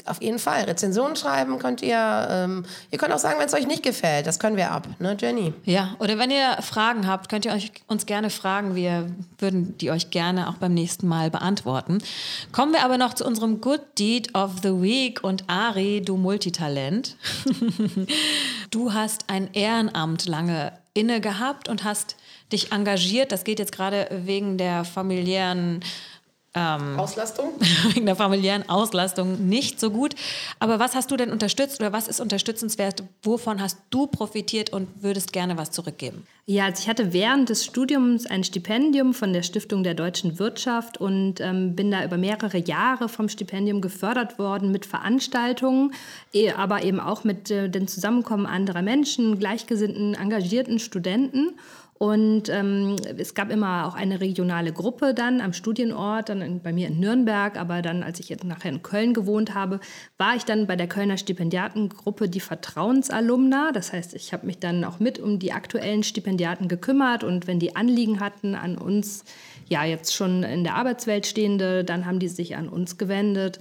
auf 0.09 0.21
jeden 0.21 0.39
Fall. 0.39 0.63
Rezensionen 0.63 1.15
schreiben 1.15 1.59
könnt 1.59 1.81
ihr. 1.81 2.27
Ähm, 2.29 2.65
ihr 2.91 2.97
könnt 2.97 3.13
auch 3.13 3.19
sagen, 3.19 3.39
wenn 3.39 3.45
es 3.45 3.53
euch 3.53 3.67
nicht 3.67 3.83
gefällt. 3.83 4.25
Das 4.27 4.39
können 4.39 4.57
wir 4.57 4.71
ab, 4.71 4.87
ne, 4.99 5.15
Jenny? 5.19 5.53
Ja, 5.65 5.95
oder 5.99 6.17
wenn 6.17 6.31
ihr 6.31 6.57
Fragen 6.61 7.07
habt, 7.07 7.29
könnt 7.29 7.45
ihr 7.45 7.53
euch, 7.53 7.71
uns 7.87 8.05
gerne 8.05 8.29
fragen. 8.29 8.75
Wir 8.75 9.07
würden 9.37 9.77
die 9.77 9.91
euch 9.91 10.09
gerne 10.09 10.49
auch 10.49 10.55
beim 10.55 10.73
nächsten 10.73 11.07
Mal 11.07 11.29
beantworten. 11.29 11.99
Kommen 12.51 12.73
wir 12.73 12.83
aber 12.83 12.97
noch 12.97 13.13
zu 13.13 13.25
unserem 13.25 13.61
Good 13.61 13.81
Deed 13.99 14.35
of 14.35 14.53
the 14.63 14.81
Week. 14.81 15.23
Und 15.23 15.43
Ari, 15.47 16.01
du 16.01 16.17
Multitalent. 16.17 17.15
du 18.71 18.93
hast 18.93 19.25
ein 19.27 19.53
Ehrenamt 19.53 20.25
lange 20.25 20.71
inne 20.93 21.21
gehabt 21.21 21.69
und 21.69 21.83
hast 21.83 22.15
dich 22.51 22.71
engagiert. 22.71 23.31
Das 23.31 23.43
geht 23.43 23.59
jetzt 23.59 23.71
gerade 23.71 24.07
wegen 24.11 24.57
der 24.57 24.83
familiären 24.83 25.81
ähm, 26.55 26.99
Auslastung? 26.99 27.51
wegen 27.93 28.05
der 28.05 28.15
familiären 28.15 28.67
Auslastung 28.67 29.47
nicht 29.47 29.79
so 29.79 29.91
gut. 29.91 30.15
Aber 30.59 30.79
was 30.79 30.95
hast 30.95 31.11
du 31.11 31.17
denn 31.17 31.31
unterstützt 31.31 31.79
oder 31.79 31.93
was 31.93 32.07
ist 32.07 32.19
unterstützenswert? 32.19 33.03
Wovon 33.23 33.61
hast 33.61 33.77
du 33.89 34.07
profitiert 34.07 34.71
und 34.71 34.87
würdest 35.01 35.31
gerne 35.31 35.57
was 35.57 35.71
zurückgeben? 35.71 36.25
Ja, 36.51 36.65
also 36.65 36.81
ich 36.81 36.89
hatte 36.89 37.13
während 37.13 37.49
des 37.49 37.63
Studiums 37.63 38.25
ein 38.25 38.43
Stipendium 38.43 39.13
von 39.13 39.33
der 39.33 39.43
Stiftung 39.43 39.83
der 39.83 39.93
deutschen 39.93 40.39
Wirtschaft 40.39 40.97
und 40.97 41.39
ähm, 41.41 41.75
bin 41.75 41.91
da 41.91 42.03
über 42.03 42.17
mehrere 42.17 42.57
Jahre 42.57 43.07
vom 43.07 43.29
Stipendium 43.29 43.81
gefördert 43.81 44.39
worden 44.39 44.71
mit 44.71 44.87
Veranstaltungen, 44.87 45.93
eh, 46.33 46.49
aber 46.51 46.81
eben 46.83 46.99
auch 46.99 47.23
mit 47.23 47.51
äh, 47.51 47.69
dem 47.69 47.87
Zusammenkommen 47.87 48.47
anderer 48.47 48.81
Menschen, 48.81 49.37
gleichgesinnten, 49.37 50.15
engagierten 50.15 50.79
Studenten. 50.79 51.51
Und 51.99 52.47
ähm, 52.47 52.95
es 53.17 53.33
gab 53.33 53.51
immer 53.51 53.85
auch 53.85 53.93
eine 53.93 54.21
regionale 54.21 54.71
Gruppe 54.71 55.13
dann 55.13 55.41
am 55.41 55.51
Studienort, 55.51 56.29
dann 56.29 56.41
in, 56.41 56.61
bei 56.61 56.71
mir 56.71 56.87
in 56.87 57.01
Nürnberg, 57.01 57.59
aber 57.59 57.81
dann, 57.81 58.03
als 58.03 58.21
ich 58.21 58.29
jetzt 58.29 58.45
nachher 58.45 58.71
in 58.71 58.81
Köln 58.81 59.13
gewohnt 59.13 59.53
habe, 59.53 59.81
war 60.17 60.33
ich 60.33 60.45
dann 60.45 60.65
bei 60.65 60.77
der 60.77 60.87
Kölner 60.87 61.17
Stipendiatengruppe 61.17 62.29
die 62.29 62.39
Vertrauensalumna. 62.39 63.73
Das 63.73 63.91
heißt, 63.91 64.13
ich 64.13 64.31
habe 64.31 64.47
mich 64.47 64.59
dann 64.59 64.85
auch 64.85 64.99
mit 64.99 65.19
um 65.19 65.39
die 65.39 65.51
aktuellen 65.51 66.03
Stipendiaten 66.03 66.69
gekümmert 66.69 67.25
und 67.25 67.47
wenn 67.47 67.59
die 67.59 67.75
Anliegen 67.75 68.21
hatten 68.21 68.55
an 68.55 68.77
uns, 68.77 69.25
ja 69.67 69.83
jetzt 69.83 70.15
schon 70.15 70.43
in 70.43 70.63
der 70.63 70.75
Arbeitswelt 70.75 71.27
stehende, 71.27 71.83
dann 71.83 72.05
haben 72.05 72.19
die 72.19 72.29
sich 72.29 72.55
an 72.55 72.69
uns 72.69 72.97
gewendet. 72.97 73.59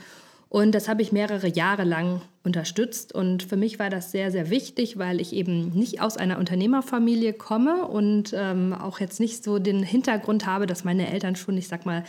Und 0.51 0.75
das 0.75 0.89
habe 0.89 1.03
ich 1.03 1.13
mehrere 1.13 1.47
Jahre 1.47 1.85
lang 1.85 2.23
unterstützt. 2.43 3.15
Und 3.15 3.43
für 3.43 3.57
mich 3.57 3.79
war 3.79 3.91
das 3.91 4.11
sehr, 4.11 4.31
sehr 4.31 4.49
wichtig, 4.49 4.97
weil 4.97 5.21
ich 5.21 5.35
eben 5.35 5.71
nicht 5.71 6.01
aus 6.01 6.17
einer 6.17 6.39
Unternehmerfamilie 6.39 7.35
komme 7.35 7.87
und 7.87 8.33
ähm, 8.35 8.73
auch 8.73 8.99
jetzt 8.99 9.21
nicht 9.21 9.45
so 9.45 9.59
den 9.59 9.83
Hintergrund 9.83 10.47
habe, 10.47 10.67
dass 10.67 10.85
meine 10.85 11.11
Eltern 11.11 11.37
schon, 11.37 11.59
ich 11.59 11.69
sag 11.69 11.85
mal, 11.85 12.05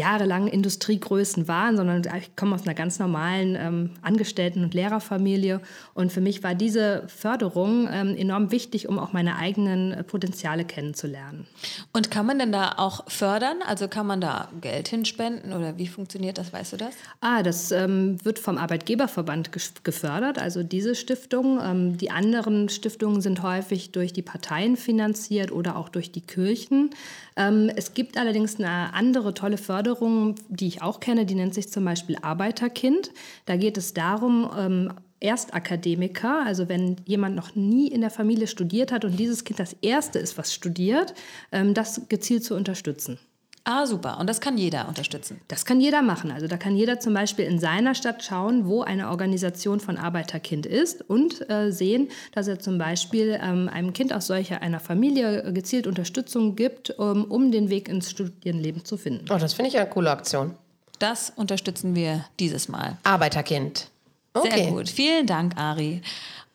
jahrelang 0.00 0.46
Industriegrößen 0.46 1.46
waren, 1.46 1.76
sondern 1.76 2.02
ich 2.18 2.34
komme 2.34 2.54
aus 2.54 2.62
einer 2.62 2.74
ganz 2.74 2.98
normalen 2.98 3.54
ähm, 3.54 3.90
Angestellten- 4.00 4.64
und 4.64 4.72
Lehrerfamilie. 4.72 5.60
Und 5.94 6.10
für 6.10 6.22
mich 6.22 6.42
war 6.42 6.54
diese 6.54 7.04
Förderung 7.08 7.86
ähm, 7.92 8.16
enorm 8.16 8.50
wichtig, 8.50 8.88
um 8.88 8.98
auch 8.98 9.12
meine 9.12 9.36
eigenen 9.36 9.92
äh, 9.92 10.02
Potenziale 10.02 10.64
kennenzulernen. 10.64 11.46
Und 11.92 12.10
kann 12.10 12.24
man 12.24 12.38
denn 12.38 12.50
da 12.50 12.74
auch 12.78 13.10
fördern? 13.10 13.58
Also 13.66 13.88
kann 13.88 14.06
man 14.06 14.20
da 14.20 14.48
Geld 14.62 14.88
hinspenden 14.88 15.52
oder 15.52 15.76
wie 15.76 15.86
funktioniert 15.86 16.38
das? 16.38 16.52
Weißt 16.52 16.72
du 16.72 16.76
das? 16.78 16.94
Ah, 17.20 17.42
das 17.42 17.70
ähm, 17.70 18.24
wird 18.24 18.38
vom 18.38 18.56
Arbeitgeberverband 18.56 19.50
gefördert, 19.84 20.38
also 20.38 20.62
diese 20.62 20.94
Stiftung. 20.94 21.60
Ähm, 21.62 21.98
die 21.98 22.10
anderen 22.10 22.70
Stiftungen 22.70 23.20
sind 23.20 23.42
häufig 23.42 23.92
durch 23.92 24.14
die 24.14 24.22
Parteien 24.22 24.78
finanziert 24.78 25.52
oder 25.52 25.76
auch 25.76 25.90
durch 25.90 26.10
die 26.10 26.22
Kirchen. 26.22 26.90
Ähm, 27.36 27.70
es 27.74 27.94
gibt 27.94 28.16
allerdings 28.16 28.58
eine 28.58 28.94
andere 28.94 29.34
tolle 29.34 29.58
Förderung, 29.58 30.34
die 30.48 30.66
ich 30.66 30.82
auch 30.82 31.00
kenne, 31.00 31.26
die 31.26 31.34
nennt 31.34 31.54
sich 31.54 31.70
zum 31.70 31.84
Beispiel 31.84 32.16
Arbeiterkind. 32.22 33.10
Da 33.46 33.56
geht 33.56 33.76
es 33.76 33.94
darum, 33.94 34.50
ähm, 34.56 34.92
Erstakademiker, 35.20 36.44
also 36.44 36.68
wenn 36.68 36.96
jemand 37.04 37.36
noch 37.36 37.54
nie 37.54 37.88
in 37.88 38.00
der 38.00 38.10
Familie 38.10 38.46
studiert 38.46 38.90
hat 38.90 39.04
und 39.04 39.18
dieses 39.18 39.44
Kind 39.44 39.60
das 39.60 39.76
erste 39.82 40.18
ist, 40.18 40.38
was 40.38 40.54
studiert, 40.54 41.14
ähm, 41.52 41.74
das 41.74 42.08
gezielt 42.08 42.42
zu 42.42 42.54
unterstützen. 42.54 43.18
Ah, 43.64 43.86
super. 43.86 44.18
Und 44.18 44.26
das 44.28 44.40
kann 44.40 44.56
jeder 44.56 44.88
unterstützen? 44.88 45.40
Das 45.48 45.64
kann 45.64 45.80
jeder 45.80 46.00
machen. 46.00 46.30
Also 46.30 46.46
da 46.46 46.56
kann 46.56 46.76
jeder 46.76 46.98
zum 46.98 47.12
Beispiel 47.12 47.44
in 47.44 47.58
seiner 47.58 47.94
Stadt 47.94 48.24
schauen, 48.24 48.66
wo 48.66 48.82
eine 48.82 49.10
Organisation 49.10 49.80
von 49.80 49.98
Arbeiterkind 49.98 50.64
ist 50.64 51.08
und 51.08 51.48
äh, 51.50 51.70
sehen, 51.70 52.08
dass 52.32 52.48
er 52.48 52.58
zum 52.58 52.78
Beispiel 52.78 53.38
ähm, 53.42 53.68
einem 53.68 53.92
Kind 53.92 54.12
aus 54.12 54.26
solcher 54.26 54.62
einer 54.62 54.80
Familie 54.80 55.52
gezielt 55.52 55.86
Unterstützung 55.86 56.56
gibt, 56.56 56.90
um, 56.98 57.24
um 57.26 57.52
den 57.52 57.68
Weg 57.68 57.88
ins 57.88 58.10
Studienleben 58.10 58.84
zu 58.84 58.96
finden. 58.96 59.26
Oh, 59.30 59.36
das 59.38 59.52
finde 59.52 59.68
ich 59.68 59.78
eine 59.78 59.88
coole 59.88 60.10
Aktion. 60.10 60.54
Das 60.98 61.32
unterstützen 61.36 61.94
wir 61.94 62.24
dieses 62.38 62.68
Mal. 62.68 62.96
Arbeiterkind. 63.04 63.88
Okay. 64.32 64.50
Sehr 64.54 64.70
gut. 64.70 64.88
Vielen 64.88 65.26
Dank, 65.26 65.56
Ari. 65.58 66.02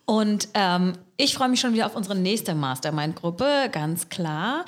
Und 0.05 0.49
ähm, 0.53 0.93
ich 1.17 1.33
freue 1.33 1.49
mich 1.49 1.59
schon 1.59 1.73
wieder 1.73 1.85
auf 1.85 1.95
unsere 1.95 2.15
nächste 2.15 2.55
Mastermind-Gruppe, 2.55 3.69
ganz 3.71 4.09
klar. 4.09 4.65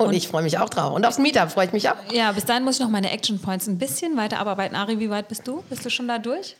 Und, 0.00 0.08
und 0.08 0.14
ich 0.14 0.28
freue 0.28 0.44
mich 0.44 0.58
auch 0.58 0.68
drauf. 0.68 0.94
Und 0.94 1.04
aufs 1.04 1.18
Meetup 1.18 1.50
freue 1.50 1.66
ich 1.66 1.72
mich 1.72 1.90
auch. 1.90 1.96
Ja, 2.12 2.30
bis 2.30 2.44
dahin 2.44 2.62
muss 2.62 2.76
ich 2.76 2.80
noch 2.80 2.88
meine 2.88 3.10
Action 3.10 3.40
Points 3.40 3.66
ein 3.66 3.78
bisschen 3.78 4.16
weiter 4.16 4.38
abarbeiten. 4.38 4.76
Ari, 4.76 5.00
wie 5.00 5.10
weit 5.10 5.26
bist 5.26 5.48
du? 5.48 5.64
Bist 5.68 5.84
du 5.84 5.90
schon 5.90 6.06
da 6.06 6.18
durch? 6.20 6.54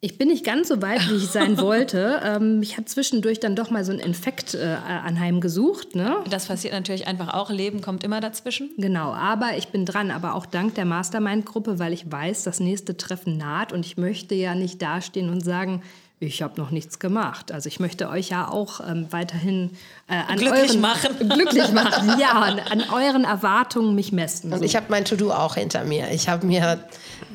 Ich 0.00 0.16
bin 0.16 0.28
nicht 0.28 0.42
ganz 0.42 0.68
so 0.68 0.80
weit, 0.80 1.10
wie 1.10 1.16
ich 1.16 1.26
sein 1.26 1.58
wollte. 1.58 2.22
ähm, 2.24 2.62
ich 2.62 2.78
habe 2.78 2.86
zwischendurch 2.86 3.40
dann 3.40 3.56
doch 3.56 3.68
mal 3.68 3.84
so 3.84 3.92
einen 3.92 4.00
Infekt 4.00 4.54
äh, 4.54 4.76
anheimgesucht. 4.86 5.96
Ne? 5.96 6.16
Das 6.30 6.46
passiert 6.46 6.72
natürlich 6.72 7.06
einfach 7.06 7.34
auch. 7.34 7.50
Leben 7.50 7.82
kommt 7.82 8.04
immer 8.04 8.20
dazwischen. 8.22 8.70
Genau, 8.78 9.12
aber 9.12 9.58
ich 9.58 9.68
bin 9.68 9.84
dran. 9.84 10.10
Aber 10.10 10.34
auch 10.34 10.46
dank 10.46 10.74
der 10.76 10.86
Mastermind-Gruppe, 10.86 11.78
weil 11.78 11.92
ich 11.92 12.10
weiß, 12.10 12.44
das 12.44 12.58
nächste 12.58 12.96
Treffen 12.96 13.36
naht 13.36 13.74
und 13.74 13.84
ich 13.84 13.98
möchte 13.98 14.34
ja 14.34 14.54
nicht 14.54 14.80
dastehen 14.80 15.28
und 15.28 15.44
sagen, 15.44 15.82
ich 16.20 16.42
habe 16.42 16.60
noch 16.60 16.70
nichts 16.70 16.98
gemacht. 16.98 17.52
Also 17.52 17.68
ich 17.68 17.78
möchte 17.78 18.08
euch 18.08 18.30
ja 18.30 18.48
auch 18.48 18.80
ähm, 18.80 19.06
weiterhin 19.10 19.70
äh, 20.08 20.14
an 20.14 20.36
glücklich 20.36 20.70
euren, 20.70 20.80
machen. 20.80 21.28
Glücklich 21.28 21.70
machen, 21.72 22.18
ja, 22.18 22.30
an, 22.32 22.58
an 22.58 22.84
euren 22.92 23.24
Erwartungen 23.24 23.94
mich 23.94 24.10
messen. 24.10 24.52
Und 24.52 24.58
so. 24.58 24.64
ich 24.64 24.74
habe 24.74 24.86
mein 24.88 25.04
To-Do 25.04 25.32
auch 25.32 25.54
hinter 25.54 25.84
mir. 25.84 26.10
Ich 26.10 26.28
habe 26.28 26.44
mir 26.44 26.84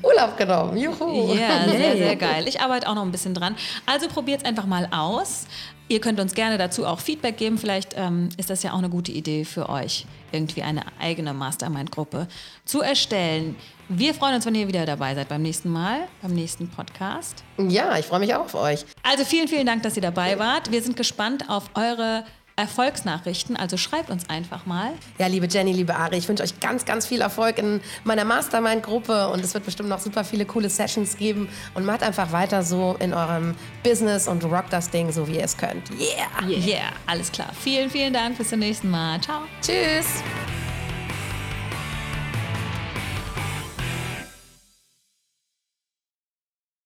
Urlaub 0.01 0.37
genommen. 0.37 0.77
Juhu. 0.77 1.33
Ja, 1.33 1.69
sehr, 1.69 1.97
sehr 1.97 2.15
geil. 2.17 2.45
Ich 2.47 2.59
arbeite 2.59 2.89
auch 2.89 2.95
noch 2.95 3.03
ein 3.03 3.11
bisschen 3.11 3.33
dran. 3.33 3.55
Also 3.85 4.07
probiert 4.09 4.41
es 4.41 4.45
einfach 4.45 4.65
mal 4.65 4.89
aus. 4.91 5.45
Ihr 5.93 6.01
könnt 6.01 6.19
uns 6.19 6.33
gerne 6.33 6.57
dazu 6.57 6.87
auch 6.87 6.99
Feedback 6.99 7.37
geben. 7.37 7.59
Vielleicht 7.59 7.93
ähm, 7.95 8.29
ist 8.37 8.49
das 8.49 8.63
ja 8.63 8.73
auch 8.73 8.79
eine 8.79 8.89
gute 8.89 9.11
Idee 9.11 9.45
für 9.45 9.69
euch, 9.69 10.07
irgendwie 10.31 10.63
eine 10.63 10.81
eigene 10.99 11.35
Mastermind-Gruppe 11.35 12.27
zu 12.65 12.81
erstellen. 12.81 13.55
Wir 13.89 14.15
freuen 14.15 14.33
uns, 14.33 14.43
wenn 14.47 14.55
ihr 14.55 14.67
wieder 14.67 14.87
dabei 14.87 15.13
seid 15.13 15.29
beim 15.29 15.43
nächsten 15.43 15.69
Mal, 15.69 16.07
beim 16.23 16.33
nächsten 16.33 16.67
Podcast. 16.67 17.43
Ja, 17.59 17.95
ich 17.99 18.07
freue 18.07 18.21
mich 18.21 18.33
auch 18.33 18.45
auf 18.45 18.55
euch. 18.55 18.87
Also 19.03 19.23
vielen, 19.23 19.47
vielen 19.47 19.67
Dank, 19.67 19.83
dass 19.83 19.95
ihr 19.95 20.01
dabei 20.01 20.39
wart. 20.39 20.71
Wir 20.71 20.81
sind 20.81 20.97
gespannt 20.97 21.47
auf 21.47 21.69
eure 21.75 22.25
Erfolgsnachrichten. 22.55 23.55
Also 23.57 23.77
schreibt 23.77 24.09
uns 24.09 24.29
einfach 24.29 24.65
mal. 24.65 24.91
Ja, 25.17 25.27
liebe 25.27 25.47
Jenny, 25.47 25.73
liebe 25.73 25.95
Ari, 25.95 26.17
ich 26.17 26.27
wünsche 26.27 26.43
euch 26.43 26.59
ganz, 26.59 26.85
ganz 26.85 27.05
viel 27.05 27.21
Erfolg 27.21 27.57
in 27.57 27.81
meiner 28.03 28.25
Mastermind-Gruppe 28.25 29.29
und 29.29 29.43
es 29.43 29.53
wird 29.53 29.65
bestimmt 29.65 29.89
noch 29.89 29.99
super 29.99 30.23
viele 30.23 30.45
coole 30.45 30.69
Sessions 30.69 31.17
geben 31.17 31.49
und 31.73 31.85
macht 31.85 32.03
einfach 32.03 32.31
weiter 32.31 32.63
so 32.63 32.95
in 32.99 33.13
eurem 33.13 33.55
Business 33.83 34.27
und 34.27 34.43
rockt 34.45 34.71
das 34.71 34.89
Ding 34.89 35.11
so, 35.11 35.27
wie 35.27 35.37
ihr 35.37 35.43
es 35.43 35.57
könnt. 35.57 35.89
Yeah! 35.91 36.47
Yeah, 36.47 36.67
yeah. 36.67 36.91
alles 37.07 37.31
klar. 37.31 37.49
Vielen, 37.59 37.89
vielen 37.89 38.13
Dank. 38.13 38.37
Bis 38.37 38.49
zum 38.49 38.59
nächsten 38.59 38.89
Mal. 38.89 39.19
Ciao. 39.21 39.41
Tschüss. 39.61 40.23